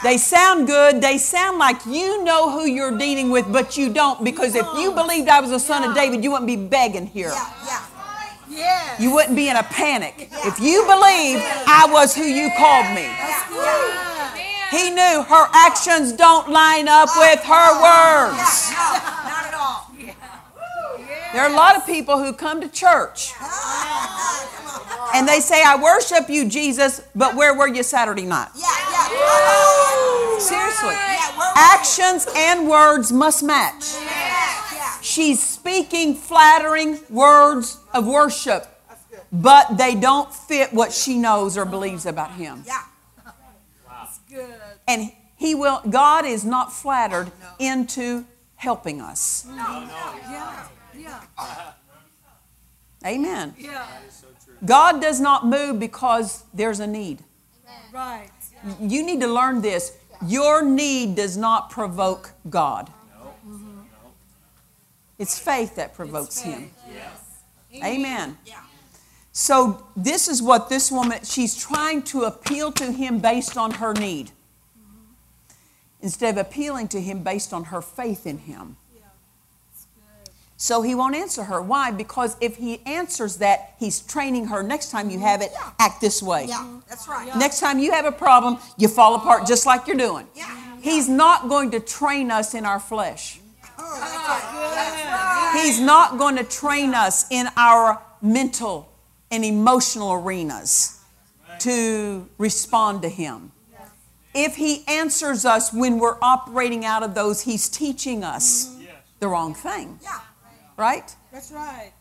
They 0.04 0.18
sound 0.18 0.68
good. 0.68 1.02
They 1.02 1.18
sound 1.18 1.60
like 1.60 1.86
you 1.86 2.24
know 2.24 2.50
who 2.52 2.66
you're 2.66 2.98
dealing 2.98 3.30
with, 3.30 3.52
but 3.52 3.78
you 3.78 3.94
don't 3.94 4.24
because 4.24 4.56
if 4.56 4.66
you 4.78 4.92
believed 4.92 5.30
I 5.30 5.40
was 5.42 5.52
a 5.52 5.60
son 5.60 5.84
of 5.84 5.94
David, 5.96 6.24
you 6.24 6.32
wouldn't 6.32 6.48
be 6.48 6.56
begging 6.56 7.06
here. 7.06 7.30
Yeah. 7.30 7.54
Yeah. 7.66 7.86
Yes. 8.50 9.00
You 9.00 9.14
wouldn't 9.14 9.36
be 9.36 9.48
in 9.48 9.56
a 9.56 9.64
panic. 9.64 10.30
If 10.44 10.60
you 10.60 10.84
believed 10.84 11.44
I 11.68 11.88
was 11.90 12.16
who 12.16 12.24
you 12.24 12.52
called 12.58 12.88
me. 12.96 13.08
He 14.72 14.90
knew 14.90 15.24
her 15.24 15.48
actions 15.54 16.14
don't 16.14 16.50
line 16.50 16.88
up 16.88 17.10
with 17.18 17.44
her 17.44 17.70
words. 17.76 18.72
No, 18.72 18.78
not 19.28 19.46
at 19.46 19.54
all. 19.54 19.61
There 21.34 21.42
are 21.42 21.50
a 21.50 21.56
lot 21.56 21.76
of 21.78 21.86
people 21.86 22.18
who 22.18 22.34
come 22.34 22.60
to 22.62 22.68
church 22.68 23.34
and 25.14 25.28
they 25.28 25.40
say, 25.40 25.64
I 25.64 25.80
worship 25.82 26.30
you, 26.30 26.48
Jesus, 26.48 27.02
but 27.16 27.36
where 27.36 27.54
were 27.54 27.68
you 27.68 27.84
Saturday 27.84 28.24
night? 28.24 28.50
Yeah. 28.56 28.68
Yeah. 28.92 30.40
Seriously. 30.40 30.96
Actions 31.56 32.28
and 32.36 32.68
words 32.68 33.12
must 33.12 33.44
match. 33.44 33.86
She's 35.02 35.42
speaking 35.42 36.16
flattering 36.16 37.00
words 37.10 37.78
of 37.94 38.08
worship, 38.08 38.68
but 39.32 39.78
they 39.78 39.96
don't 39.96 40.34
fit 40.34 40.74
what 40.74 40.92
she 40.92 41.18
knows 41.18 41.58
or 41.58 41.66
believes 41.66 42.06
about 42.06 42.32
him. 42.32 42.64
Yeah. 42.68 42.84
Good. 44.30 44.50
And 44.88 45.12
he 45.36 45.56
will 45.56 45.82
God 45.90 46.26
is 46.26 46.46
not 46.46 46.72
flattered 46.72 47.32
into 47.60 48.26
helping 48.56 49.02
us. 49.02 49.46
No, 49.46 49.56
no. 49.56 50.14
Yeah. 50.30 50.68
Yeah. 51.02 51.74
Amen. 53.06 53.56
Yeah. 53.58 53.88
God 54.64 55.02
does 55.02 55.20
not 55.20 55.46
move 55.46 55.80
because 55.80 56.44
there's 56.54 56.80
a 56.80 56.88
need. 56.88 57.24
Right. 57.92 58.30
You 58.80 59.04
need 59.04 59.22
to 59.22 59.28
learn 59.28 59.62
this. 59.62 59.98
Your 60.28 60.64
need 60.64 61.16
does 61.16 61.36
not 61.36 61.72
provoke 61.72 62.32
God. 62.50 62.92
No. 63.20 63.56
It's 65.18 65.40
faith 65.40 65.76
that 65.76 65.96
provokes 65.96 66.40
him. 66.42 66.72
Yes. 66.94 67.84
Amen. 67.84 68.38
Yeah. 68.46 68.62
So 69.32 69.88
this 69.96 70.28
is 70.28 70.42
what 70.42 70.70
this 70.70 70.92
woman 70.92 71.24
she's 71.24 71.56
trying 71.56 72.04
to 72.04 72.24
appeal 72.24 72.72
to 72.74 72.92
him 72.92 73.20
based 73.20 73.58
on 73.58 73.72
her 73.72 73.94
need. 73.94 74.32
Instead 76.02 76.38
of 76.38 76.46
appealing 76.46 76.88
to 76.90 77.02
him 77.02 77.24
based 77.24 77.54
on 77.54 77.66
her 77.66 77.82
faith 77.82 78.28
in 78.28 78.40
him. 78.40 78.78
So 80.62 80.84
he 80.84 80.94
won't 80.94 81.16
answer 81.16 81.46
her. 81.46 81.60
Why? 81.60 81.90
Because 81.90 82.38
if 82.40 82.58
he 82.58 82.82
answers 82.86 83.38
that, 83.38 83.74
he's 83.80 84.00
training 84.00 84.46
her. 84.46 84.62
Next 84.62 84.92
time 84.92 85.10
you 85.10 85.18
have 85.18 85.42
it, 85.42 85.52
act 85.80 86.02
this 86.02 86.22
way. 86.22 86.46
Yeah. 86.48 86.82
That's 86.88 87.08
right. 87.08 87.36
Next 87.36 87.60
time 87.60 87.80
you 87.80 87.92
have 87.92 88.06
a 88.06 88.12
problem, 88.12 88.60
you 88.78 88.88
fall 88.88 89.16
apart 89.16 89.48
just 89.48 89.66
like 89.66 89.88
you're 89.88 89.98
doing. 89.98 90.28
Yeah. 90.36 90.78
He's 90.80 91.10
not 91.10 91.50
going 91.50 91.72
to 91.72 91.80
train 91.80 92.30
us 92.30 92.54
in 92.54 92.64
our 92.64 92.80
flesh. 92.80 93.40
Oh, 93.80 93.98
that's 94.00 94.14
right. 94.14 94.76
That's 94.76 95.56
right. 95.56 95.64
He's 95.64 95.80
not 95.80 96.20
going 96.20 96.36
to 96.36 96.44
train 96.44 96.94
us 96.94 97.26
in 97.32 97.48
our 97.58 98.00
mental 98.22 98.88
and 99.32 99.44
emotional 99.44 100.14
arenas 100.14 101.00
to 101.62 102.30
respond 102.38 103.02
to 103.02 103.10
Him. 103.10 103.52
if 104.36 104.58
he 104.58 104.84
answers 104.88 105.44
us 105.44 105.74
when 105.74 105.98
we're 105.98 106.20
operating 106.22 106.86
out 106.86 107.02
of 107.02 107.16
those, 107.16 107.42
he's 107.42 107.68
teaching 107.68 108.24
us 108.24 108.68
mm-hmm. 108.68 108.86
the 109.20 109.28
wrong 109.28 109.56
thing, 109.56 110.00
Yeah. 110.04 110.20
Right? 110.82 111.16
That's 111.32 111.52
right. 111.52 111.92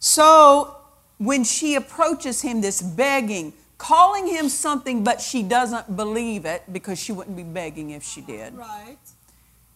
So 0.00 0.76
when 1.18 1.44
she 1.44 1.76
approaches 1.76 2.42
him, 2.42 2.60
this 2.60 2.82
begging, 2.82 3.52
calling 3.78 4.26
him 4.26 4.48
something, 4.48 5.04
but 5.04 5.20
she 5.20 5.42
doesn't 5.42 5.96
believe 5.96 6.44
it 6.44 6.62
because 6.72 6.98
she 6.98 7.12
wouldn't 7.12 7.36
be 7.36 7.44
begging 7.44 7.90
if 7.90 8.02
she 8.02 8.20
did, 8.20 8.54
Right. 8.54 8.98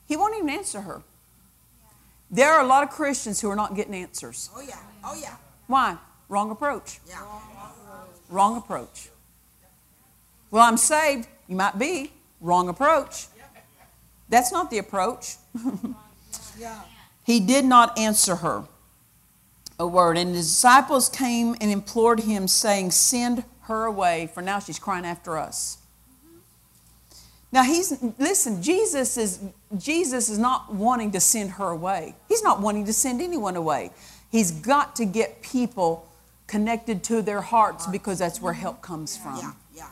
he 0.07 0.16
won't 0.16 0.35
even 0.37 0.51
answer 0.51 0.81
her. 0.81 1.03
There 2.31 2.53
are 2.53 2.61
a 2.61 2.66
lot 2.66 2.83
of 2.83 2.91
Christians 2.91 3.41
who 3.41 3.49
are 3.51 3.57
not 3.57 3.77
getting 3.77 3.95
answers. 3.95 4.51
Oh, 4.55 4.61
yeah. 4.61 4.79
Oh, 5.05 5.14
yeah. 5.14 5.37
Why? 5.68 5.97
Wrong 6.29 6.51
approach. 6.51 6.99
Yeah. 7.09 7.22
Wrong 8.29 8.57
approach. 8.57 9.09
Well, 10.51 10.64
I'm 10.64 10.77
saved. 10.77 11.29
You 11.47 11.55
might 11.55 11.79
be. 11.79 12.11
Wrong 12.41 12.68
approach. 12.68 13.29
That's 14.29 14.51
not 14.51 14.70
the 14.70 14.79
approach. 14.79 15.37
Yeah. 16.59 16.81
He 17.27 17.41
did 17.41 17.64
not 17.64 17.99
answer 17.99 18.37
her 18.37 18.68
a 19.81 19.87
word. 19.87 20.16
And 20.16 20.35
his 20.35 20.49
disciples 20.49 21.09
came 21.09 21.57
and 21.61 21.72
implored 21.72 22.20
him, 22.20 22.47
saying, 22.47 22.93
Send 22.93 23.45
her 23.62 23.85
away, 23.85 24.31
for 24.33 24.43
now 24.43 24.61
she's 24.61 24.79
crying 24.79 25.05
after 25.05 25.37
us. 25.37 25.79
Now 27.51 27.64
he's 27.64 28.01
listen, 28.18 28.62
Jesus 28.62 29.16
is 29.16 29.41
Jesus 29.77 30.29
is 30.29 30.39
not 30.39 30.72
wanting 30.72 31.11
to 31.12 31.20
send 31.20 31.53
her 31.53 31.68
away. 31.68 32.14
He's 32.29 32.43
not 32.43 32.61
wanting 32.61 32.85
to 32.87 32.93
send 32.93 33.20
anyone 33.20 33.57
away. 33.57 33.91
He's 34.31 34.51
got 34.51 34.95
to 34.97 35.05
get 35.05 35.43
people 35.43 36.09
connected 36.47 37.03
to 37.05 37.22
their 37.22 37.41
hearts 37.41 37.87
because 37.87 38.18
that's 38.20 38.41
where 38.41 38.53
help 38.53 38.83
comes 38.83 39.16
from. 39.16 39.39
Yeah. 39.39 39.53
Yeah. 39.74 39.89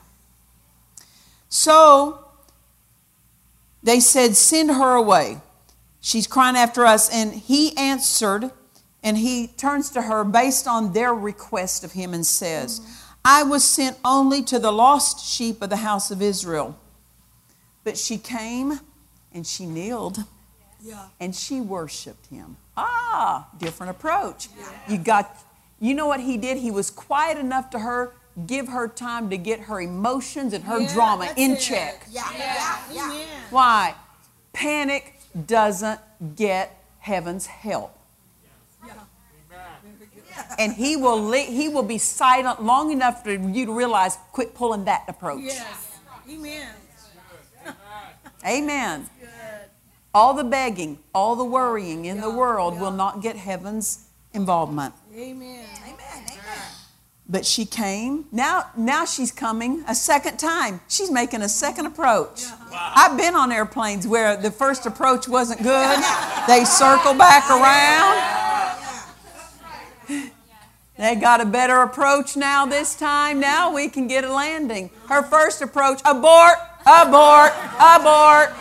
So 1.49 2.27
they 3.83 3.99
said, 3.99 4.37
Send 4.37 4.71
her 4.71 4.95
away. 4.95 5.39
She's 6.05 6.27
crying 6.27 6.55
after 6.55 6.85
us. 6.85 7.09
And 7.09 7.33
he 7.33 7.75
answered, 7.79 8.51
and 9.03 9.17
he 9.17 9.47
turns 9.47 9.89
to 9.93 10.03
her 10.03 10.23
based 10.23 10.69
on 10.69 10.93
their 10.93 11.15
request 11.15 11.83
of 11.83 11.93
him 11.93 12.13
and 12.13 12.27
says, 12.27 12.83
I 13.25 13.43
was 13.43 13.65
sent 13.65 13.97
only 14.05 14.43
to 14.43 14.59
the 14.59 14.71
lost 14.71 15.25
sheep 15.25 15.63
of 15.63 15.71
the 15.71 15.77
house 15.79 16.11
of 16.11 16.21
Israel. 16.21 16.79
But 17.85 17.97
she 17.97 18.19
came 18.19 18.81
and 19.33 19.47
she 19.47 19.65
kneeled 19.65 20.19
Yeah. 20.83 21.07
and 21.19 21.35
she 21.35 21.63
worshiped 21.63 22.27
him. 22.27 22.59
Ah, 22.77 23.49
different 23.59 23.91
approach. 23.91 24.49
You 24.89 24.99
got 24.99 25.39
you 25.81 25.95
know 25.95 26.07
what 26.07 26.21
he 26.21 26.37
did? 26.37 26.59
He 26.59 26.71
was 26.71 26.91
quiet 26.91 27.37
enough 27.39 27.71
to 27.71 27.79
her, 27.79 28.13
give 28.47 28.69
her 28.69 28.89
time 28.89 29.29
to 29.31 29.37
get 29.39 29.61
her 29.61 29.81
emotions 29.81 30.53
and 30.53 30.65
her 30.65 30.81
Yeah, 30.81 30.93
drama 30.95 31.33
in 31.37 31.53
it. 31.53 31.61
check. 31.61 32.07
Yeah. 32.11 32.25
Yeah. 32.37 32.79
Yeah. 32.93 33.07
Amen. 33.11 33.27
Why? 33.51 33.95
Panic 34.53 35.14
doesn't 35.47 36.01
get 36.37 36.77
heaven's 37.01 37.47
help. 37.47 37.99
And 40.59 40.73
he 40.73 40.97
will 40.97 41.23
le- 41.23 41.39
he 41.39 41.69
will 41.69 41.83
be 41.83 41.99
silent 41.99 42.63
long 42.63 42.91
enough 42.91 43.23
for 43.23 43.33
you 43.33 43.67
to 43.67 43.73
realize 43.73 44.19
quit 44.33 44.55
pulling 44.55 44.85
that 44.85 45.05
approach. 45.09 45.43
Yes. 45.43 45.99
Amen. 46.29 46.69
Amen. 48.47 49.11
All 50.13 50.35
the 50.35 50.45
begging, 50.45 50.99
all 51.15 51.35
the 51.35 51.45
worrying 51.45 52.05
in 52.05 52.21
the 52.21 52.31
world 52.31 52.79
will 52.81 52.93
not 52.93 53.21
get 53.21 53.37
heaven's 53.37 54.07
involvement. 54.33 54.95
Amen. 55.17 55.67
But 57.27 57.47
she 57.47 57.65
came. 57.65 58.27
Now, 58.33 58.67
now 58.77 59.07
she's 59.07 59.33
coming 59.33 59.83
a 59.89 59.95
second 59.95 60.37
time. 60.39 60.81
She's 60.89 61.11
making 61.11 61.41
a 61.41 61.49
second 61.49 61.87
approach. 61.87 62.45
Uh-huh. 62.45 62.93
I've 62.97 63.17
been 63.17 63.35
on 63.35 63.51
airplanes 63.51 64.07
where 64.07 64.37
the 64.37 64.51
first 64.51 64.85
approach 64.85 65.27
wasn't 65.27 65.63
good. 65.63 65.99
They 66.47 66.65
circle 66.65 67.15
back 67.15 67.49
around. 67.51 68.35
They 70.97 71.17
got 71.17 71.41
a 71.41 71.47
better 71.47 71.81
approach 71.83 72.37
now 72.37 72.67
this 72.67 72.95
time. 72.95 73.41
Now 73.41 73.75
we 73.75 73.89
can 73.89 74.07
get 74.07 74.23
a 74.23 74.33
landing. 74.33 74.91
Her 75.09 75.23
first 75.23 75.61
approach, 75.61 76.01
abort, 76.05 76.55
abort, 76.87 77.53
abort. 77.81 78.53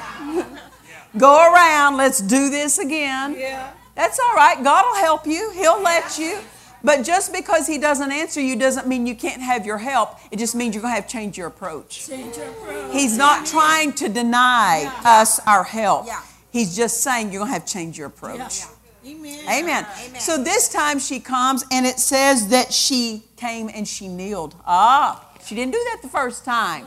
Go 1.17 1.53
around. 1.53 1.97
Let's 1.97 2.19
do 2.19 2.49
this 2.49 2.79
again. 2.79 3.35
Yeah. 3.37 3.71
That's 3.95 4.19
all 4.19 4.33
right. 4.35 4.63
God 4.63 4.85
will 4.87 5.01
help 5.01 5.27
you, 5.27 5.51
He'll 5.51 5.81
let 5.81 6.17
you. 6.17 6.39
But 6.83 7.03
just 7.03 7.31
because 7.31 7.67
He 7.67 7.77
doesn't 7.77 8.11
answer 8.11 8.41
you 8.41 8.55
doesn't 8.55 8.87
mean 8.87 9.07
you 9.07 9.15
can't 9.15 9.41
have 9.41 9.65
your 9.65 9.77
help. 9.77 10.17
It 10.31 10.39
just 10.39 10.53
means 10.53 10.75
you're 10.75 10.81
going 10.81 10.91
to 10.91 10.95
have 10.95 11.07
to 11.07 11.11
change 11.11 11.37
your 11.37 11.47
approach. 11.47 12.07
Change 12.07 12.35
your 12.37 12.49
approach. 12.49 12.93
He's 12.93 13.17
not 13.17 13.45
trying 13.45 13.93
to 13.93 14.09
deny 14.09 14.91
us 15.05 15.39
our 15.47 15.63
help. 15.63 16.07
Yeah. 16.07 16.21
He's 16.51 16.75
just 16.75 17.01
saying 17.01 17.31
you're 17.31 17.39
going 17.39 17.49
to 17.49 17.53
have 17.53 17.65
to 17.65 17.73
change 17.73 17.97
your 17.97 18.07
approach. 18.07 18.59
Yeah. 18.59 18.67
Amen. 19.05 19.39
Amen. 19.49 19.85
Amen. 20.05 20.19
So 20.19 20.41
this 20.41 20.69
time 20.69 20.99
she 20.99 21.19
comes 21.19 21.65
and 21.71 21.85
it 21.85 21.99
says 21.99 22.49
that 22.49 22.71
she 22.71 23.23
came 23.35 23.69
and 23.73 23.87
she 23.87 24.07
kneeled. 24.07 24.55
Ah, 24.65 25.29
she 25.45 25.55
didn't 25.55 25.73
do 25.73 25.83
that 25.91 25.99
the 26.01 26.07
first 26.07 26.45
time. 26.45 26.85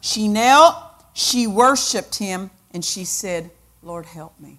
She 0.00 0.28
knelt, 0.28 0.76
she 1.14 1.46
worshiped 1.46 2.18
him, 2.18 2.50
and 2.72 2.84
she 2.84 3.04
said, 3.04 3.50
Lord, 3.82 4.06
help 4.06 4.38
me. 4.38 4.58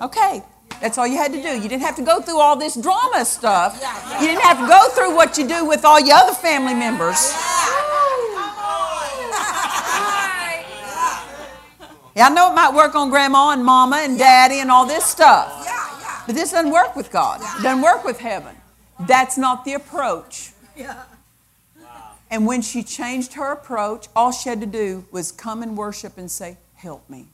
Okay, 0.00 0.42
that's 0.82 0.98
all 0.98 1.06
you 1.06 1.16
had 1.16 1.32
to 1.32 1.40
do. 1.40 1.48
You 1.48 1.68
didn't 1.68 1.82
have 1.82 1.94
to 1.94 2.02
go 2.02 2.20
through 2.20 2.40
all 2.40 2.56
this 2.56 2.74
drama 2.74 3.24
stuff. 3.24 3.80
You 4.20 4.26
didn't 4.26 4.42
have 4.42 4.58
to 4.58 4.66
go 4.66 4.88
through 4.90 5.14
what 5.14 5.38
you 5.38 5.46
do 5.46 5.64
with 5.64 5.84
all 5.84 6.00
your 6.00 6.16
other 6.16 6.34
family 6.34 6.74
members. 6.74 7.32
Yeah, 12.16 12.26
I 12.26 12.30
know 12.30 12.50
it 12.50 12.54
might 12.54 12.74
work 12.74 12.96
on 12.96 13.10
grandma 13.10 13.50
and 13.50 13.64
mama 13.64 13.98
and 14.00 14.18
daddy 14.18 14.58
and 14.58 14.72
all 14.72 14.84
this 14.84 15.04
stuff. 15.04 15.66
But 16.26 16.34
this 16.34 16.50
doesn't 16.50 16.72
work 16.72 16.96
with 16.96 17.12
God. 17.12 17.40
It 17.40 17.62
doesn't 17.62 17.80
work 17.80 18.04
with 18.04 18.18
heaven. 18.18 18.56
That's 19.06 19.38
not 19.38 19.64
the 19.64 19.74
approach. 19.74 20.50
And 22.28 22.44
when 22.44 22.60
she 22.60 22.82
changed 22.82 23.34
her 23.34 23.52
approach, 23.52 24.08
all 24.16 24.32
she 24.32 24.48
had 24.48 24.60
to 24.60 24.66
do 24.66 25.04
was 25.12 25.30
come 25.30 25.62
and 25.62 25.76
worship 25.76 26.18
and 26.18 26.28
say, 26.28 26.58
Help 26.74 27.08
me. 27.08 27.28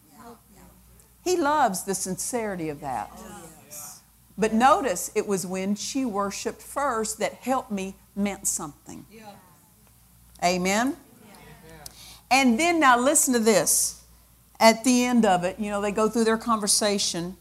He 1.28 1.36
loves 1.36 1.82
the 1.82 1.94
sincerity 1.94 2.70
of 2.70 2.80
that. 2.80 3.10
But 4.38 4.54
notice 4.54 5.10
it 5.14 5.26
was 5.26 5.46
when 5.46 5.74
she 5.74 6.06
worshiped 6.06 6.62
first 6.62 7.18
that 7.18 7.34
help 7.34 7.70
me 7.70 7.96
meant 8.16 8.46
something. 8.46 9.04
Amen? 10.42 10.96
And 12.30 12.58
then 12.58 12.80
now 12.80 12.98
listen 12.98 13.34
to 13.34 13.40
this. 13.40 14.02
At 14.58 14.84
the 14.84 15.04
end 15.04 15.26
of 15.26 15.44
it, 15.44 15.58
you 15.58 15.70
know, 15.70 15.82
they 15.82 15.92
go 15.92 16.08
through 16.08 16.24
their 16.24 16.38
conversation. 16.38 17.36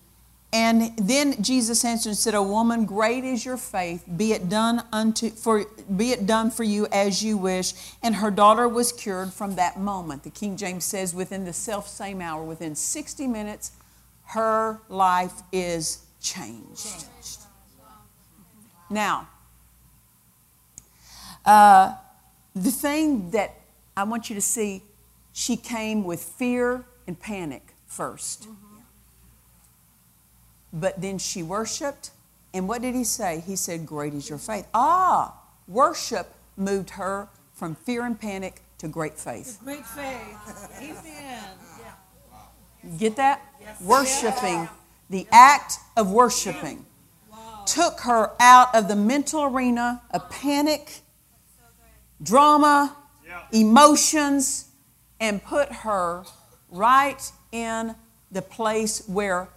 And 0.54 0.96
then 0.98 1.42
Jesus 1.44 1.84
answered 1.84 2.10
and 2.10 2.18
said, 2.18 2.34
"O 2.34 2.42
woman, 2.42 2.86
great 2.86 3.26
is 3.26 3.44
your 3.44 3.58
faith. 3.58 4.06
Be 4.16 4.32
it 4.32 4.48
done 4.48 4.84
unto 4.94 5.30
for 5.30 5.66
be 5.96 6.12
it 6.12 6.26
done 6.26 6.52
for 6.52 6.64
you 6.64 6.88
as 6.92 7.22
you 7.22 7.38
wish." 7.38 7.74
And 8.02 8.16
her 8.16 8.32
daughter 8.32 8.68
was 8.68 8.94
cured 8.94 9.34
from 9.34 9.56
that 9.56 9.78
moment. 9.78 10.24
The 10.24 10.30
King 10.30 10.56
James 10.56 10.86
says, 10.86 11.14
within 11.14 11.44
the 11.44 11.52
self 11.52 11.90
same 11.90 12.22
hour, 12.22 12.44
within 12.44 12.76
60 12.76 13.28
minutes, 13.28 13.72
her 14.28 14.80
life 14.88 15.42
is 15.52 16.00
changed. 16.22 17.06
Now, 18.90 19.28
uh, 21.46 21.96
the 22.56 22.72
thing 22.72 23.32
that 23.32 23.54
I 23.98 24.04
want 24.04 24.30
you 24.30 24.36
to 24.36 24.42
see, 24.42 24.82
she 25.34 25.58
came 25.58 26.06
with 26.06 26.24
fear 26.24 26.86
and 27.06 27.20
panic 27.20 27.74
1st 27.90 28.48
But 30.80 31.02
then 31.02 31.18
she 31.18 31.42
worshiped. 31.42 32.12
And 32.54 32.68
what 32.68 32.82
did 32.82 32.94
he 32.94 33.04
say? 33.04 33.44
He 33.46 33.56
said, 33.56 33.86
Great 33.86 34.14
is 34.14 34.30
your 34.30 34.38
faith. 34.38 34.68
Ah, 34.74 35.34
worship 35.68 36.34
moved 36.56 36.92
her 36.92 37.28
from 37.54 37.76
fear 37.76 38.06
and 38.06 38.20
panic 38.20 38.62
to 38.78 38.88
great 38.88 39.18
faith. 39.18 39.60
Great 39.64 39.86
faith. 39.86 40.38
Amen. 40.80 41.44
Get 42.98 43.16
that? 43.16 43.42
Worshiping, 43.82 44.70
the 45.10 45.28
act 45.32 45.74
of 45.98 46.12
worshiping, 46.12 46.86
took 47.66 48.02
her 48.02 48.32
out 48.40 48.74
of 48.74 48.88
the 48.88 48.96
mental 48.96 49.44
arena 49.44 50.02
of 50.12 50.30
panic, 50.30 51.02
drama, 52.22 52.96
emotions, 53.52 54.70
and 55.20 55.44
put 55.44 55.72
her 55.72 56.24
right 56.70 57.32
in 57.52 57.96
the 58.32 58.42
place 58.42 59.08
where 59.08 59.50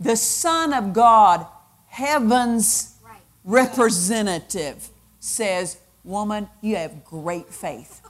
the 0.00 0.16
Son 0.16 0.72
of 0.72 0.92
God, 0.92 1.46
heaven's 1.86 2.96
representative, 3.44 4.88
says, 5.20 5.78
Woman, 6.04 6.48
you 6.62 6.76
have 6.76 7.04
great 7.04 7.52
faith. 7.52 8.00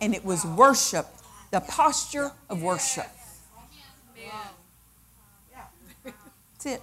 And 0.00 0.14
it 0.14 0.24
was 0.24 0.44
worship, 0.44 1.06
the 1.50 1.60
posture 1.60 2.32
of 2.50 2.62
worship. 2.62 3.06
That's 6.04 6.66
it. 6.66 6.82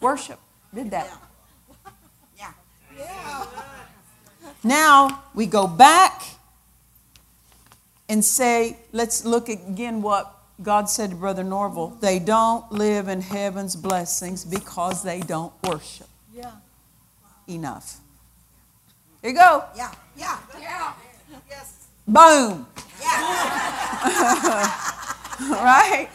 Worship. 0.00 0.38
Did 0.74 0.90
that. 0.90 1.10
Yeah. 2.36 3.46
Now 4.62 5.24
we 5.34 5.46
go 5.46 5.66
back 5.66 6.22
and 8.08 8.24
say, 8.24 8.78
let's 8.92 9.24
look 9.24 9.48
again 9.48 10.02
what 10.02 10.35
God 10.62 10.88
said 10.88 11.10
to 11.10 11.16
Brother 11.16 11.44
Norvel. 11.44 12.00
They 12.00 12.18
don't 12.18 12.70
live 12.72 13.08
in 13.08 13.20
heaven's 13.20 13.76
blessings 13.76 14.44
because 14.44 15.02
they 15.02 15.20
don't 15.20 15.52
worship 15.62 16.08
Yeah. 16.32 16.52
enough. 17.46 17.98
Here 19.20 19.30
you 19.30 19.36
go. 19.36 19.64
Yeah. 19.76 19.92
Yeah. 20.16 20.38
Yeah. 20.60 20.92
Yes. 21.48 21.86
Boom. 22.06 22.66
Yeah. 23.00 23.16
right? 25.50 26.08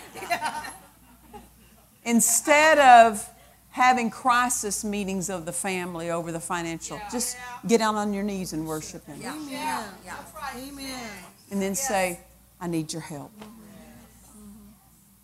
Instead 2.03 2.79
of 2.79 3.27
having 3.69 4.09
crisis 4.09 4.83
meetings 4.83 5.29
of 5.29 5.45
the 5.45 5.53
family 5.53 6.09
over 6.09 6.31
the 6.31 6.39
financial, 6.39 6.99
just 7.11 7.37
get 7.67 7.77
down 7.77 7.95
on 7.95 8.11
your 8.13 8.23
knees 8.23 8.53
and 8.53 8.65
worship 8.67 9.05
Him. 9.05 9.19
Amen. 9.21 9.47
Yeah. 9.49 9.87
Yeah. 10.03 10.15
Yeah. 10.55 10.67
Amen. 10.67 11.09
And 11.51 11.61
then 11.61 11.75
say, 11.75 12.19
I 12.59 12.67
need 12.67 12.91
your 12.91 13.03
help. 13.03 13.31
Mm-hmm. 13.39 13.60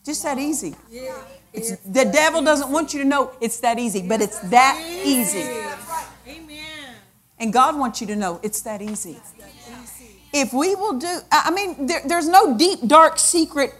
Just 0.07 0.23
that 0.23 0.39
easy. 0.39 0.73
Yeah. 0.89 1.17
It's, 1.51 1.75
the 1.79 2.05
devil 2.05 2.41
doesn't 2.41 2.71
want 2.71 2.93
you 2.93 3.03
to 3.03 3.05
know 3.05 3.31
it's 3.41 3.59
that 3.59 3.77
easy, 3.77 4.07
but 4.07 4.21
it's 4.21 4.39
that 4.39 4.81
easy. 5.03 5.41
Amen. 6.25 6.95
And 7.37 7.51
God 7.51 7.77
wants 7.77 7.99
you 7.99 8.07
to 8.07 8.15
know 8.15 8.39
it's 8.41 8.61
that 8.61 8.81
easy. 8.81 9.17
If 10.31 10.53
we 10.53 10.75
will 10.75 10.97
do, 10.97 11.19
I 11.29 11.47
I 11.47 11.51
mean, 11.51 11.87
there, 11.87 11.99
there's 12.05 12.29
no 12.29 12.57
deep, 12.57 12.87
dark, 12.87 13.19
secret, 13.19 13.75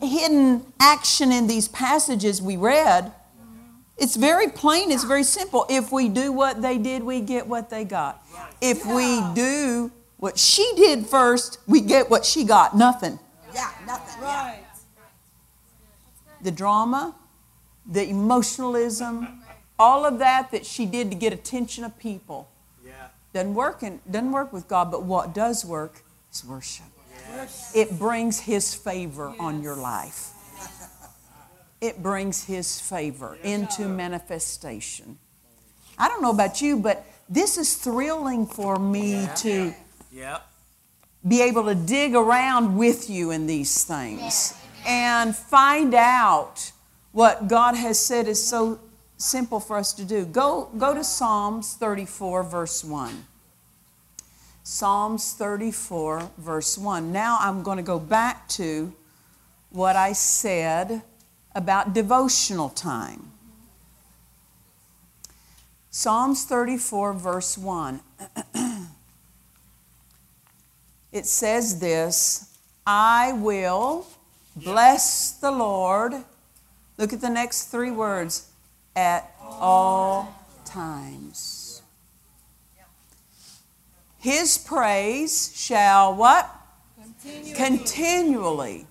hidden 0.00 0.64
action 0.78 1.32
in 1.32 1.48
these 1.48 1.66
passages 1.66 2.40
we 2.40 2.56
read. 2.56 3.06
Mm-hmm. 3.06 3.78
It's 3.98 4.14
very 4.14 4.46
plain, 4.50 4.92
it's 4.92 5.02
very 5.02 5.24
simple. 5.24 5.66
If 5.68 5.90
we 5.90 6.08
do 6.08 6.30
what 6.30 6.62
they 6.62 6.78
did, 6.78 7.02
we 7.02 7.20
get 7.22 7.48
what 7.48 7.70
they 7.70 7.82
got. 7.82 8.24
If 8.60 8.86
we 8.86 9.20
do 9.34 9.90
what 10.18 10.38
she 10.38 10.74
did 10.76 11.08
first, 11.08 11.58
we 11.66 11.80
get 11.80 12.08
what 12.08 12.24
she 12.24 12.44
got 12.44 12.76
nothing. 12.76 13.18
Yeah. 13.52 13.68
Nothing. 13.84 14.22
Right. 14.22 14.61
The 16.42 16.50
drama, 16.50 17.14
the 17.86 18.08
emotionalism, 18.08 19.42
all 19.78 20.04
of 20.04 20.18
that 20.18 20.50
that 20.50 20.66
she 20.66 20.86
did 20.86 21.10
to 21.10 21.16
get 21.16 21.32
attention 21.32 21.84
of 21.84 21.96
people 21.98 22.48
Yeah. 22.84 22.92
doesn't 23.32 23.54
work 23.54 23.82
in, 23.82 24.00
doesn't 24.10 24.32
work 24.32 24.52
with 24.52 24.68
God, 24.68 24.90
but 24.90 25.04
what 25.04 25.32
does 25.34 25.64
work 25.64 26.04
is 26.32 26.44
worship. 26.44 26.86
It 27.74 27.98
brings 27.98 28.40
His 28.40 28.74
favor 28.74 29.34
on 29.38 29.62
your 29.62 29.76
life. 29.76 30.30
It 31.80 32.02
brings 32.02 32.44
His 32.44 32.80
favor 32.80 33.36
into 33.42 33.88
manifestation. 33.88 35.18
I 35.98 36.08
don't 36.08 36.22
know 36.22 36.30
about 36.30 36.60
you, 36.60 36.76
but 36.78 37.04
this 37.28 37.56
is 37.58 37.74
thrilling 37.76 38.46
for 38.46 38.78
me 38.78 39.28
to 39.36 39.74
Yep. 40.12 40.46
be 41.26 41.40
able 41.42 41.64
to 41.64 41.74
dig 41.74 42.14
around 42.14 42.76
with 42.76 43.08
you 43.08 43.30
in 43.30 43.46
these 43.46 43.84
things 43.84 44.54
and 44.86 45.34
find 45.34 45.94
out 45.94 46.72
what 47.12 47.48
God 47.48 47.74
has 47.76 47.98
said 47.98 48.26
is 48.26 48.44
so 48.44 48.80
simple 49.16 49.60
for 49.60 49.76
us 49.76 49.92
to 49.94 50.04
do. 50.04 50.24
Go, 50.24 50.70
go 50.78 50.94
to 50.94 51.04
Psalms 51.04 51.74
34, 51.74 52.42
verse 52.42 52.82
1. 52.82 53.26
Psalms 54.64 55.34
34, 55.34 56.30
verse 56.38 56.78
1. 56.78 57.12
Now 57.12 57.36
I'm 57.40 57.62
going 57.62 57.76
to 57.76 57.82
go 57.82 57.98
back 57.98 58.48
to 58.50 58.92
what 59.70 59.96
I 59.96 60.12
said 60.12 61.02
about 61.54 61.92
devotional 61.92 62.68
time. 62.68 63.32
Psalms 65.90 66.44
34, 66.44 67.12
verse 67.12 67.58
1. 67.58 68.00
it 71.12 71.26
says 71.26 71.80
this 71.80 72.56
I 72.86 73.32
will 73.32 74.06
bless 74.56 75.32
the 75.32 75.50
Lord. 75.50 76.14
Look 76.98 77.12
at 77.12 77.20
the 77.20 77.30
next 77.30 77.66
three 77.66 77.90
words 77.90 78.48
at 78.94 79.34
all 79.40 80.34
times. 80.64 81.82
His 84.18 84.56
praise 84.58 85.52
shall 85.56 86.14
what? 86.14 86.48
Continue 87.22 87.54
Continually 87.54 88.86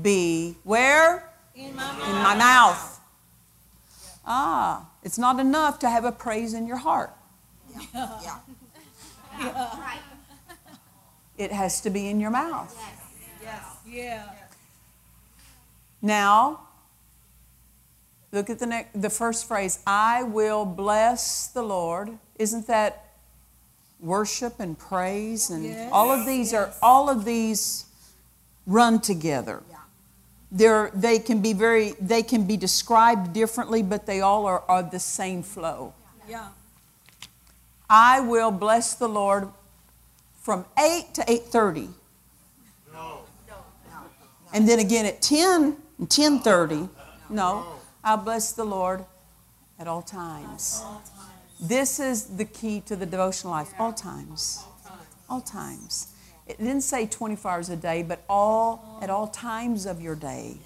be 0.00 0.56
where? 0.62 1.28
in 1.56 1.74
my 1.74 1.90
In 1.90 1.98
mouth. 1.98 2.22
my 2.22 2.34
mouth. 2.36 3.00
Ah, 4.24 4.88
it's 5.02 5.18
not 5.18 5.40
enough 5.40 5.78
to 5.80 5.88
have 5.90 6.04
a 6.04 6.12
praise 6.12 6.54
in 6.54 6.66
your 6.66 6.76
heart. 6.76 7.12
Yeah. 7.94 8.38
It 11.38 11.52
has 11.52 11.80
to 11.82 11.90
be 11.90 12.08
in 12.08 12.18
your 12.18 12.30
mouth. 12.32 12.76
Yes. 13.40 13.62
Yeah. 13.86 14.28
Now, 16.00 16.60
look 18.32 18.50
at 18.50 18.58
the 18.58 18.66
next, 18.66 19.00
the 19.00 19.10
first 19.10 19.46
phrase. 19.48 19.80
I 19.86 20.22
will 20.22 20.64
bless 20.64 21.48
the 21.48 21.62
Lord. 21.62 22.18
Isn't 22.38 22.66
that 22.66 23.04
worship 24.00 24.60
and 24.60 24.78
praise 24.78 25.50
and 25.50 25.64
Yes. 25.64 25.90
all 25.92 26.10
of 26.12 26.24
these 26.24 26.54
are 26.54 26.72
all 26.80 27.10
of 27.10 27.24
these 27.24 27.84
run 28.66 29.00
together. 29.00 29.62
They're, 30.50 30.90
they 30.94 31.18
can 31.18 31.42
be 31.42 31.52
very 31.52 31.92
they 32.00 32.22
can 32.22 32.44
be 32.44 32.56
described 32.56 33.32
differently, 33.34 33.82
but 33.82 34.06
they 34.06 34.20
all 34.22 34.46
are, 34.46 34.62
are 34.68 34.82
the 34.82 35.00
same 35.00 35.42
flow. 35.42 35.92
Yeah. 36.28 36.48
I 37.90 38.20
will 38.20 38.50
bless 38.50 38.94
the 38.94 39.08
Lord 39.08 39.48
from 40.42 40.64
8 40.78 41.12
to 41.14 41.22
8:30. 41.22 41.88
no. 42.92 43.20
no. 43.48 43.56
And 44.54 44.66
then 44.68 44.78
again 44.78 45.04
at 45.04 45.20
10 45.20 45.62
and 45.62 45.76
10:30. 46.06 46.88
No, 47.28 47.66
I'll 48.04 48.16
bless 48.16 48.52
the 48.52 48.64
Lord 48.64 49.04
at 49.78 49.88
all 49.88 50.02
times. 50.02 50.82
This 51.60 51.98
is 51.98 52.36
the 52.36 52.44
key 52.44 52.80
to 52.82 52.96
the 52.96 53.06
devotional 53.06 53.52
life. 53.52 53.72
All 53.78 53.92
times. 53.92 54.64
All 55.28 55.40
times. 55.40 56.08
It 56.46 56.58
didn't 56.58 56.80
say 56.80 57.06
24 57.06 57.50
hours 57.50 57.68
a 57.68 57.76
day, 57.76 58.02
but 58.02 58.22
all 58.28 58.98
at 59.02 59.10
all 59.10 59.26
times 59.26 59.84
of 59.84 60.00
your 60.00 60.14
day. 60.14 60.58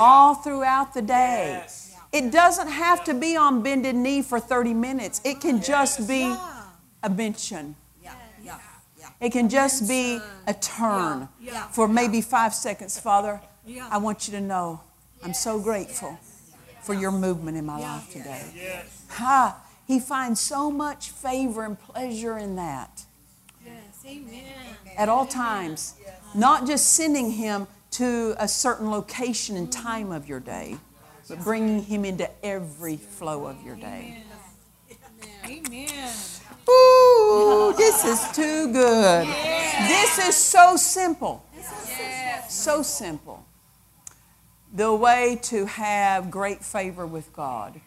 All 0.00 0.34
throughout 0.34 0.94
the 0.94 1.02
day. 1.02 1.64
It 2.10 2.32
doesn't 2.32 2.68
have 2.68 3.04
to 3.04 3.14
be 3.14 3.36
on 3.36 3.62
bended 3.62 3.94
knee 3.94 4.22
for 4.22 4.40
30 4.40 4.74
minutes. 4.74 5.20
It 5.24 5.40
can 5.40 5.62
just 5.62 6.08
be 6.08 6.34
a 7.02 7.08
mention. 7.08 7.76
Yeah. 8.02 8.14
Yeah. 8.42 8.58
Yeah. 8.98 9.08
It 9.20 9.30
can 9.30 9.48
just 9.48 9.88
be 9.88 10.18
a 10.46 10.54
turn 10.54 11.28
for 11.70 11.86
maybe 11.86 12.20
five 12.20 12.54
seconds. 12.54 12.98
Father, 12.98 13.40
Yeah. 13.66 13.88
I 13.90 13.98
want 13.98 14.26
you 14.28 14.32
to 14.34 14.40
know 14.40 14.80
I'm 15.24 15.34
so 15.34 15.60
grateful 15.60 16.18
for 16.82 16.94
your 16.94 17.12
movement 17.12 17.56
in 17.56 17.64
my 17.64 17.78
life 17.78 18.10
today. 18.10 18.82
Ha! 19.10 19.56
He 19.86 20.00
finds 20.00 20.40
so 20.40 20.70
much 20.70 21.10
favor 21.10 21.64
and 21.64 21.78
pleasure 21.78 22.38
in 22.38 22.56
that 22.56 23.04
Yes. 23.64 23.74
Amen. 24.06 24.42
at 24.96 25.08
all 25.08 25.26
times. 25.26 25.94
Not 26.34 26.66
just 26.66 26.94
sending 26.94 27.30
him 27.32 27.66
to 27.92 28.34
a 28.38 28.48
certain 28.48 28.90
location 28.90 29.56
and 29.56 29.70
time 29.70 30.10
of 30.12 30.28
your 30.28 30.40
day, 30.40 30.76
but 31.28 31.42
bringing 31.44 31.82
him 31.82 32.04
into 32.04 32.28
every 32.44 32.96
flow 32.96 33.46
of 33.46 33.62
your 33.62 33.76
day. 33.76 34.22
Amen. 35.44 36.10
Ooh, 36.68 37.74
this 37.76 38.04
is 38.04 38.34
too 38.34 38.72
good. 38.72 39.26
This 39.88 40.18
is 40.28 40.36
so 40.36 40.76
simple. 40.76 41.44
So 42.48 42.82
simple. 42.82 43.44
The 44.72 44.94
way 44.94 45.38
to 45.42 45.66
have 45.66 46.30
great 46.30 46.64
favor 46.64 47.06
with 47.06 47.32
God 47.34 47.80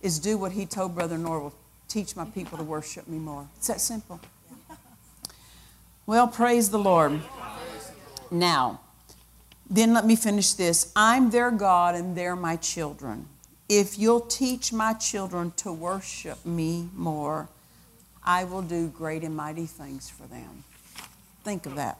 is 0.00 0.18
do 0.18 0.38
what 0.38 0.52
he 0.52 0.64
told 0.64 0.94
Brother 0.94 1.18
Norvel 1.18 1.52
teach 1.88 2.16
my 2.16 2.24
people 2.24 2.56
to 2.58 2.64
worship 2.64 3.06
me 3.06 3.18
more. 3.18 3.46
It's 3.56 3.68
that 3.68 3.80
simple. 3.80 4.20
Well, 6.06 6.28
praise 6.28 6.70
the 6.70 6.78
Lord. 6.78 7.20
Now, 8.30 8.78
then 9.68 9.92
let 9.92 10.06
me 10.06 10.14
finish 10.14 10.52
this. 10.52 10.92
I'm 10.94 11.30
their 11.30 11.50
God 11.50 11.96
and 11.96 12.16
they're 12.16 12.36
my 12.36 12.54
children. 12.54 13.26
If 13.68 13.98
you'll 13.98 14.20
teach 14.20 14.72
my 14.72 14.92
children 14.92 15.52
to 15.56 15.72
worship 15.72 16.46
me 16.46 16.90
more, 16.94 17.48
I 18.22 18.44
will 18.44 18.62
do 18.62 18.86
great 18.86 19.24
and 19.24 19.36
mighty 19.36 19.66
things 19.66 20.08
for 20.08 20.28
them. 20.28 20.62
Think 21.42 21.66
of 21.66 21.74
that. 21.74 21.98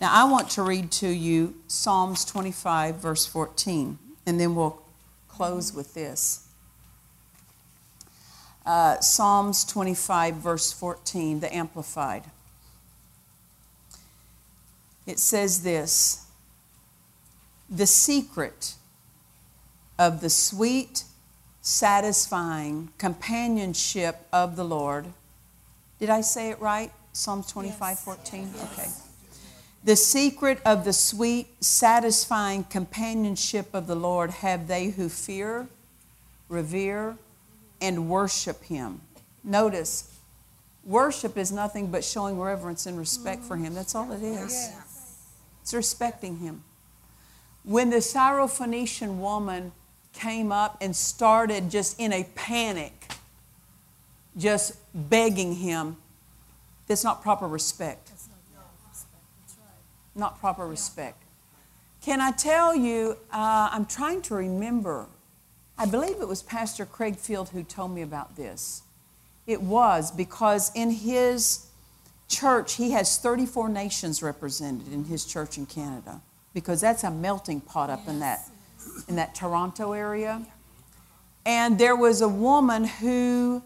Now, 0.00 0.10
I 0.12 0.30
want 0.30 0.50
to 0.50 0.62
read 0.62 0.90
to 0.92 1.08
you 1.08 1.54
Psalms 1.68 2.24
25, 2.24 2.96
verse 2.96 3.26
14, 3.26 3.98
and 4.26 4.40
then 4.40 4.54
we'll 4.54 4.82
close 5.28 5.72
with 5.72 5.94
this. 5.94 6.48
Uh, 8.66 8.98
Psalms 9.00 9.64
25, 9.64 10.36
verse 10.36 10.72
14, 10.72 11.40
the 11.40 11.54
Amplified. 11.54 12.24
It 15.06 15.18
says 15.18 15.62
this 15.62 16.26
The 17.68 17.86
secret 17.86 18.74
of 19.98 20.20
the 20.20 20.30
sweet, 20.30 21.04
satisfying 21.60 22.90
companionship 22.98 24.26
of 24.32 24.56
the 24.56 24.64
Lord. 24.64 25.06
Did 26.00 26.10
I 26.10 26.20
say 26.22 26.50
it 26.50 26.60
right? 26.60 26.90
Psalms 27.12 27.46
25, 27.46 27.98
14? 28.00 28.50
Okay. 28.72 28.88
The 29.84 29.96
secret 29.96 30.62
of 30.64 30.86
the 30.86 30.94
sweet, 30.94 31.62
satisfying 31.62 32.64
companionship 32.64 33.74
of 33.74 33.86
the 33.86 33.94
Lord 33.94 34.30
have 34.30 34.66
they 34.66 34.86
who 34.86 35.10
fear, 35.10 35.68
revere, 36.48 37.18
and 37.82 38.08
worship 38.08 38.64
Him. 38.64 39.02
Notice, 39.42 40.10
worship 40.84 41.36
is 41.36 41.52
nothing 41.52 41.88
but 41.88 42.02
showing 42.02 42.40
reverence 42.40 42.86
and 42.86 42.98
respect 42.98 43.44
for 43.44 43.58
Him. 43.58 43.74
That's 43.74 43.94
all 43.94 44.10
it 44.12 44.22
is. 44.22 44.72
It's 45.60 45.74
respecting 45.74 46.38
Him. 46.38 46.64
When 47.62 47.90
the 47.90 47.98
Syrophoenician 47.98 49.18
woman 49.18 49.72
came 50.14 50.50
up 50.50 50.78
and 50.80 50.96
started 50.96 51.70
just 51.70 52.00
in 52.00 52.10
a 52.14 52.24
panic, 52.34 53.12
just 54.34 54.78
begging 54.94 55.56
Him, 55.56 55.98
that's 56.86 57.04
not 57.04 57.22
proper 57.22 57.46
respect 57.46 58.13
not 60.14 60.38
proper 60.40 60.66
respect. 60.66 61.22
Can 62.00 62.20
I 62.20 62.32
tell 62.32 62.76
you, 62.76 63.16
uh, 63.32 63.70
I'm 63.72 63.86
trying 63.86 64.22
to 64.22 64.34
remember. 64.34 65.06
I 65.78 65.86
believe 65.86 66.20
it 66.20 66.28
was 66.28 66.42
Pastor 66.42 66.84
Craig 66.84 67.16
Field 67.16 67.48
who 67.48 67.62
told 67.62 67.92
me 67.92 68.02
about 68.02 68.36
this. 68.36 68.82
It 69.46 69.62
was 69.62 70.10
because 70.10 70.70
in 70.74 70.90
his 70.90 71.66
church, 72.28 72.74
he 72.74 72.92
has 72.92 73.18
34 73.18 73.68
nations 73.68 74.22
represented 74.22 74.92
in 74.92 75.04
his 75.04 75.24
church 75.24 75.58
in 75.58 75.66
Canada 75.66 76.20
because 76.52 76.80
that's 76.80 77.04
a 77.04 77.10
melting 77.10 77.60
pot 77.60 77.90
up 77.90 78.06
in 78.06 78.20
that, 78.20 78.48
in 79.08 79.16
that 79.16 79.34
Toronto 79.34 79.92
area. 79.92 80.42
And 81.46 81.78
there 81.78 81.96
was 81.96 82.22
a 82.22 82.28
woman 82.28 82.84
who 82.84 83.62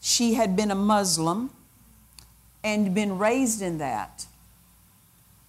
she 0.00 0.34
had 0.34 0.54
been 0.54 0.70
a 0.70 0.76
Muslim 0.76 1.50
and 2.62 2.94
been 2.94 3.18
raised 3.18 3.62
in 3.62 3.78
that 3.78 4.26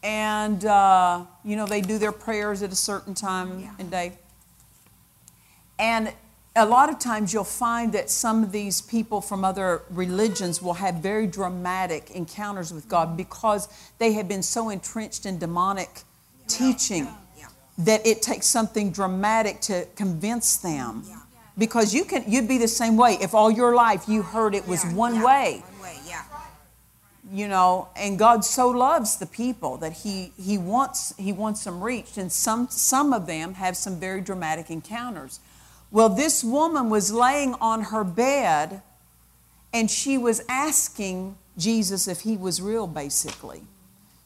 and 0.04 0.64
uh, 0.66 1.24
you 1.44 1.56
know 1.56 1.66
they 1.66 1.82
do 1.82 1.98
their 1.98 2.12
prayers 2.12 2.62
at 2.62 2.72
a 2.72 2.76
certain 2.76 3.14
time 3.14 3.60
Yeah. 3.60 3.72
and 3.80 3.92
day 3.92 4.14
and 5.80 6.14
a 6.56 6.66
lot 6.66 6.90
of 6.90 6.98
times 6.98 7.34
you'll 7.34 7.44
find 7.44 7.94
that 7.94 8.10
some 8.10 8.44
of 8.44 8.52
these 8.52 8.82
people 8.82 9.22
from 9.22 9.46
other 9.46 9.84
religions 9.92 10.60
will 10.62 10.74
have 10.74 10.96
very 10.96 11.28
dramatic 11.28 12.12
encounters 12.12 12.74
with 12.74 12.88
god 12.88 13.16
because 13.18 13.68
they 14.00 14.14
have 14.14 14.28
been 14.28 14.44
so 14.44 14.70
entrenched 14.70 15.26
in 15.26 15.38
demonic 15.40 16.02
teaching 16.48 17.08
Yeah. 17.38 17.48
that 17.80 18.06
it 18.08 18.22
takes 18.22 18.48
something 18.48 18.92
dramatic 18.92 19.62
to 19.62 19.86
convince 19.96 20.58
them 20.58 21.04
Yeah. 21.08 21.18
because 21.58 21.94
you 21.94 22.06
can 22.06 22.24
you'd 22.28 22.48
be 22.48 22.58
the 22.58 22.68
same 22.68 22.98
way 22.98 23.18
if 23.22 23.34
all 23.34 23.52
your 23.52 23.76
life 23.76 24.08
you 24.08 24.22
heard 24.24 24.56
it 24.56 24.68
was 24.68 24.84
Yeah, 24.84 24.94
one 24.94 25.16
yeah, 25.16 25.26
way 25.26 25.64
yeah. 25.64 25.77
You 27.32 27.48
know 27.48 27.90
and 27.96 28.18
god 28.18 28.46
so 28.46 28.70
loves 28.70 29.18
the 29.18 29.26
people 29.26 29.78
that 29.78 29.92
he 29.92 30.32
he 30.42 30.58
wants 30.58 31.14
he 31.18 31.32
wants 31.32 31.64
them 31.64 31.84
reached. 31.84 32.18
And 32.18 32.32
some 32.32 32.68
some 32.70 33.14
of 33.14 33.28
them 33.28 33.56
have 33.56 33.76
some 33.76 34.00
very 34.00 34.22
dramatic 34.22 34.70
encounters. 34.70 35.40
Well 35.92 36.10
this 36.10 36.44
woman 36.44 36.90
was 36.90 37.12
laying 37.12 37.54
on 37.56 37.84
her 37.84 38.04
bed 38.04 38.82
and 39.74 39.90
she 39.92 40.18
was 40.18 40.42
asking 40.48 41.38
jesus 41.58 42.08
if 42.08 42.22
he 42.22 42.38
was 42.38 42.62
real 42.62 42.88
basically 42.88 43.64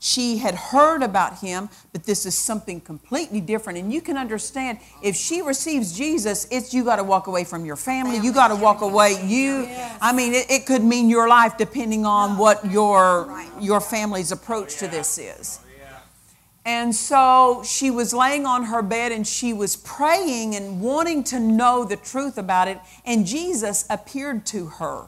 she 0.02 0.38
had 0.38 0.56
heard 0.56 1.04
about 1.04 1.40
him 1.40 1.70
but 1.94 2.04
this 2.04 2.26
is 2.26 2.36
something 2.38 2.82
completely 2.82 3.40
different. 3.40 3.78
And 3.78 3.94
you 3.94 4.02
can 4.02 4.18
understand 4.18 4.80
if 5.02 5.16
she 5.16 5.42
receives 5.42 5.96
jesus 5.98 6.48
it's 6.52 6.74
you 6.74 6.84
got 6.84 6.98
to 6.98 7.04
walk 7.04 7.28
away 7.28 7.44
from 7.44 7.64
your 7.64 7.76
family 7.76 8.18
you 8.18 8.34
got 8.34 8.50
to 8.50 8.56
walk 8.56 8.82
away 8.82 9.24
you 9.26 9.68
i 10.02 10.12
mean 10.12 10.34
it, 10.34 10.50
it 10.50 10.66
could 10.66 10.84
mean 10.84 11.10
your 11.10 11.30
life 11.30 11.56
depending 11.58 12.06
on 12.06 12.38
what 12.38 12.66
your 12.66 13.46
your 13.60 13.80
family's 13.80 14.32
approach 14.32 14.78
to 14.78 14.88
this 14.88 15.18
is. 15.18 15.60
And 16.64 16.94
so 16.94 17.64
she 17.66 17.90
was 17.90 18.14
laying 18.14 18.46
on 18.46 18.66
her 18.66 18.84
bed 18.84 19.12
and 19.12 19.26
she 19.26 19.52
was 19.52 19.76
praying 19.78 20.56
and 20.56 20.80
wanting 20.80 21.24
to 21.26 21.40
know 21.40 21.84
the 21.84 21.96
truth 21.96 22.38
about 22.38 22.68
it 22.68 22.80
and 23.06 23.26
jesus 23.26 23.86
appeared 23.90 24.46
to 24.48 24.68
her 24.68 25.08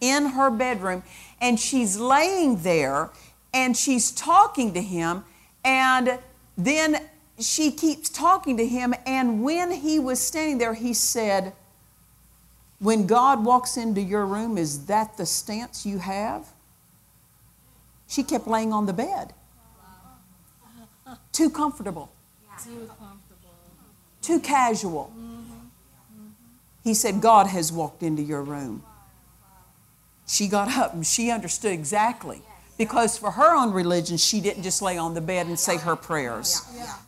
in 0.00 0.26
her 0.30 0.50
bedroom 0.50 1.02
and 1.40 1.60
she's 1.60 1.98
laying 1.98 2.62
there 2.62 3.10
and 3.54 3.76
she's 3.76 4.10
talking 4.10 4.74
to 4.74 4.82
him 4.82 5.24
and 5.64 6.18
then 6.58 7.00
she 7.38 7.70
keeps 7.70 8.10
talking 8.10 8.56
to 8.58 8.66
him 8.66 8.92
and 9.06 9.42
when 9.42 9.70
he 9.70 9.98
was 9.98 10.20
standing 10.20 10.58
there 10.58 10.74
he 10.74 10.92
said 10.92 11.54
when 12.80 13.06
god 13.06 13.44
walks 13.44 13.76
into 13.78 14.02
your 14.02 14.26
room 14.26 14.58
is 14.58 14.86
that 14.86 15.16
the 15.16 15.24
stance 15.24 15.86
you 15.86 15.98
have? 15.98 16.46
She 18.06 18.22
kept 18.22 18.46
laying 18.46 18.72
on 18.72 18.86
the 18.86 18.92
bed. 18.92 19.32
Too 21.32 21.48
comfortable. 21.48 22.12
Too 24.20 24.40
casual. 24.40 25.12
He 26.82 26.92
said 26.94 27.20
god 27.20 27.46
has 27.46 27.72
walked 27.72 28.02
into 28.02 28.22
your 28.22 28.42
room. 28.42 28.82
She 30.26 30.48
got 30.48 30.76
up 30.76 30.94
and 30.94 31.06
she 31.06 31.30
understood 31.30 31.72
exactly 31.72 32.42
because 32.76 33.16
for 33.16 33.30
her 33.32 33.54
own 33.54 33.72
religion 33.72 34.16
she 34.16 34.40
didn't 34.40 34.62
just 34.62 34.82
lay 34.82 34.98
on 34.98 35.14
the 35.14 35.20
bed 35.20 35.46
and 35.46 35.58
say 35.58 35.76
her 35.78 35.96
prayers. 35.96 36.62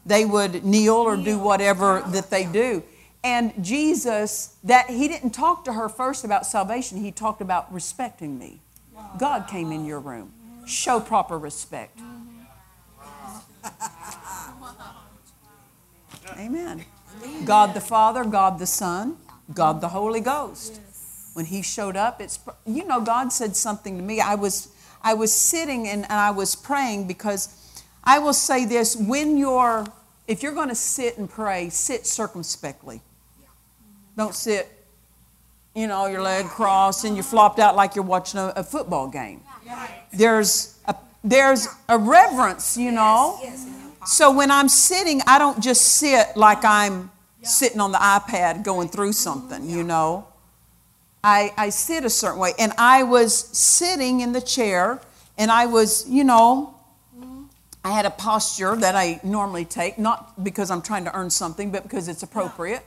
They 0.05 0.25
would 0.25 0.65
kneel 0.65 0.95
or 0.95 1.17
do 1.17 1.39
whatever 1.39 2.03
that 2.09 2.31
they 2.31 2.45
do. 2.45 2.83
And 3.25 3.53
jesus 3.65 4.57
that 4.63 4.89
he 4.89 5.09
didn't 5.09 5.31
talk 5.31 5.65
to 5.65 5.73
her 5.73 5.89
first 5.89 6.25
about 6.25 6.47
salvation. 6.47 6.99
He 6.99 7.11
talked 7.11 7.41
about 7.41 7.73
respecting 7.73 8.39
me. 8.39 8.61
God 9.19 9.49
came 9.49 9.73
in 9.73 9.85
your 9.85 10.01
room. 10.01 10.33
Show 10.67 11.01
proper 11.01 11.39
respect. 11.39 11.99
Mm-hmm. 11.99 12.27
Amen. 16.39 16.85
God 17.45 17.75
the 17.75 17.81
father 17.81 18.25
god 18.25 18.59
the 18.59 18.67
son 18.67 19.17
god 19.53 19.81
the 19.81 19.89
holy 19.89 20.21
ghost. 20.21 20.81
When 21.35 21.47
he 21.47 21.63
showed 21.63 21.97
up 21.97 22.21
it's 22.21 22.39
you 22.65 22.85
know 22.85 23.01
god 23.01 23.33
said 23.33 23.57
something 23.57 23.97
to 23.97 24.03
me. 24.03 24.21
I 24.21 24.35
was 24.37 24.69
i 25.07 25.15
was 25.15 25.33
sitting 25.33 25.89
and, 25.89 26.03
and 26.03 26.21
i 26.29 26.31
was 26.31 26.55
praying 26.55 27.07
because 27.07 27.43
i 28.05 28.19
will 28.19 28.39
say 28.49 28.65
this 28.65 28.97
when 28.97 29.37
you're 29.37 29.87
if 30.29 30.43
you're 30.43 30.53
going 30.53 30.69
to 30.69 30.75
sit 30.75 31.19
and 31.19 31.29
pray 31.29 31.69
sit 31.71 32.07
circumspectly. 32.07 33.01
Don't 34.17 34.35
sit 34.35 34.73
you 35.75 35.87
know 35.87 36.07
your 36.07 36.23
leg 36.23 36.47
crossed 36.47 37.05
and 37.05 37.17
you're 37.17 37.25
flopped 37.25 37.59
out 37.59 37.77
like 37.77 37.95
you're 37.95 38.05
watching 38.05 38.41
a, 38.41 38.53
a 38.57 38.65
football 38.65 39.09
game. 39.09 39.43
There's 40.13 40.79
a 40.87 40.95
there's 41.23 41.69
a 41.89 41.99
reverence 41.99 42.77
you 42.77 42.93
know? 42.93 43.39
So 44.07 44.31
when 44.31 44.51
i'm 44.51 44.69
sitting 44.69 45.21
i 45.27 45.39
don't 45.39 45.61
just 45.63 45.83
sit 45.83 46.37
like 46.37 46.65
i'm 46.65 47.11
sitting 47.43 47.81
on 47.81 47.93
the 47.93 47.99
ipad 47.99 48.63
going 48.63 48.89
through 48.89 49.13
something 49.13 49.69
you 49.69 49.83
know 49.83 50.27
I, 51.27 51.53
I 51.57 51.71
sit 51.71 52.05
a 52.05 52.11
certain 52.11 52.39
way. 52.39 52.53
And 52.57 52.73
I 52.79 53.03
was 53.03 53.35
sitting 53.37 54.21
in 54.21 54.31
the 54.31 54.41
chair, 54.41 55.01
and 55.37 55.51
I 55.51 55.67
was, 55.67 56.09
you 56.09 56.23
know, 56.23 56.73
I 57.85 57.91
had 57.91 58.07
a 58.07 58.11
posture 58.11 58.77
that 58.77 58.95
I 58.95 59.19
normally 59.25 59.65
take, 59.65 59.99
not 59.99 60.45
because 60.45 60.71
I'm 60.71 60.83
trying 60.83 61.05
to 61.05 61.17
earn 61.17 61.31
something, 61.31 61.73
but 61.73 61.83
because 61.83 62.07
it's 62.07 62.23
appropriate. 62.23 62.85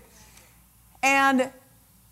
And 1.03 1.51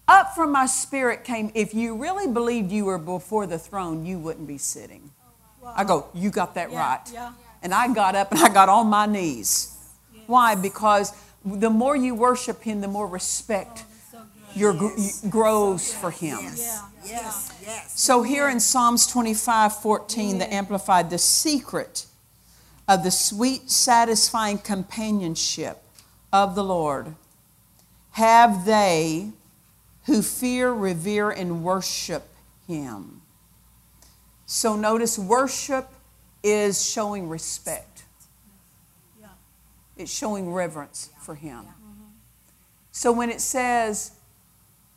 up 0.09 0.35
from 0.35 0.51
my 0.51 0.65
spirit 0.65 1.23
came, 1.23 1.49
if 1.55 1.73
you 1.73 1.95
really 1.95 2.29
believed 2.29 2.73
you 2.73 2.83
were 2.83 2.97
before 2.97 3.47
the 3.47 3.57
throne, 3.57 4.05
you 4.05 4.19
wouldn't 4.19 4.49
be 4.49 4.57
sitting. 4.57 5.11
I 5.65 5.85
go, 5.85 6.07
You 6.13 6.29
got 6.29 6.55
that 6.55 6.71
right. 6.71 7.01
yeah. 7.13 7.31
And 7.63 7.73
I 7.73 7.93
got 7.93 8.15
up 8.15 8.31
and 8.31 8.41
I 8.41 8.49
got 8.49 8.67
on 8.67 8.87
my 8.87 9.05
knees. 9.05 9.77
Why? 10.25 10.55
Because 10.55 11.13
the 11.45 11.69
more 11.69 11.95
you 11.95 12.15
worship 12.15 12.63
Him, 12.63 12.81
the 12.81 12.87
more 12.89 13.07
respect 13.07 13.85
Your 14.57 14.73
gr- 14.73 14.95
grows 15.29 15.93
for 15.93 16.11
Him. 16.11 16.39
Yeah. 16.55 16.81
Yes, 17.05 17.53
yes. 17.65 17.99
So 17.99 18.23
here 18.23 18.49
in 18.49 18.59
Psalms 18.59 19.07
25 19.07 19.81
14, 19.81 20.39
the 20.39 20.53
Amplified, 20.53 21.09
the 21.09 21.17
secret 21.17 22.05
of 22.87 23.03
the 23.03 23.11
sweet, 23.11 23.69
satisfying 23.69 24.57
companionship 24.57 25.81
of 26.33 26.55
the 26.55 26.63
Lord 26.63 27.15
have 28.11 28.65
they 28.65 29.31
who 30.05 30.21
fear, 30.21 30.71
revere, 30.71 31.29
and 31.29 31.63
worship 31.63 32.27
Him. 32.67 33.21
So 34.45 34.75
notice 34.75 35.19
worship 35.19 35.89
is 36.43 36.83
showing 36.89 37.29
respect, 37.29 38.03
it's 39.95 40.11
showing 40.11 40.51
reverence 40.51 41.09
for 41.21 41.35
Him. 41.35 41.65
So 42.91 43.11
when 43.11 43.29
it 43.29 43.41
says 43.41 44.16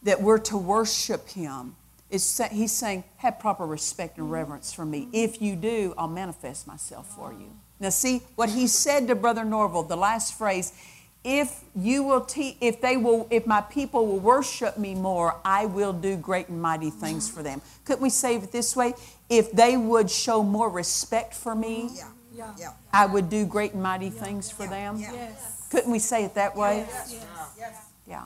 that 0.02 0.20
we're 0.22 0.38
to 0.38 0.56
worship 0.56 1.28
Him, 1.28 1.76
it's, 2.10 2.24
sa- 2.24 2.48
He's 2.48 2.72
saying, 2.72 3.04
have 3.18 3.38
proper 3.38 3.66
respect 3.66 4.18
and 4.18 4.30
reverence 4.30 4.72
for 4.72 4.84
me. 4.84 5.08
If 5.12 5.40
you 5.40 5.56
do, 5.56 5.94
I'll 5.98 6.08
manifest 6.08 6.66
myself 6.66 7.14
for 7.14 7.32
you. 7.32 7.50
Now, 7.78 7.90
see 7.90 8.22
what 8.34 8.50
He 8.50 8.66
said 8.66 9.06
to 9.08 9.14
Brother 9.14 9.42
Norvel, 9.42 9.86
the 9.88 9.96
last 9.96 10.36
phrase. 10.36 10.72
If 11.22 11.60
you 11.76 12.02
will 12.02 12.22
te- 12.22 12.56
if 12.62 12.80
they 12.80 12.96
will, 12.96 13.26
if 13.30 13.46
my 13.46 13.60
people 13.60 14.06
will 14.06 14.18
worship 14.20 14.78
me 14.78 14.94
more, 14.94 15.36
I 15.44 15.66
will 15.66 15.92
do 15.92 16.16
great 16.16 16.48
and 16.48 16.62
mighty 16.62 16.88
things 16.88 17.28
for 17.28 17.42
them. 17.42 17.60
Couldn't 17.84 18.00
we 18.02 18.08
say 18.08 18.36
it 18.36 18.50
this 18.52 18.74
way? 18.74 18.94
If 19.28 19.52
they 19.52 19.76
would 19.76 20.10
show 20.10 20.42
more 20.42 20.70
respect 20.70 21.34
for 21.34 21.54
me, 21.54 21.90
Yeah. 21.94 22.08
Yeah. 22.34 22.54
Yeah. 22.58 22.72
I 22.92 23.04
would 23.04 23.28
do 23.28 23.44
great 23.44 23.74
and 23.74 23.82
mighty 23.82 24.08
things 24.08 24.50
for 24.50 24.66
them. 24.66 24.96
Yeah. 24.98 25.12
Yes. 25.12 25.68
Couldn't 25.70 25.90
we 25.92 25.98
say 25.98 26.24
it 26.24 26.34
that 26.36 26.56
way? 26.56 26.86
Yes. 26.88 27.14
Yeah. 28.08 28.24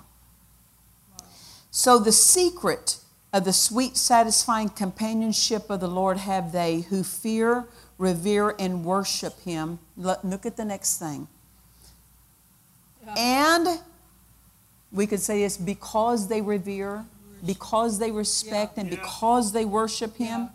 So 1.77 1.99
the 1.99 2.13
secret 2.13 2.99
of 3.33 3.45
the 3.45 3.53
sweet, 3.53 3.97
satisfying 3.97 4.69
companionship 4.69 5.71
of 5.71 5.81
the 5.81 5.89
Lord 5.89 6.19
have 6.19 6.53
they 6.53 6.83
who 6.83 7.03
fear, 7.03 7.65
revere, 7.99 8.55
and 8.61 8.85
worship 8.85 9.41
Him. 9.41 9.81
Look 9.97 10.47
at 10.47 10.57
the 10.57 10.65
next 10.65 10.99
thing. 10.99 11.27
And 13.17 13.81
we 14.93 15.09
could 15.09 15.19
say 15.19 15.41
this 15.41 15.57
because 15.57 16.29
they 16.29 16.41
revere, 16.41 17.07
because 17.45 17.99
they 17.99 18.13
respect, 18.13 18.79
and 18.79 18.89
because 18.89 19.51
they 19.51 19.65
worship 19.65 20.17
Him, 20.17 20.51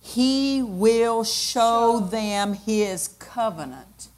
He 0.00 0.62
will 0.62 1.22
show 1.22 2.00
them 2.00 2.54
His 2.54 3.08
covenant 3.18 4.08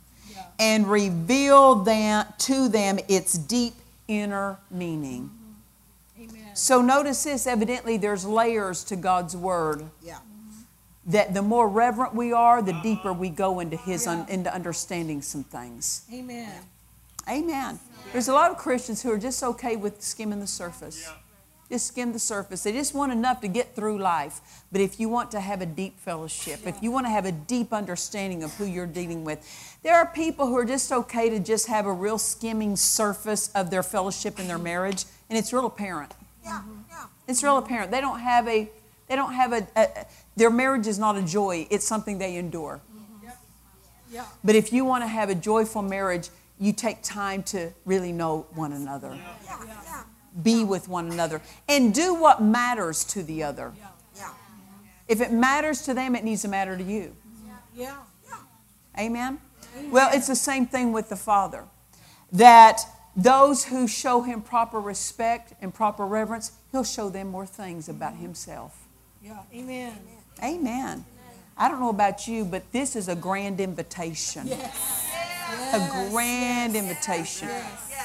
and 0.61 0.89
reveal 0.89 1.75
them, 1.75 2.27
to 2.39 2.69
them 2.69 3.01
its 3.09 3.33
deep 3.33 3.75
inner 4.07 4.59
meaning. 4.71 5.33
Amen. 6.55 6.57
So 6.57 6.81
notice 6.81 7.25
this 7.25 7.47
evidently, 7.47 7.97
there's 7.97 8.25
layers 8.25 8.85
to 8.85 8.97
God's 8.97 9.37
Word. 9.37 9.85
Yeah. 10.03 10.19
That 11.07 11.35
the 11.35 11.43
more 11.43 11.69
reverent 11.69 12.15
we 12.15 12.33
are, 12.33 12.63
the 12.63 12.79
deeper 12.83 13.13
we 13.13 13.29
go 13.29 13.61
into 13.61 13.77
His 13.77 14.07
un, 14.07 14.25
into 14.29 14.55
understanding 14.55 15.21
some 15.21 15.43
things. 15.45 16.07
Amen. 16.13 16.53
Amen. 17.29 17.81
There's 18.13 18.29
a 18.29 18.33
lot 18.33 18.51
of 18.51 18.57
Christians 18.57 19.03
who 19.03 19.11
are 19.11 19.19
just 19.19 19.43
okay 19.43 19.77
with 19.77 20.01
skimming 20.01 20.41
the 20.41 20.47
surface. 20.47 21.11
Just 21.71 21.89
skim 21.89 22.13
the 22.13 22.19
surface. 22.19 22.63
They 22.63 22.73
just 22.73 22.95
want 22.95 23.11
enough 23.11 23.41
to 23.41 23.49
get 23.49 23.75
through 23.75 23.99
life. 23.99 24.41
But 24.71 24.81
if 24.81 25.01
you 25.01 25.09
want 25.09 25.31
to 25.33 25.41
have 25.41 25.61
a 25.61 25.67
deep 25.67 25.99
fellowship, 25.99 26.67
if 26.67 26.83
you 26.83 26.91
want 26.91 27.07
to 27.07 27.11
have 27.11 27.25
a 27.25 27.33
deep 27.33 27.73
understanding 27.73 28.45
of 28.45 28.55
who 28.55 28.65
you're 28.65 28.87
dealing 28.87 29.25
with, 29.25 29.41
there 29.83 29.97
are 29.97 30.07
people 30.07 30.47
who 30.47 30.57
are 30.57 30.65
just 30.65 30.93
okay 30.93 31.31
to 31.31 31.41
just 31.41 31.67
have 31.67 31.87
a 31.87 31.93
real 31.93 32.19
skimming 32.19 32.77
surface 32.77 33.51
of 33.55 33.71
their 33.71 33.83
fellowship 33.83 34.39
in 34.39 34.47
their 34.47 34.59
marriage, 34.59 35.05
and 35.29 35.39
it's 35.39 35.53
real 35.53 35.67
apparent. 35.67 36.13
Yeah. 36.45 36.63
Yeah. 36.89 37.07
It's 37.27 37.43
real 37.43 37.59
apparent. 37.59 37.91
They 37.91 38.01
don't 38.01 38.21
have 38.21 38.47
a, 38.49 38.71
they 39.09 39.17
don't 39.17 39.33
have 39.33 39.53
a, 39.53 39.67
a 39.77 40.07
their 40.37 40.51
marriage 40.51 40.87
is 40.87 40.99
not 40.99 41.17
a 41.17 41.23
joy. 41.23 41.67
It's 41.71 41.87
something 41.87 42.19
they 42.19 42.37
endure. 42.37 42.81
Mm-hmm. 42.93 43.29
Yeah. 44.11 44.27
But 44.43 44.55
if 44.55 44.73
you 44.73 44.85
want 44.85 45.03
to 45.05 45.09
have 45.09 45.31
a 45.31 45.35
joyful 45.35 45.83
marriage, 45.83 46.29
you 46.59 46.73
take 46.73 47.03
time 47.03 47.43
to 47.45 47.73
really 47.85 48.13
know 48.13 48.47
one 48.55 48.73
another, 48.73 49.15
Yeah. 49.45 49.59
Yeah. 49.85 50.03
be 50.43 50.65
with 50.65 50.89
one 50.89 51.11
another, 51.11 51.43
and 51.69 51.93
do 51.93 52.15
what 52.15 52.43
matters 52.43 53.05
to 53.05 53.23
the 53.23 53.43
other. 53.43 53.73
Yeah. 53.77 53.89
If 55.09 55.21
it 55.21 55.33
matters 55.33 55.83
to 55.83 55.95
them, 55.95 56.15
it 56.15 56.25
needs 56.25 56.43
to 56.43 56.49
matter 56.49 56.77
to 56.77 56.83
you. 56.83 57.15
Yeah. 57.75 57.97
Amen? 58.99 59.41
Well, 59.91 60.11
it's 60.13 60.29
the 60.29 60.37
same 60.37 60.67
thing 60.67 60.93
with 60.93 61.09
the 61.09 61.17
Father. 61.17 61.65
That 62.33 62.81
those 63.17 63.65
who 63.67 63.87
show 63.87 64.23
him 64.23 64.43
proper 64.43 64.81
respect 64.81 65.55
and 65.61 65.73
proper 65.73 66.05
reverence, 66.05 66.53
he'll 66.73 66.85
show 66.85 67.09
them 67.09 67.29
more 67.29 67.47
things 67.47 67.89
about 67.89 68.17
himself. 68.17 68.87
Yeah. 69.23 69.39
Amen. 69.55 69.99
Amen. 70.43 71.05
I 71.57 71.69
don't 71.69 71.81
know 71.81 71.91
about 71.91 72.27
you, 72.27 72.45
but 72.45 72.73
this 72.73 72.97
is 72.97 73.09
a 73.09 73.15
grand 73.15 73.61
invitation. 73.61 74.49
Yes. 74.49 75.13
A 75.73 76.09
grand 76.11 76.75
invitation. 76.75 77.49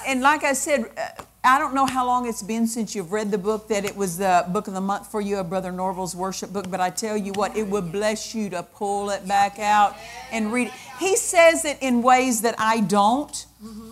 And 0.06 0.22
like 0.22 0.44
I 0.44 0.54
said, 0.54 0.92
uh, 0.98 1.24
I 1.44 1.58
don't 1.58 1.74
know 1.74 1.86
how 1.86 2.06
long 2.06 2.28
it's 2.28 2.44
been 2.44 2.68
since 2.68 2.94
you've 2.94 3.12
read 3.12 3.32
the 3.32 3.38
book, 3.38 3.70
that 3.70 3.86
it 3.86 3.96
was 3.96 4.18
the 4.18 4.46
book 4.50 4.68
of 4.68 4.74
the 4.74 4.82
month 4.82 5.10
for 5.10 5.22
you, 5.22 5.38
of 5.38 5.50
Brother 5.50 5.72
Norvel's 5.72 6.16
worship 6.16 6.52
book, 6.52 6.70
but 6.70 6.80
I 6.80 6.90
tell 6.90 7.18
you 7.18 7.32
what, 7.34 7.56
it 7.56 7.66
would 7.66 7.92
bless 7.92 8.36
you 8.36 8.50
to 8.52 8.62
pull 8.62 9.10
it 9.10 9.28
back 9.28 9.58
out 9.58 9.96
and 10.32 10.54
read 10.54 10.68
it. 10.68 10.74
He 11.00 11.16
says 11.16 11.66
it 11.66 11.78
in 11.82 12.02
ways 12.02 12.42
that 12.42 12.56
I 12.60 12.82
don't. 12.82 13.46
He's, 13.62 13.89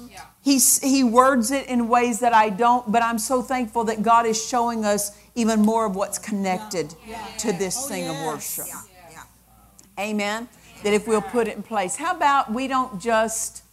he 0.48 1.04
words 1.04 1.52
it 1.52 1.68
in 1.68 1.90
ways 1.90 2.20
that 2.22 2.34
I 2.34 2.50
don't, 2.50 2.90
but 2.92 3.04
I'm 3.04 3.20
so 3.20 3.42
thankful 3.42 3.84
that 3.86 4.02
God 4.02 4.26
is 4.26 4.44
showing 4.44 4.86
us 4.86 5.12
even 5.36 5.62
more 5.62 5.86
of 5.86 5.96
what's 5.96 6.18
connected 6.18 6.94
to 7.40 7.52
this 7.52 7.78
oh, 7.84 7.88
thing 7.90 8.08
of 8.08 8.16
worship. 8.26 8.66
Yeah. 8.68 8.82
Yeah. 9.12 10.04
Amen. 10.04 10.48
That 10.84 10.94
if 10.94 11.08
we'll 11.08 11.22
put 11.22 11.48
it 11.48 11.58
in 11.58 11.64
place. 11.64 11.96
How 11.96 12.16
about 12.16 12.54
we 12.54 12.68
don't 12.68 13.02
just 13.02 13.64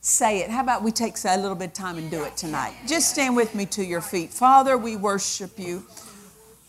say 0.00 0.40
it? 0.40 0.50
How 0.50 0.62
about 0.62 0.82
we 0.82 0.90
take 0.90 1.14
a 1.24 1.36
little 1.36 1.54
bit 1.54 1.68
of 1.68 1.72
time 1.72 1.96
and 1.96 2.10
do 2.10 2.24
it 2.24 2.36
tonight? 2.36 2.74
Just 2.86 3.10
stand 3.10 3.34
with 3.34 3.54
me 3.54 3.64
to 3.66 3.84
your 3.84 4.00
feet. 4.00 4.30
Father, 4.30 4.76
we 4.76 4.96
worship 4.96 5.58
you. 5.58 5.84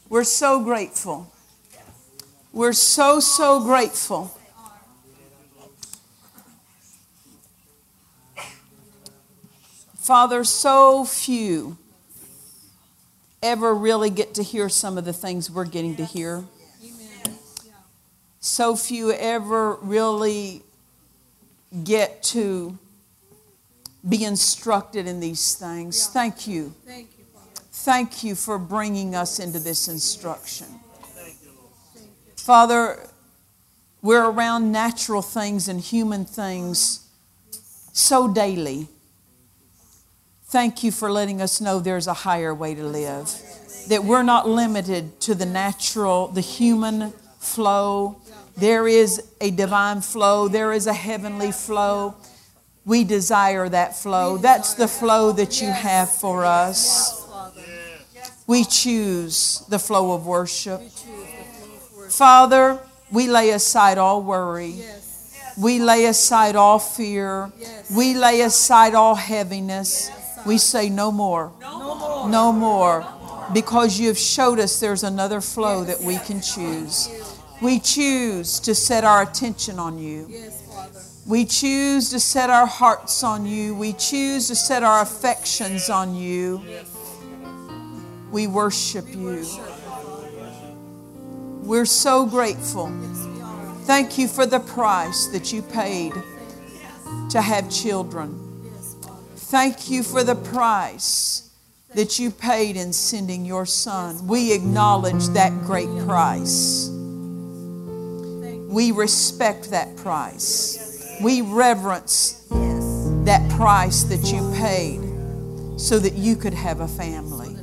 We're 0.09 0.23
so 0.23 0.63
grateful. 0.63 1.31
We're 2.53 2.73
so, 2.73 3.19
so 3.19 3.59
grateful. 3.61 4.37
Father, 10.03 10.43
so 10.43 11.05
few 11.05 11.77
ever 13.41 13.73
really 13.73 14.09
get 14.09 14.35
to 14.35 14.43
hear 14.43 14.69
some 14.69 14.97
of 14.97 15.05
the 15.05 15.13
things 15.13 15.49
we're 15.49 15.65
getting 15.65 15.95
to 15.95 16.05
hear 16.05 16.45
so 18.43 18.75
few 18.75 19.09
ever 19.13 19.75
really 19.75 20.61
get 21.85 22.21
to 22.21 22.77
be 24.07 24.25
instructed 24.25 25.07
in 25.07 25.21
these 25.21 25.55
things. 25.55 26.07
Thank 26.07 26.45
you. 26.45 26.73
Thank 26.85 27.17
you, 27.17 27.23
Father. 27.33 27.61
Thank 27.71 28.21
you 28.21 28.35
for 28.35 28.59
bringing 28.59 29.15
us 29.15 29.39
into 29.39 29.59
this 29.59 29.87
instruction. 29.87 30.67
Father, 32.35 33.07
we're 34.01 34.29
around 34.29 34.73
natural 34.73 35.21
things 35.21 35.69
and 35.69 35.79
human 35.79 36.25
things 36.25 37.07
so 37.93 38.27
daily. 38.27 38.89
Thank 40.53 40.83
you 40.83 40.91
for 40.91 41.11
letting 41.11 41.41
us 41.41 41.59
know 41.61 41.79
there's 41.79 42.05
a 42.05 42.13
higher 42.13 42.53
way 42.53 42.75
to 42.75 42.83
live. 42.83 43.27
That 43.87 44.03
we're 44.03 44.21
not 44.21 44.47
limited 44.47 45.19
to 45.21 45.33
the 45.33 45.47
natural, 45.47 46.27
the 46.27 46.41
human 46.41 47.11
flow. 47.39 48.21
There 48.55 48.87
is 48.87 49.23
a 49.41 49.49
divine 49.49 50.01
flow, 50.01 50.47
there 50.47 50.71
is 50.71 50.85
a 50.85 50.93
heavenly 50.93 51.51
flow. 51.51 52.13
We 52.85 53.03
desire 53.03 53.67
that 53.67 53.97
flow. 53.97 54.37
That's 54.37 54.75
the 54.75 54.87
flow 54.87 55.31
that 55.31 55.59
you 55.59 55.71
have 55.71 56.11
for 56.11 56.45
us. 56.45 57.27
We 58.45 58.63
choose 58.63 59.65
the 59.69 59.79
flow 59.79 60.11
of 60.11 60.27
worship. 60.27 60.83
Father, 62.09 62.79
we 63.11 63.27
lay 63.27 63.49
aside 63.49 63.97
all 63.97 64.21
worry. 64.21 64.75
We 65.59 65.79
lay 65.79 66.05
aside 66.05 66.55
all 66.55 66.77
fear. 66.77 67.51
We 67.91 68.13
lay 68.13 68.41
aside 68.41 68.93
all 68.93 69.15
heaviness. 69.15 70.11
We 70.45 70.57
say 70.57 70.89
no 70.89 71.11
more. 71.11 71.51
No 71.61 72.51
more. 72.51 73.05
Because 73.53 73.99
you 73.99 74.07
have 74.07 74.17
showed 74.17 74.59
us 74.59 74.79
there's 74.79 75.03
another 75.03 75.41
flow 75.41 75.83
that 75.83 75.99
we 75.99 76.17
can 76.17 76.41
choose. 76.41 77.09
We 77.61 77.79
choose 77.79 78.59
to 78.61 78.75
set 78.75 79.03
our 79.03 79.21
attention 79.21 79.79
on 79.79 79.97
you. 79.97 80.29
We 81.25 81.45
choose 81.45 82.09
to 82.09 82.19
set 82.19 82.49
our 82.49 82.65
hearts 82.65 83.23
on 83.23 83.45
you. 83.45 83.75
We 83.75 83.93
choose 83.93 84.49
to 84.49 84.55
set 84.55 84.83
our 84.83 85.01
affections 85.01 85.89
on 85.89 86.15
you. 86.15 86.61
We 88.31 88.47
worship 88.47 89.05
you. 89.09 89.45
We're 91.61 91.85
so 91.85 92.25
grateful. 92.25 92.91
Thank 93.83 94.17
you 94.17 94.27
for 94.27 94.45
the 94.45 94.59
price 94.59 95.27
that 95.27 95.53
you 95.53 95.61
paid 95.61 96.13
to 97.29 97.41
have 97.41 97.69
children. 97.69 98.42
Thank 99.53 99.91
you 99.91 100.01
for 100.01 100.23
the 100.23 100.33
price 100.33 101.51
that 101.93 102.17
you 102.17 102.31
paid 102.31 102.75
in 102.75 102.91
sending 102.91 103.45
your 103.45 103.67
son. 103.67 104.25
We 104.25 104.51
acknowledge 104.51 105.27
that 105.27 105.51
great 105.61 105.95
price. 106.07 106.89
We 106.89 108.91
respect 108.91 109.69
that 109.69 109.95
price. 109.95 111.19
We 111.21 111.41
reverence 111.41 112.47
that 112.49 113.47
price 113.51 114.01
that 114.05 114.33
you 114.33 114.51
paid 114.57 115.01
so 115.79 115.99
that 115.99 116.13
you 116.13 116.35
could 116.35 116.55
have 116.55 116.79
a 116.79 116.87
family. 116.87 117.55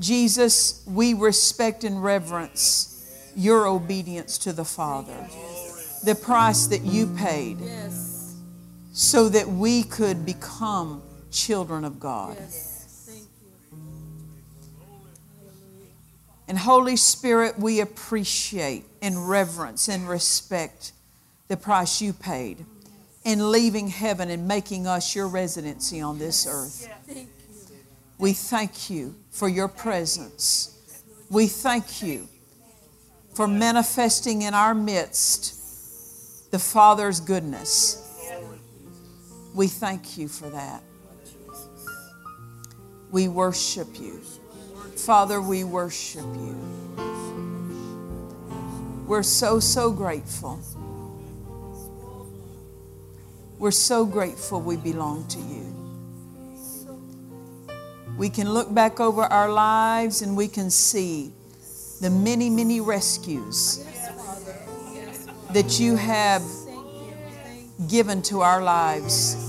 Jesus, 0.00 0.82
we 0.88 1.14
respect 1.14 1.84
and 1.84 2.02
reverence 2.02 3.30
your 3.36 3.68
obedience 3.68 4.38
to 4.38 4.52
the 4.52 4.64
Father, 4.64 5.28
the 6.02 6.18
price 6.20 6.66
that 6.66 6.82
you 6.82 7.06
paid. 7.16 7.58
So 8.94 9.28
that 9.28 9.48
we 9.48 9.82
could 9.82 10.24
become 10.24 11.02
children 11.32 11.84
of 11.84 11.98
God. 11.98 12.36
Yes. 12.38 13.24
And 16.46 16.56
Holy 16.56 16.96
Spirit, 16.96 17.58
we 17.58 17.80
appreciate 17.80 18.84
and 19.02 19.28
reverence 19.28 19.88
and 19.88 20.08
respect 20.08 20.92
the 21.48 21.56
price 21.56 22.00
you 22.00 22.12
paid 22.12 22.64
in 23.24 23.50
leaving 23.50 23.88
heaven 23.88 24.30
and 24.30 24.46
making 24.46 24.86
us 24.86 25.16
your 25.16 25.26
residency 25.26 26.00
on 26.00 26.18
this 26.18 26.46
earth. 26.46 26.88
We 28.18 28.32
thank 28.32 28.90
you 28.90 29.16
for 29.30 29.48
your 29.48 29.66
presence. 29.66 30.78
We 31.30 31.48
thank 31.48 32.00
you 32.00 32.28
for 33.34 33.48
manifesting 33.48 34.42
in 34.42 34.54
our 34.54 34.72
midst 34.72 36.52
the 36.52 36.60
Father's 36.60 37.18
goodness. 37.18 38.03
We 39.54 39.68
thank 39.68 40.18
you 40.18 40.26
for 40.26 40.50
that. 40.50 40.82
We 43.12 43.28
worship 43.28 44.00
you. 44.00 44.20
Father, 44.96 45.40
we 45.40 45.62
worship 45.62 46.24
you. 46.24 46.56
We're 49.06 49.22
so, 49.22 49.60
so 49.60 49.92
grateful. 49.92 50.58
We're 53.58 53.70
so 53.70 54.04
grateful 54.04 54.60
we 54.60 54.76
belong 54.76 55.28
to 55.28 55.38
you. 55.38 55.54
We 58.18 58.30
can 58.30 58.52
look 58.52 58.74
back 58.74 58.98
over 58.98 59.22
our 59.22 59.52
lives 59.52 60.22
and 60.22 60.36
we 60.36 60.48
can 60.48 60.68
see 60.68 61.32
the 62.00 62.10
many, 62.10 62.50
many 62.50 62.80
rescues 62.80 63.84
that 65.52 65.78
you 65.78 65.94
have 65.94 66.42
given 67.88 68.22
to 68.22 68.40
our 68.40 68.62
lives. 68.62 69.43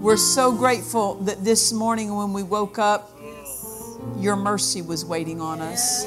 We're 0.00 0.16
so 0.16 0.50
grateful 0.50 1.16
that 1.24 1.44
this 1.44 1.74
morning 1.74 2.16
when 2.16 2.32
we 2.32 2.42
woke 2.42 2.78
up, 2.78 3.10
your 4.16 4.34
mercy 4.34 4.80
was 4.80 5.04
waiting 5.04 5.42
on 5.42 5.60
us. 5.60 6.06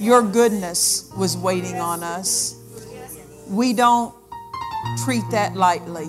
Your 0.00 0.20
goodness 0.20 1.08
was 1.16 1.36
waiting 1.36 1.76
on 1.76 2.02
us. 2.02 2.56
We 3.48 3.72
don't 3.72 4.12
treat 5.04 5.22
that 5.30 5.54
lightly. 5.54 6.08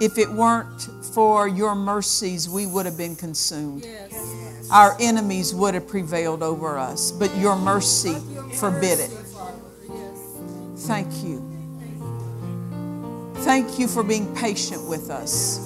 If 0.00 0.16
it 0.16 0.30
weren't 0.30 0.80
for 1.12 1.46
your 1.46 1.74
mercies, 1.74 2.48
we 2.48 2.64
would 2.64 2.86
have 2.86 2.96
been 2.96 3.16
consumed. 3.16 3.86
Our 4.72 4.96
enemies 4.98 5.54
would 5.54 5.74
have 5.74 5.86
prevailed 5.86 6.42
over 6.42 6.78
us, 6.78 7.12
but 7.12 7.36
your 7.36 7.54
mercy 7.54 8.16
forbid 8.54 9.00
it. 9.00 9.10
Thank 10.78 11.22
you. 11.22 11.45
Thank 13.46 13.78
you 13.78 13.86
for 13.86 14.02
being 14.02 14.34
patient 14.34 14.88
with 14.88 15.08
us. 15.08 15.60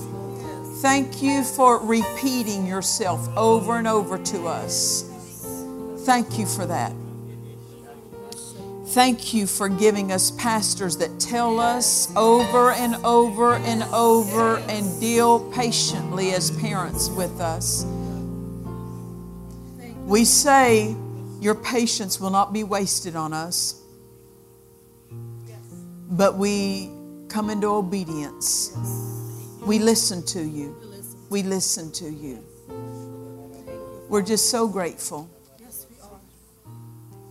Thank 0.83 1.23
you 1.23 1.43
for 1.43 1.79
repeating 1.79 2.67
yourself 2.67 3.27
over 3.39 3.79
and 3.79 3.89
over 3.89 4.19
to 4.19 4.49
us. 4.49 5.05
Thank 6.01 6.39
you 6.39 6.45
for 6.45 6.67
that. 6.67 6.93
Thank 8.89 9.33
you 9.33 9.47
for 9.47 9.71
giving 9.71 10.13
us 10.13 10.31
pastors 10.33 10.99
that 10.99 11.19
tell 11.19 11.59
us 11.59 12.15
over 12.17 12.73
and 12.73 12.97
over 12.97 13.55
and 13.55 13.83
over 13.95 14.59
and 14.59 15.01
deal 15.01 15.51
patiently 15.51 16.33
as 16.33 16.51
parents 16.61 17.09
with 17.09 17.41
us. 17.41 17.87
We 20.05 20.27
say 20.27 20.95
your 21.41 21.55
patience 21.55 22.21
will 22.21 22.29
not 22.29 22.53
be 22.53 22.63
wasted 22.63 23.17
on 23.17 23.33
us, 23.33 23.83
but 26.11 26.37
we 26.37 26.91
come 27.31 27.49
into 27.49 27.69
obedience. 27.69 28.77
We 29.63 29.79
listen 29.79 30.25
to 30.27 30.43
you. 30.43 30.77
We 31.31 31.45
listen 31.45 31.93
to 31.93 32.11
you. 32.11 32.45
We're 34.09 34.23
just 34.23 34.51
so 34.51 34.67
grateful. 34.67 35.31
Yes, 35.61 35.87
we 35.89 35.97
are. 36.03 36.19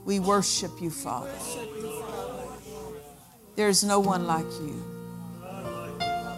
We 0.06 0.20
worship 0.22 0.72
you, 0.82 0.90
Father. 0.90 1.30
There's 3.58 3.84
no 3.84 4.00
one 4.00 4.26
like 4.26 4.46
you. 4.62 4.82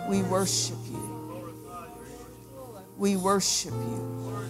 We 0.09 0.23
worship 0.23 0.77
you. 0.89 1.53
We 2.97 3.15
worship 3.15 3.73
you. 3.73 4.49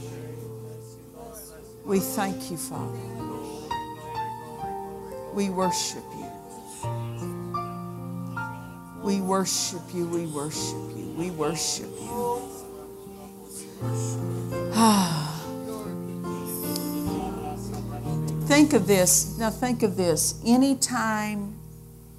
We 1.84 2.00
thank 2.00 2.50
you, 2.50 2.56
Father. 2.56 2.98
We 5.34 5.50
worship. 5.50 6.11
We 9.04 9.20
worship 9.20 9.82
you. 9.94 10.08
We 10.08 10.28
worship 10.28 10.96
you. 10.96 11.14
We 11.18 11.32
worship 11.32 11.90
you. 12.00 12.42
think 18.46 18.74
of 18.74 18.86
this. 18.86 19.40
Now, 19.40 19.50
think 19.50 19.82
of 19.82 19.98
this. 19.98 20.40
Anytime 20.46 21.56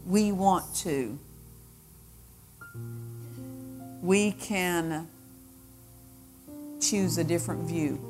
we 0.06 0.32
want 0.32 0.74
to, 0.76 1.18
we 4.02 4.32
can 4.32 5.06
choose 6.80 7.18
a 7.18 7.24
different 7.24 7.68
view 7.68 8.00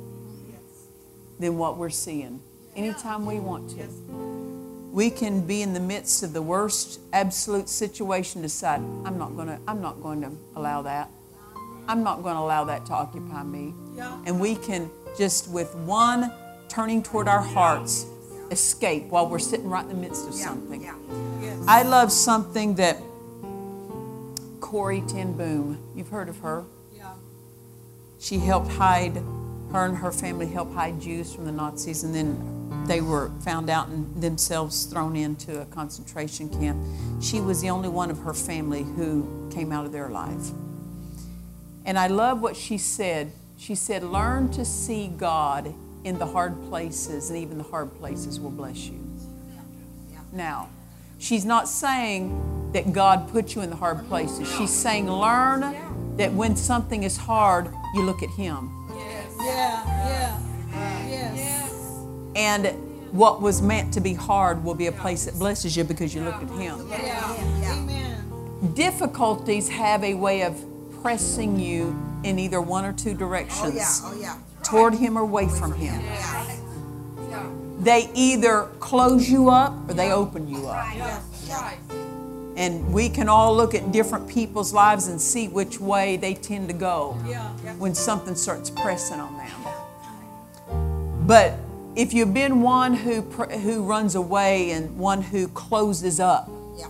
than 1.38 1.58
what 1.58 1.76
we're 1.76 1.90
seeing. 1.90 2.40
Anytime 2.74 3.26
we 3.26 3.38
want 3.38 3.68
to. 3.70 4.41
We 4.92 5.08
can 5.08 5.46
be 5.46 5.62
in 5.62 5.72
the 5.72 5.80
midst 5.80 6.22
of 6.22 6.34
the 6.34 6.42
worst 6.42 7.00
absolute 7.14 7.70
situation, 7.70 8.42
decide, 8.42 8.80
I'm 9.06 9.16
not 9.18 9.34
gonna, 9.34 9.58
I'm 9.66 9.80
not 9.80 10.02
going 10.02 10.20
to 10.20 10.30
allow 10.54 10.82
that. 10.82 11.08
I'm 11.88 12.02
not 12.02 12.22
going 12.22 12.34
to 12.34 12.40
allow 12.40 12.64
that 12.64 12.84
to 12.86 12.92
occupy 12.92 13.42
me. 13.42 13.72
And 14.26 14.38
we 14.38 14.54
can 14.54 14.90
just 15.16 15.48
with 15.48 15.74
one 15.74 16.30
turning 16.68 17.02
toward 17.02 17.26
our 17.26 17.40
hearts 17.40 18.06
escape 18.50 19.04
while 19.04 19.28
we're 19.28 19.38
sitting 19.38 19.68
right 19.68 19.82
in 19.82 19.88
the 19.88 19.94
midst 19.94 20.28
of 20.28 20.34
something. 20.34 20.86
I 21.66 21.82
love 21.84 22.12
something 22.12 22.74
that 22.74 22.98
Corrie 24.60 25.02
Ten 25.08 25.32
Boom, 25.32 25.78
you've 25.94 26.08
heard 26.08 26.28
of 26.28 26.38
her. 26.40 26.64
Yeah. 26.94 27.14
She 28.20 28.38
helped 28.38 28.70
hide, 28.70 29.16
her 29.72 29.86
and 29.86 29.96
her 29.96 30.12
family 30.12 30.46
helped 30.46 30.74
hide 30.74 31.00
Jews 31.00 31.34
from 31.34 31.46
the 31.46 31.52
Nazis, 31.52 32.04
and 32.04 32.14
then 32.14 32.61
they 32.86 33.00
were 33.00 33.30
found 33.44 33.70
out 33.70 33.88
and 33.88 34.22
themselves 34.22 34.84
thrown 34.84 35.16
into 35.16 35.60
a 35.60 35.64
concentration 35.66 36.48
camp. 36.48 36.78
She 37.22 37.40
was 37.40 37.60
the 37.60 37.70
only 37.70 37.88
one 37.88 38.10
of 38.10 38.18
her 38.20 38.34
family 38.34 38.82
who 38.82 39.50
came 39.52 39.72
out 39.72 39.86
of 39.86 39.92
their 39.92 40.08
life. 40.08 40.50
And 41.84 41.98
I 41.98 42.06
love 42.06 42.42
what 42.42 42.56
she 42.56 42.78
said. 42.78 43.32
She 43.56 43.74
said, 43.74 44.02
Learn 44.02 44.50
to 44.52 44.64
see 44.64 45.08
God 45.08 45.74
in 46.04 46.18
the 46.18 46.26
hard 46.26 46.60
places, 46.68 47.30
and 47.30 47.38
even 47.38 47.58
the 47.58 47.64
hard 47.64 47.96
places 47.98 48.40
will 48.40 48.50
bless 48.50 48.86
you. 48.86 48.98
Now, 50.32 50.70
she's 51.18 51.44
not 51.44 51.68
saying 51.68 52.70
that 52.72 52.92
God 52.92 53.28
put 53.30 53.54
you 53.54 53.62
in 53.62 53.70
the 53.70 53.76
hard 53.76 54.06
places. 54.08 54.50
She's 54.56 54.72
saying, 54.72 55.10
Learn 55.10 56.16
that 56.16 56.32
when 56.32 56.56
something 56.56 57.02
is 57.02 57.16
hard, 57.16 57.68
you 57.94 58.02
look 58.02 58.22
at 58.22 58.30
Him. 58.30 58.70
Yeah, 58.90 59.24
yeah, 59.38 59.84
yes. 59.84 59.91
And 62.34 62.66
what 63.12 63.42
was 63.42 63.60
meant 63.60 63.92
to 63.94 64.00
be 64.00 64.14
hard 64.14 64.64
will 64.64 64.74
be 64.74 64.86
a 64.86 64.92
place 64.92 65.26
that 65.26 65.34
blesses 65.38 65.76
you 65.76 65.84
because 65.84 66.14
you 66.14 66.22
look 66.22 66.36
at 66.36 66.48
Him. 66.50 66.88
Difficulties 68.74 69.68
have 69.68 70.02
a 70.02 70.14
way 70.14 70.42
of 70.42 70.58
pressing 71.02 71.58
you 71.58 71.94
in 72.24 72.38
either 72.38 72.60
one 72.60 72.84
or 72.84 72.92
two 72.92 73.12
directions. 73.14 74.00
Oh, 74.02 74.14
yeah. 74.18 74.36
Oh, 74.38 74.42
toward 74.62 74.94
Him 74.94 75.18
or 75.18 75.22
away 75.22 75.48
from 75.48 75.74
Him. 75.74 76.00
They 77.82 78.08
either 78.14 78.68
close 78.78 79.28
you 79.28 79.50
up 79.50 79.74
or 79.90 79.94
they 79.94 80.12
open 80.12 80.48
you 80.48 80.68
up. 80.68 80.86
And 82.56 82.92
we 82.92 83.08
can 83.08 83.28
all 83.28 83.56
look 83.56 83.74
at 83.74 83.90
different 83.92 84.28
people's 84.28 84.72
lives 84.72 85.08
and 85.08 85.20
see 85.20 85.48
which 85.48 85.80
way 85.80 86.16
they 86.16 86.34
tend 86.34 86.68
to 86.68 86.74
go 86.74 87.14
when 87.78 87.94
something 87.94 88.36
starts 88.36 88.70
pressing 88.70 89.18
on 89.18 89.36
them. 89.36 89.50
But 91.26 91.58
if 91.94 92.12
you've 92.14 92.32
been 92.34 92.62
one 92.62 92.94
who 92.94 93.20
who 93.22 93.84
runs 93.84 94.14
away 94.14 94.70
and 94.72 94.98
one 94.98 95.22
who 95.22 95.48
closes 95.48 96.18
up 96.20 96.48
Yeah. 96.78 96.86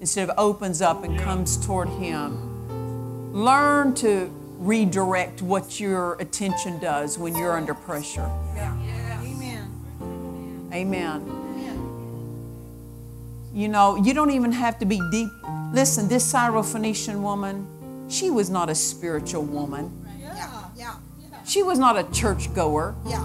instead 0.00 0.28
of 0.28 0.38
opens 0.38 0.80
up 0.82 1.04
and 1.04 1.18
comes 1.18 1.56
toward 1.64 1.88
Him, 1.88 3.32
learn 3.32 3.94
to 3.96 4.30
redirect 4.58 5.42
what 5.42 5.78
your 5.80 6.14
attention 6.14 6.78
does 6.78 7.18
when 7.18 7.36
you're 7.36 7.56
under 7.56 7.74
pressure. 7.74 8.28
yeah. 8.56 8.74
Amen. 9.22 10.68
Amen. 10.72 11.40
You 13.52 13.68
know, 13.68 13.94
you 13.96 14.14
don't 14.14 14.30
even 14.30 14.50
have 14.50 14.78
to 14.80 14.84
be 14.84 15.00
deep. 15.12 15.28
Listen, 15.72 16.08
this 16.08 16.32
Syrophoenician 16.32 17.20
woman, 17.22 17.66
she 18.08 18.28
was 18.30 18.50
not 18.50 18.68
a 18.68 18.74
spiritual 18.74 19.44
woman. 19.44 19.92
Yeah. 20.20 20.64
Yeah. 20.76 20.94
She 21.44 21.62
was 21.62 21.78
not 21.78 21.96
a 21.96 22.02
churchgoer. 22.10 22.96
Yeah. 23.06 23.24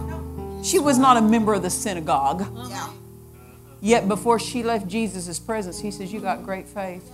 She 0.63 0.79
was 0.79 0.97
not 0.97 1.17
a 1.17 1.21
member 1.21 1.53
of 1.53 1.61
the 1.61 1.69
synagogue. 1.69 2.45
Yeah. 2.69 2.89
Yet 3.81 4.07
before 4.07 4.39
she 4.39 4.61
left 4.61 4.87
Jesus' 4.87 5.39
presence, 5.39 5.79
he 5.79 5.91
says, 5.91 6.11
You 6.11 6.19
got 6.19 6.43
great 6.43 6.67
faith. 6.67 7.09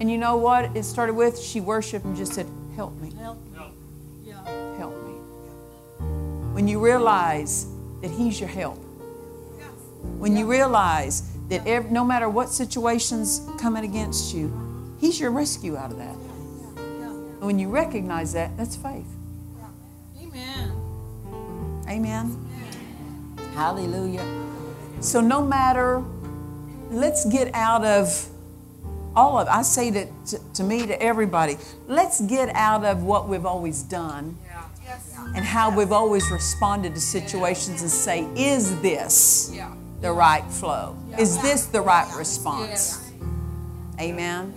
And 0.00 0.10
you 0.10 0.18
know 0.18 0.36
what 0.36 0.76
it 0.76 0.84
started 0.84 1.14
with? 1.14 1.38
She 1.38 1.60
worshiped 1.60 2.04
and 2.04 2.16
just 2.16 2.32
said, 2.32 2.46
Help 2.76 2.98
me, 3.00 3.12
Help. 3.18 3.38
Yeah. 4.24 4.44
help 4.76 4.94
me. 5.04 5.12
When 6.52 6.68
you 6.68 6.84
realize 6.84 7.66
that 8.02 8.10
he's 8.10 8.38
your 8.38 8.48
help, 8.48 8.78
when 10.18 10.36
you 10.36 10.46
realize 10.46 11.22
that 11.48 11.66
ev 11.66 11.90
no 11.90 12.04
matter 12.04 12.28
what 12.28 12.48
situations 12.50 13.40
coming 13.58 13.84
against 13.84 14.34
you, 14.34 14.52
he's 15.00 15.18
your 15.18 15.30
rescue 15.30 15.76
out 15.76 15.90
of 15.90 15.98
that. 15.98 16.14
And 16.76 17.42
when 17.42 17.58
you 17.58 17.68
recognize 17.68 18.32
that, 18.32 18.56
that's 18.56 18.76
faith. 18.76 19.06
Amen. 20.20 20.77
Amen. 21.88 22.36
Hallelujah. 23.54 24.26
So 25.00 25.20
no 25.20 25.44
matter, 25.44 26.02
let's 26.90 27.24
get 27.24 27.54
out 27.54 27.84
of 27.84 28.28
all 29.16 29.38
of. 29.38 29.48
I 29.48 29.62
say 29.62 29.90
to, 29.90 30.06
to, 30.26 30.38
to 30.54 30.62
me 30.64 30.86
to 30.86 31.02
everybody, 31.02 31.56
let's 31.86 32.20
get 32.20 32.50
out 32.50 32.84
of 32.84 33.02
what 33.02 33.28
we've 33.28 33.46
always 33.46 33.82
done 33.82 34.36
and 35.34 35.44
how 35.44 35.74
we've 35.74 35.92
always 35.92 36.30
responded 36.30 36.94
to 36.94 37.00
situations 37.00 37.82
and 37.82 37.90
say, 37.90 38.26
is 38.36 38.80
this 38.80 39.56
the 40.00 40.12
right 40.12 40.44
flow? 40.44 40.96
Is 41.18 41.40
this 41.42 41.66
the 41.66 41.80
right 41.80 42.10
response? 42.16 43.10
Amen. 44.00 44.54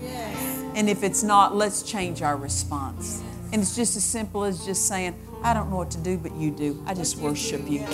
And 0.75 0.89
if 0.89 1.03
it's 1.03 1.23
not, 1.23 1.55
let's 1.55 1.83
change 1.83 2.21
our 2.21 2.37
response. 2.37 3.23
And 3.51 3.61
it's 3.61 3.75
just 3.75 3.97
as 3.97 4.03
simple 4.03 4.43
as 4.43 4.65
just 4.65 4.87
saying, 4.87 5.15
I 5.43 5.53
don't 5.53 5.69
know 5.69 5.77
what 5.77 5.91
to 5.91 5.97
do, 5.97 6.17
but 6.17 6.35
you 6.35 6.51
do. 6.51 6.83
I 6.85 6.93
just 6.93 7.17
worship 7.17 7.69
you. 7.69 7.85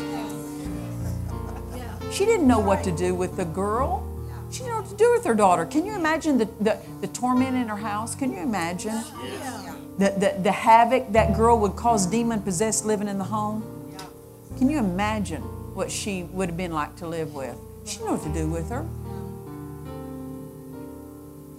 She 2.11 2.25
didn't 2.25 2.47
know 2.47 2.59
what 2.59 2.83
to 2.83 2.91
do 2.91 3.15
with 3.15 3.37
the 3.37 3.45
girl. 3.45 4.03
She 4.51 4.59
didn't 4.59 4.75
know 4.75 4.81
what 4.81 4.89
to 4.89 4.95
do 4.95 5.11
with 5.11 5.25
her 5.25 5.35
daughter. 5.35 5.65
Can 5.65 5.85
you 5.85 5.93
imagine 5.93 6.37
the, 6.37 6.45
the, 6.59 6.79
the 7.01 7.07
torment 7.07 7.55
in 7.55 7.67
her 7.67 7.77
house? 7.77 8.15
Can 8.15 8.31
you 8.31 8.39
imagine? 8.39 9.03
The, 9.97 10.11
the, 10.11 10.39
the 10.41 10.51
havoc 10.51 11.11
that 11.13 11.35
girl 11.35 11.59
would 11.59 11.75
cause 11.75 12.05
demon 12.05 12.41
possessed 12.41 12.85
living 12.85 13.07
in 13.07 13.17
the 13.17 13.25
home? 13.25 13.63
Can 14.57 14.69
you 14.69 14.79
imagine 14.79 15.41
what 15.75 15.91
she 15.91 16.23
would 16.23 16.49
have 16.49 16.57
been 16.57 16.71
like 16.71 16.95
to 16.97 17.07
live 17.07 17.33
with? 17.33 17.55
She 17.85 17.97
didn't 17.97 18.07
know 18.07 18.13
what 18.15 18.23
to 18.23 18.33
do 18.33 18.47
with 18.49 18.69
her. 18.69 18.85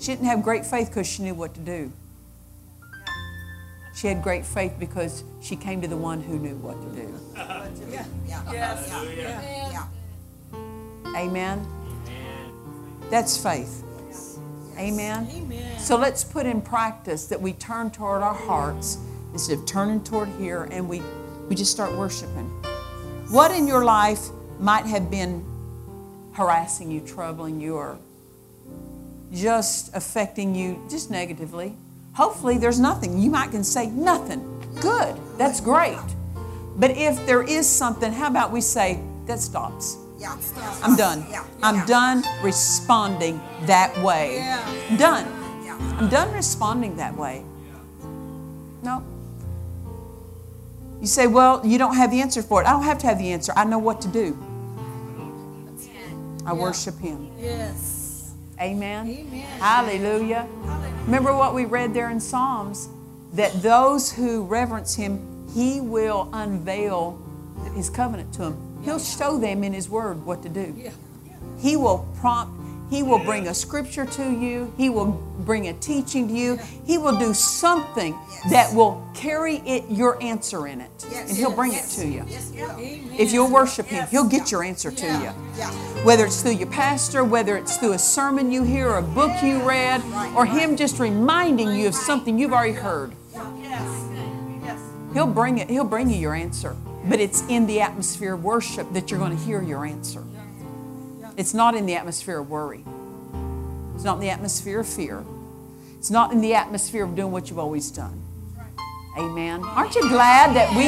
She 0.01 0.13
didn't 0.13 0.27
have 0.27 0.43
great 0.43 0.65
faith 0.65 0.89
because 0.89 1.07
she 1.07 1.23
knew 1.23 1.35
what 1.35 1.55
to 1.55 1.61
do. 1.61 1.93
She 3.99 4.07
had 4.07 4.23
great 4.23 4.47
faith 4.47 4.75
because 4.79 5.25
she 5.41 5.57
came 5.57 5.81
to 5.81 5.89
the 5.89 5.97
one 5.97 6.23
who 6.23 6.39
knew 6.39 6.55
what 6.59 6.81
to 6.81 7.03
do. 7.03 7.21
Yeah. 7.91 8.05
Yeah. 8.29 8.53
Yes. 8.53 8.89
Yeah. 9.17 9.87
Amen. 11.17 11.67
Amen. 11.67 11.67
That's 13.11 13.37
faith. 13.37 13.83
Amen. 14.77 15.27
Amen. 15.29 15.79
So 15.81 15.97
let's 15.97 16.23
put 16.23 16.47
in 16.47 16.63
practice 16.63 17.27
that 17.27 17.41
we 17.41 17.55
turn 17.55 17.91
toward 17.91 18.23
our 18.23 18.35
hearts 18.35 18.99
instead 19.33 19.59
of 19.59 19.67
turning 19.67 20.05
toward 20.05 20.29
here 20.39 20.69
and 20.71 20.89
we, 20.89 21.03
we 21.49 21.57
just 21.57 21.73
start 21.73 21.93
worshiping. 21.99 22.47
What 23.31 23.51
in 23.51 23.67
your 23.67 23.85
life 23.85 24.29
might 24.61 24.87
have 24.87 25.11
been 25.11 25.45
harassing 26.35 26.93
you, 26.93 27.01
troubling 27.01 27.61
you, 27.61 27.75
or 27.75 27.99
just 29.33 29.93
affecting 29.97 30.55
you 30.55 30.81
just 30.89 31.11
negatively? 31.11 31.75
Hopefully, 32.19 32.59
there's 32.59 32.81
nothing. 32.81 33.17
You 33.17 33.31
might 33.31 33.53
can 33.53 33.63
say 33.63 33.87
nothing. 33.91 34.43
Good. 34.81 35.15
That's 35.37 35.61
great. 35.61 36.01
But 36.77 36.91
if 36.91 37.25
there 37.27 37.45
is 37.45 37.65
something, 37.65 38.13
how 38.13 38.27
about 38.27 38.51
we 38.51 38.61
say, 38.61 39.01
that 39.27 39.39
stops? 39.39 39.97
Yeah. 40.19 40.37
I'm 40.83 40.97
done. 40.97 41.25
Yeah. 41.31 41.45
I'm 41.63 41.77
Yeah. 41.77 41.87
done 41.87 42.25
responding 42.43 43.41
that 43.67 43.97
way. 44.03 44.39
Yeah. 44.39 44.97
Done. 44.97 45.27
Yeah. 45.65 45.79
I'm 45.97 46.09
done 46.09 46.33
responding 46.33 46.97
that 46.97 47.17
way. 47.17 47.45
No. 48.83 49.05
You 51.01 51.07
say, 51.07 51.29
well, 51.29 51.65
you 51.65 51.79
don't 51.79 51.95
have 51.95 52.11
the 52.11 52.21
answer 52.21 52.43
for 52.43 52.61
it. 52.61 52.67
I 52.67 52.73
don't 52.73 52.83
have 52.83 52.99
to 52.99 53.07
have 53.07 53.19
the 53.19 53.31
answer. 53.31 53.53
I 53.55 53.63
know 53.63 53.79
what 53.79 54.01
to 54.01 54.09
do. 54.09 54.37
I 56.45 56.53
worship 56.53 56.99
Him. 56.99 57.31
Yes. 57.39 58.33
Amen. 58.61 59.07
Amen. 59.07 59.61
Hallelujah. 59.61 60.49
Remember 61.09 61.35
what 61.35 61.55
we 61.55 61.65
read 61.65 61.95
there 61.95 62.11
in 62.11 62.21
Psalms 62.21 62.91
that 63.33 63.63
those 63.63 64.13
who 64.13 64.45
reverence 64.45 64.95
Him, 64.95 65.49
He 65.55 65.81
will 65.81 66.29
unveil 66.35 67.19
His 67.75 67.89
covenant 67.89 68.35
to 68.35 68.43
them. 68.43 68.81
He'll 68.85 68.99
show 68.99 69.39
them 69.39 69.65
in 69.65 69.73
His 69.73 69.89
Word 69.89 70.23
what 70.27 70.43
to 70.43 70.51
do. 70.51 70.93
He 71.59 71.79
will 71.79 72.07
prompt, 72.21 72.53
He 72.91 73.03
will 73.03 73.19
bring 73.19 73.49
a 73.49 73.55
scripture 73.55 74.07
to 74.07 74.31
you, 74.31 74.73
He 74.77 74.89
will 74.89 75.13
bring 75.41 75.69
a 75.69 75.75
teaching 75.75 76.29
to 76.29 76.35
you, 76.35 76.59
He 76.87 76.97
will 76.99 77.19
do 77.19 77.35
something 77.35 78.17
that 78.51 78.73
will 78.75 79.07
carry 79.15 79.57
it 79.67 79.85
your 79.91 80.23
answer 80.23 80.67
in 80.67 80.81
it. 80.81 80.91
Yes. 81.11 81.29
And 81.29 81.39
He'll 81.39 81.55
bring 81.55 81.73
Yes. 81.73 81.99
it 81.99 82.03
to 82.03 82.09
you. 82.09 82.25
Yes, 82.29 82.53
yeah. 82.55 82.79
If 82.79 83.33
you'll 83.33 83.51
worship 83.51 83.87
Him, 83.87 84.07
He'll 84.11 84.25
get 84.29 84.51
your 84.51 84.63
answer 84.63 84.91
to 84.91 85.07
you 85.07 85.33
Yeah. 85.57 85.71
whether 86.03 86.25
it's 86.25 86.41
through 86.41 86.53
your 86.53 86.69
pastor, 86.69 87.25
whether 87.25 87.57
it's 87.57 87.77
through 87.77 87.93
a 87.93 87.99
sermon 87.99 88.51
you 88.51 88.63
hear, 88.63 88.89
or 88.89 88.99
a 88.99 89.03
book 89.03 89.43
you 89.43 89.59
read, 89.63 90.03
or 90.35 90.47
him 90.47 90.77
just 90.77 90.99
reminding 90.99 91.73
you 91.75 91.89
of 91.89 91.95
something 91.95 92.39
you've 92.39 92.53
already 92.53 92.73
heard. 92.73 93.13
He'll 95.15 95.27
bring 95.27 95.59
it, 95.59 95.69
he'll 95.69 95.85
bring 95.85 96.11
you 96.11 96.17
your 96.17 96.35
answer. 96.35 96.77
But 97.09 97.21
it's 97.21 97.43
in 97.49 97.67
the 97.67 97.81
atmosphere 97.81 98.35
of 98.35 98.45
worship 98.45 98.93
that 98.93 99.11
you're 99.11 99.19
going 99.19 99.37
to 99.37 99.43
hear 99.43 99.63
your 99.63 99.85
answer. 99.85 100.23
It's 101.39 101.55
not 101.55 101.77
in 101.77 101.87
the 101.87 101.95
atmosphere 101.95 102.41
of 102.41 102.51
worry. 102.51 102.85
It's 103.95 104.03
not 104.03 104.15
in 104.15 104.21
the 104.21 104.31
atmosphere 104.31 104.81
of 104.81 104.89
fear. 104.89 105.25
It's 105.97 106.11
not 106.11 106.33
in 106.33 106.41
the 106.41 106.55
atmosphere 106.55 107.05
of 107.05 107.15
doing 107.15 107.31
what 107.31 107.49
you've 107.49 107.61
always 107.61 107.93
done. 107.93 108.21
Amen. 109.17 109.63
Aren't 109.63 109.95
you 109.95 110.03
glad 110.09 110.57
that 110.57 110.69
we 110.77 110.87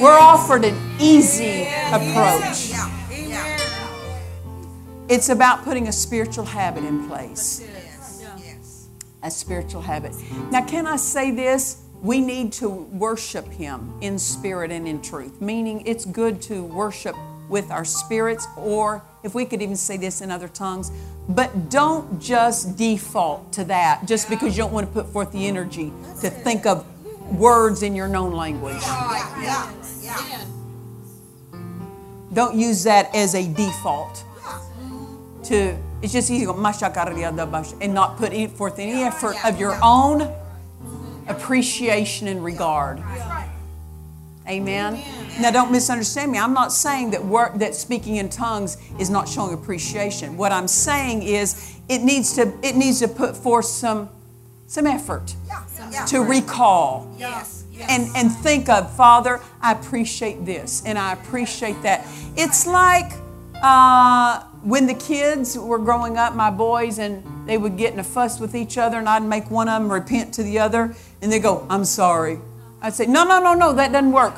we're 0.00 0.16
offered 0.16 0.64
an 0.64 0.76
easy 1.00 1.62
approach? 1.88 2.70
It's 5.08 5.28
about 5.28 5.64
putting 5.64 5.88
a 5.88 5.92
spiritual 5.92 6.44
habit 6.44 6.84
in 6.84 7.08
place. 7.08 7.66
A 9.24 9.30
spiritual 9.30 9.82
habit. 9.82 10.14
Now, 10.52 10.64
can 10.64 10.86
I 10.86 10.96
say 10.96 11.32
this? 11.32 11.82
We 12.00 12.20
need 12.20 12.52
to 12.54 12.68
worship 12.68 13.48
Him 13.48 13.92
in 14.00 14.20
spirit 14.20 14.70
and 14.70 14.86
in 14.86 15.02
truth, 15.02 15.40
meaning 15.40 15.82
it's 15.84 16.04
good 16.04 16.40
to 16.42 16.62
worship 16.62 17.16
with 17.50 17.70
our 17.70 17.84
spirits, 17.84 18.46
or 18.56 19.02
if 19.22 19.34
we 19.34 19.44
could 19.44 19.60
even 19.60 19.76
say 19.76 19.98
this 19.98 20.22
in 20.22 20.30
other 20.30 20.48
tongues, 20.48 20.90
but 21.28 21.68
don't 21.68 22.20
just 22.20 22.76
default 22.76 23.52
to 23.52 23.64
that 23.64 24.06
just 24.06 24.30
because 24.30 24.56
you 24.56 24.62
don't 24.62 24.72
want 24.72 24.86
to 24.86 24.92
put 24.92 25.06
forth 25.12 25.30
the 25.32 25.46
energy 25.46 25.92
to 26.20 26.30
think 26.30 26.64
of 26.64 26.86
words 27.38 27.82
in 27.82 27.94
your 27.94 28.08
known 28.08 28.32
language. 28.32 28.82
Don't 32.32 32.54
use 32.54 32.84
that 32.84 33.14
as 33.14 33.34
a 33.34 33.46
default. 33.52 34.24
To 35.44 35.76
it's 36.02 36.12
just 36.12 36.30
easy 36.30 36.46
to 36.46 36.52
go 36.52 36.54
"Mashakaria 36.54 37.28
and 37.82 37.94
not 37.94 38.16
put 38.16 38.32
forth 38.52 38.78
any 38.78 39.02
effort 39.02 39.36
of 39.44 39.58
your 39.58 39.76
own 39.82 40.32
appreciation 41.28 42.28
and 42.28 42.42
regard. 42.42 43.02
Amen. 44.50 45.00
Now, 45.40 45.50
don't 45.52 45.70
misunderstand 45.70 46.32
me. 46.32 46.38
I'm 46.38 46.52
not 46.52 46.72
saying 46.72 47.12
that 47.12 47.24
work, 47.24 47.58
that 47.58 47.74
speaking 47.74 48.16
in 48.16 48.28
tongues 48.28 48.76
is 48.98 49.08
not 49.08 49.28
showing 49.28 49.54
appreciation. 49.54 50.36
What 50.36 50.50
I'm 50.52 50.66
saying 50.68 51.22
is 51.22 51.76
it 51.88 52.02
needs 52.02 52.34
to 52.34 52.52
it 52.62 52.74
needs 52.76 52.98
to 53.00 53.08
put 53.08 53.36
forth 53.36 53.64
some 53.66 54.08
some 54.66 54.86
effort 54.86 55.34
Yeah. 55.46 55.62
Yeah. 55.90 56.04
to 56.06 56.20
recall 56.20 57.12
Yes. 57.18 57.64
Yes. 57.72 57.88
and, 57.90 58.08
and 58.16 58.30
think 58.42 58.68
of, 58.68 58.94
Father, 58.94 59.40
I 59.62 59.72
appreciate 59.72 60.44
this 60.44 60.82
and 60.84 60.98
I 60.98 61.12
appreciate 61.14 61.80
that. 61.82 62.06
It's 62.36 62.66
like 62.66 63.10
uh, 63.62 64.42
when 64.62 64.86
the 64.86 64.94
kids 64.94 65.58
were 65.58 65.78
growing 65.78 66.16
up, 66.18 66.34
my 66.34 66.50
boys, 66.50 66.98
and 66.98 67.22
they 67.48 67.56
would 67.58 67.76
get 67.76 67.92
in 67.92 67.98
a 68.00 68.04
fuss 68.04 68.38
with 68.40 68.54
each 68.54 68.78
other, 68.78 68.98
and 68.98 69.08
I'd 69.08 69.22
make 69.24 69.50
one 69.50 69.68
of 69.68 69.80
them 69.82 69.90
repent 69.90 70.34
to 70.34 70.42
the 70.42 70.58
other, 70.58 70.94
and 71.22 71.32
they 71.32 71.38
go, 71.40 71.66
I'm 71.68 71.84
sorry. 71.84 72.38
I'd 72.82 72.94
say, 72.94 73.06
No, 73.06 73.24
no, 73.24 73.40
no, 73.40 73.54
no, 73.54 73.72
that 73.74 73.92
doesn't 73.92 74.12
work. 74.12 74.34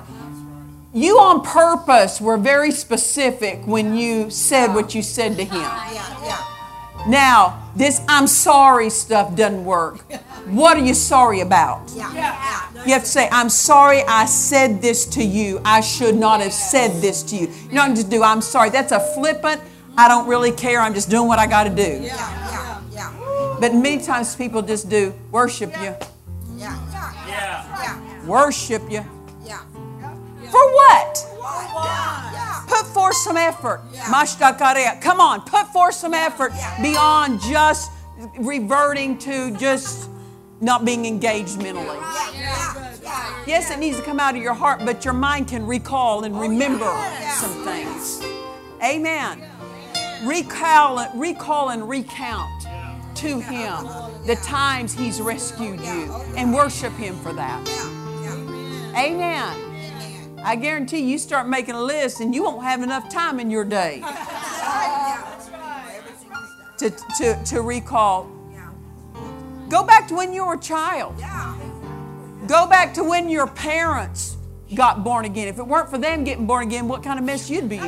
You 0.94 1.19
on 1.19 1.40
purpose 1.43 2.20
were 2.20 2.36
very 2.36 2.70
specific 2.70 3.66
when 3.66 3.97
you 3.97 4.28
said 4.31 4.74
what 4.74 4.94
you 4.94 5.02
said 5.02 5.36
to 5.39 5.44
him. 5.44 5.60
Yeah. 5.60 6.24
Yeah. 6.24 7.09
Now, 7.09 7.70
this 7.74 8.01
I'm 8.09 8.27
sorry 8.27 8.90
stuff 8.90 9.35
doesn't 9.35 9.64
work. 9.64 10.01
What 10.47 10.77
are 10.77 10.85
you 10.85 10.93
sorry 10.94 11.40
about? 11.40 11.90
Yeah. 11.94 12.12
Yeah. 12.12 12.85
You 12.85 12.93
have 12.93 13.02
to 13.02 13.09
say, 13.09 13.28
I'm 13.32 13.48
sorry 13.48 14.02
I 14.06 14.27
said 14.27 14.82
this 14.82 15.06
to 15.06 15.24
you. 15.24 15.60
I 15.64 15.81
should 15.81 16.14
not 16.14 16.40
have 16.40 16.52
said 16.52 17.01
this 17.01 17.23
to 17.24 17.36
you. 17.36 17.48
You 17.70 17.77
don't 17.77 17.94
just 17.94 18.10
do, 18.10 18.23
I'm 18.23 18.43
sorry. 18.43 18.69
That's 18.70 18.93
a 18.93 19.01
flippant, 19.14 19.62
I 19.97 20.09
don't 20.09 20.28
really 20.28 20.52
care. 20.52 20.81
I'm 20.81 20.94
just 20.94 21.09
doing 21.09 21.27
what 21.27 21.39
I 21.39 21.47
got 21.47 21.64
to 21.64 21.70
do. 21.70 22.01
Yeah. 22.02 22.02
Yeah. 22.02 22.82
Yeah. 22.93 23.56
But 23.60 23.74
many 23.74 24.02
times 24.02 24.36
people 24.36 24.60
just 24.62 24.90
do 24.90 25.14
worship 25.31 25.70
you, 25.78 25.94
Yeah. 26.56 26.77
Yeah. 27.27 27.27
Yeah. 27.27 28.11
Worship 28.27 28.82
you. 28.90 29.05
Yeah. 29.44 29.62
For 30.51 30.73
what? 30.73 31.27
Yeah. 31.40 32.65
Put 32.66 32.86
forth 32.86 33.16
some 33.16 33.36
effort. 33.36 33.81
Mashtakaria. 33.93 35.01
Come 35.01 35.20
on, 35.20 35.43
put 35.43 35.66
forth 35.69 35.94
some 35.94 36.15
effort 36.15 36.53
beyond 36.81 37.40
just 37.40 37.90
reverting 38.39 39.19
to 39.19 39.57
just 39.57 40.11
not 40.61 40.85
being 40.85 41.07
engaged 41.07 41.61
mentally. 41.61 41.86
Yeah. 41.86 42.32
Yeah. 42.35 42.93
Yes, 43.47 43.70
it 43.73 43.78
needs 43.81 43.99
to 43.99 44.05
come 44.05 44.20
out 44.20 44.36
of 44.36 44.43
your 44.43 44.55
heart, 44.55 44.81
but 44.85 45.05
your 45.05 45.15
mind 45.15 45.49
can 45.49 45.66
recall 45.66 46.23
and 46.24 46.35
oh, 46.35 46.40
remember 46.40 46.86
some 47.35 47.51
oh, 47.53 47.65
things. 47.65 48.23
Amen. 48.82 49.43
Recall, 50.24 51.09
recall 51.16 51.70
and 51.70 51.89
recount 51.89 52.62
to 53.16 53.40
Him 53.40 53.85
the 54.24 54.36
times 54.44 54.94
He's 54.94 55.20
rescued 55.20 55.81
you 55.81 56.07
oh, 56.09 56.35
and 56.36 56.55
worship 56.55 56.93
Him 56.93 57.16
for 57.16 57.32
that. 57.32 57.91
Amen. 58.97 60.40
I 60.44 60.56
guarantee 60.56 61.10
you 61.10 61.19
start 61.19 61.48
making 61.48 61.74
a 61.74 61.82
list 61.82 62.20
and 62.20 62.35
you 62.35 62.43
won't 62.43 62.62
have 62.64 62.82
enough 62.82 63.09
time 63.09 63.39
in 63.39 63.51
your 63.51 63.64
day 63.64 64.01
to, 66.78 66.90
to, 67.19 67.44
to 67.44 67.62
recall. 67.62 68.31
Go 69.69 69.85
back 69.85 70.09
to 70.09 70.14
when 70.14 70.32
you 70.32 70.44
were 70.44 70.55
a 70.55 70.60
child. 70.60 71.16
Go 72.47 72.66
back 72.66 72.93
to 72.94 73.05
when 73.05 73.28
your 73.28 73.47
parents 73.47 74.36
got 74.74 75.05
born 75.05 75.24
again. 75.24 75.48
If 75.48 75.59
it 75.59 75.66
weren't 75.66 75.89
for 75.89 75.98
them 75.98 76.24
getting 76.24 76.47
born 76.47 76.66
again, 76.66 76.89
what 76.89 77.02
kind 77.02 77.19
of 77.19 77.24
mess 77.24 77.48
you'd 77.48 77.69
be 77.69 77.77
in? 77.77 77.82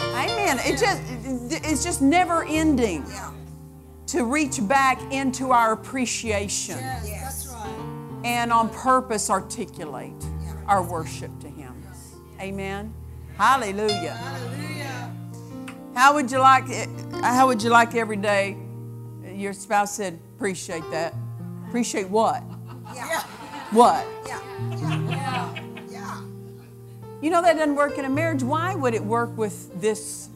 Amen. 0.00 0.58
It 0.64 0.78
just 0.78 1.02
it's 1.66 1.82
just 1.82 2.02
never 2.02 2.44
ending 2.44 3.04
to 4.06 4.24
reach 4.24 4.66
back 4.68 5.00
into 5.12 5.50
our 5.50 5.72
appreciation 5.72 6.76
That's 6.76 7.43
right. 7.43 7.43
And 8.24 8.52
on 8.52 8.70
purpose 8.70 9.30
articulate 9.30 10.24
our 10.66 10.82
worship 10.82 11.30
to 11.40 11.48
Him. 11.48 11.74
Amen. 12.40 12.92
Hallelujah. 13.36 14.12
Hallelujah. 14.12 15.12
How 15.94 16.14
would 16.14 16.30
you 16.30 16.38
like 16.38 16.68
it? 16.68 16.88
How 17.22 17.46
would 17.46 17.62
you 17.62 17.70
like 17.70 17.94
every 17.94 18.16
day? 18.16 18.56
Your 19.32 19.52
spouse 19.52 19.94
said, 19.94 20.18
"Appreciate 20.36 20.88
that." 20.90 21.14
Appreciate 21.68 22.08
what? 22.08 22.42
What? 23.72 24.06
You 27.20 27.30
know 27.30 27.42
that 27.42 27.56
doesn't 27.56 27.74
work 27.74 27.98
in 27.98 28.04
a 28.04 28.08
marriage. 28.08 28.44
Why 28.44 28.76
would 28.76 28.94
it 28.94 29.02
work 29.02 29.36
with 29.36 29.80
this, 29.80 30.28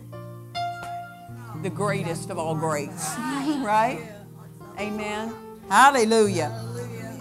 the 1.62 1.70
greatest 1.70 2.30
of 2.30 2.38
all 2.38 2.56
greats? 2.56 3.14
right? 3.18 4.00
Amen. 4.80 5.32
Hallelujah. 5.68 6.50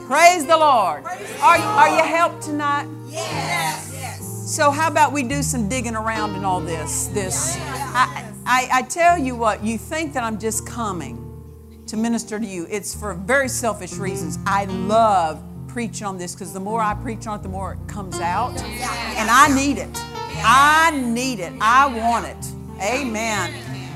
Praise 0.08 0.46
the 0.46 0.56
Lord. 0.56 1.04
Are, 1.04 1.58
are 1.58 1.90
you 1.90 2.02
helped 2.02 2.42
tonight? 2.42 2.88
Yes. 3.10 3.92
yes. 3.94 4.56
So 4.56 4.72
how 4.72 4.88
about 4.88 5.12
we 5.12 5.22
do 5.22 5.44
some 5.44 5.68
digging 5.68 5.98
around 5.98 6.34
in 6.34 6.46
all 6.46 6.62
this? 6.62 7.08
This, 7.08 7.58
I, 7.60 8.32
I, 8.46 8.70
I 8.72 8.82
tell 8.84 9.18
you 9.18 9.36
what. 9.36 9.66
You 9.66 9.78
think 9.78 10.14
that 10.14 10.24
I'm 10.24 10.40
just 10.40 10.66
coming 10.66 11.44
to 11.88 11.98
minister 11.98 12.40
to 12.40 12.46
you? 12.46 12.66
It's 12.70 12.96
for 12.96 13.16
very 13.16 13.50
selfish 13.50 13.96
reasons. 13.96 14.40
I 14.46 14.64
love 14.64 15.44
preaching 15.68 16.08
on 16.08 16.18
this 16.18 16.34
because 16.34 16.54
the 16.54 16.62
more 16.62 16.80
I 16.80 16.94
preach 16.94 17.28
on 17.28 17.42
it, 17.42 17.44
the 17.44 17.50
more 17.50 17.74
it 17.74 17.90
comes 17.90 18.22
out, 18.22 18.58
and 18.62 19.30
I 19.30 19.54
need 19.54 19.78
it. 19.78 19.90
I 20.38 20.92
need 21.06 21.42
it. 21.42 21.52
I 21.60 21.86
want 21.86 22.26
it. 22.28 22.82
Amen. 22.82 23.52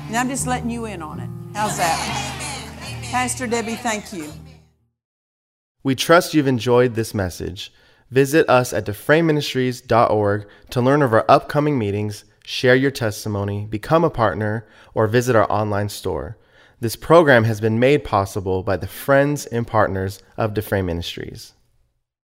And 0.08 0.16
I'm 0.18 0.28
just 0.28 0.46
letting 0.46 0.68
you 0.68 0.84
in 0.84 1.00
on 1.00 1.20
it. 1.20 1.30
How's 1.54 1.78
that, 1.78 3.00
Pastor 3.04 3.46
Debbie? 3.46 3.76
Thank 3.76 4.12
you. 4.12 4.30
We 5.82 5.94
trust 5.94 6.32
you've 6.32 6.46
enjoyed 6.46 6.94
this 6.94 7.12
message. 7.12 7.72
Visit 8.10 8.48
us 8.48 8.72
at 8.72 8.86
dufresneministries.org 8.86 10.46
to 10.70 10.80
learn 10.80 11.02
of 11.02 11.12
our 11.12 11.24
upcoming 11.28 11.78
meetings, 11.78 12.24
share 12.44 12.76
your 12.76 12.90
testimony, 12.90 13.66
become 13.68 14.04
a 14.04 14.10
partner, 14.10 14.66
or 14.94 15.06
visit 15.06 15.34
our 15.34 15.50
online 15.50 15.88
store. 15.88 16.36
This 16.80 16.94
program 16.94 17.44
has 17.44 17.60
been 17.60 17.78
made 17.78 18.04
possible 18.04 18.62
by 18.62 18.76
the 18.76 18.86
friends 18.86 19.46
and 19.46 19.66
partners 19.66 20.20
of 20.36 20.54
Dufresne 20.54 20.86
Ministries. 20.86 21.54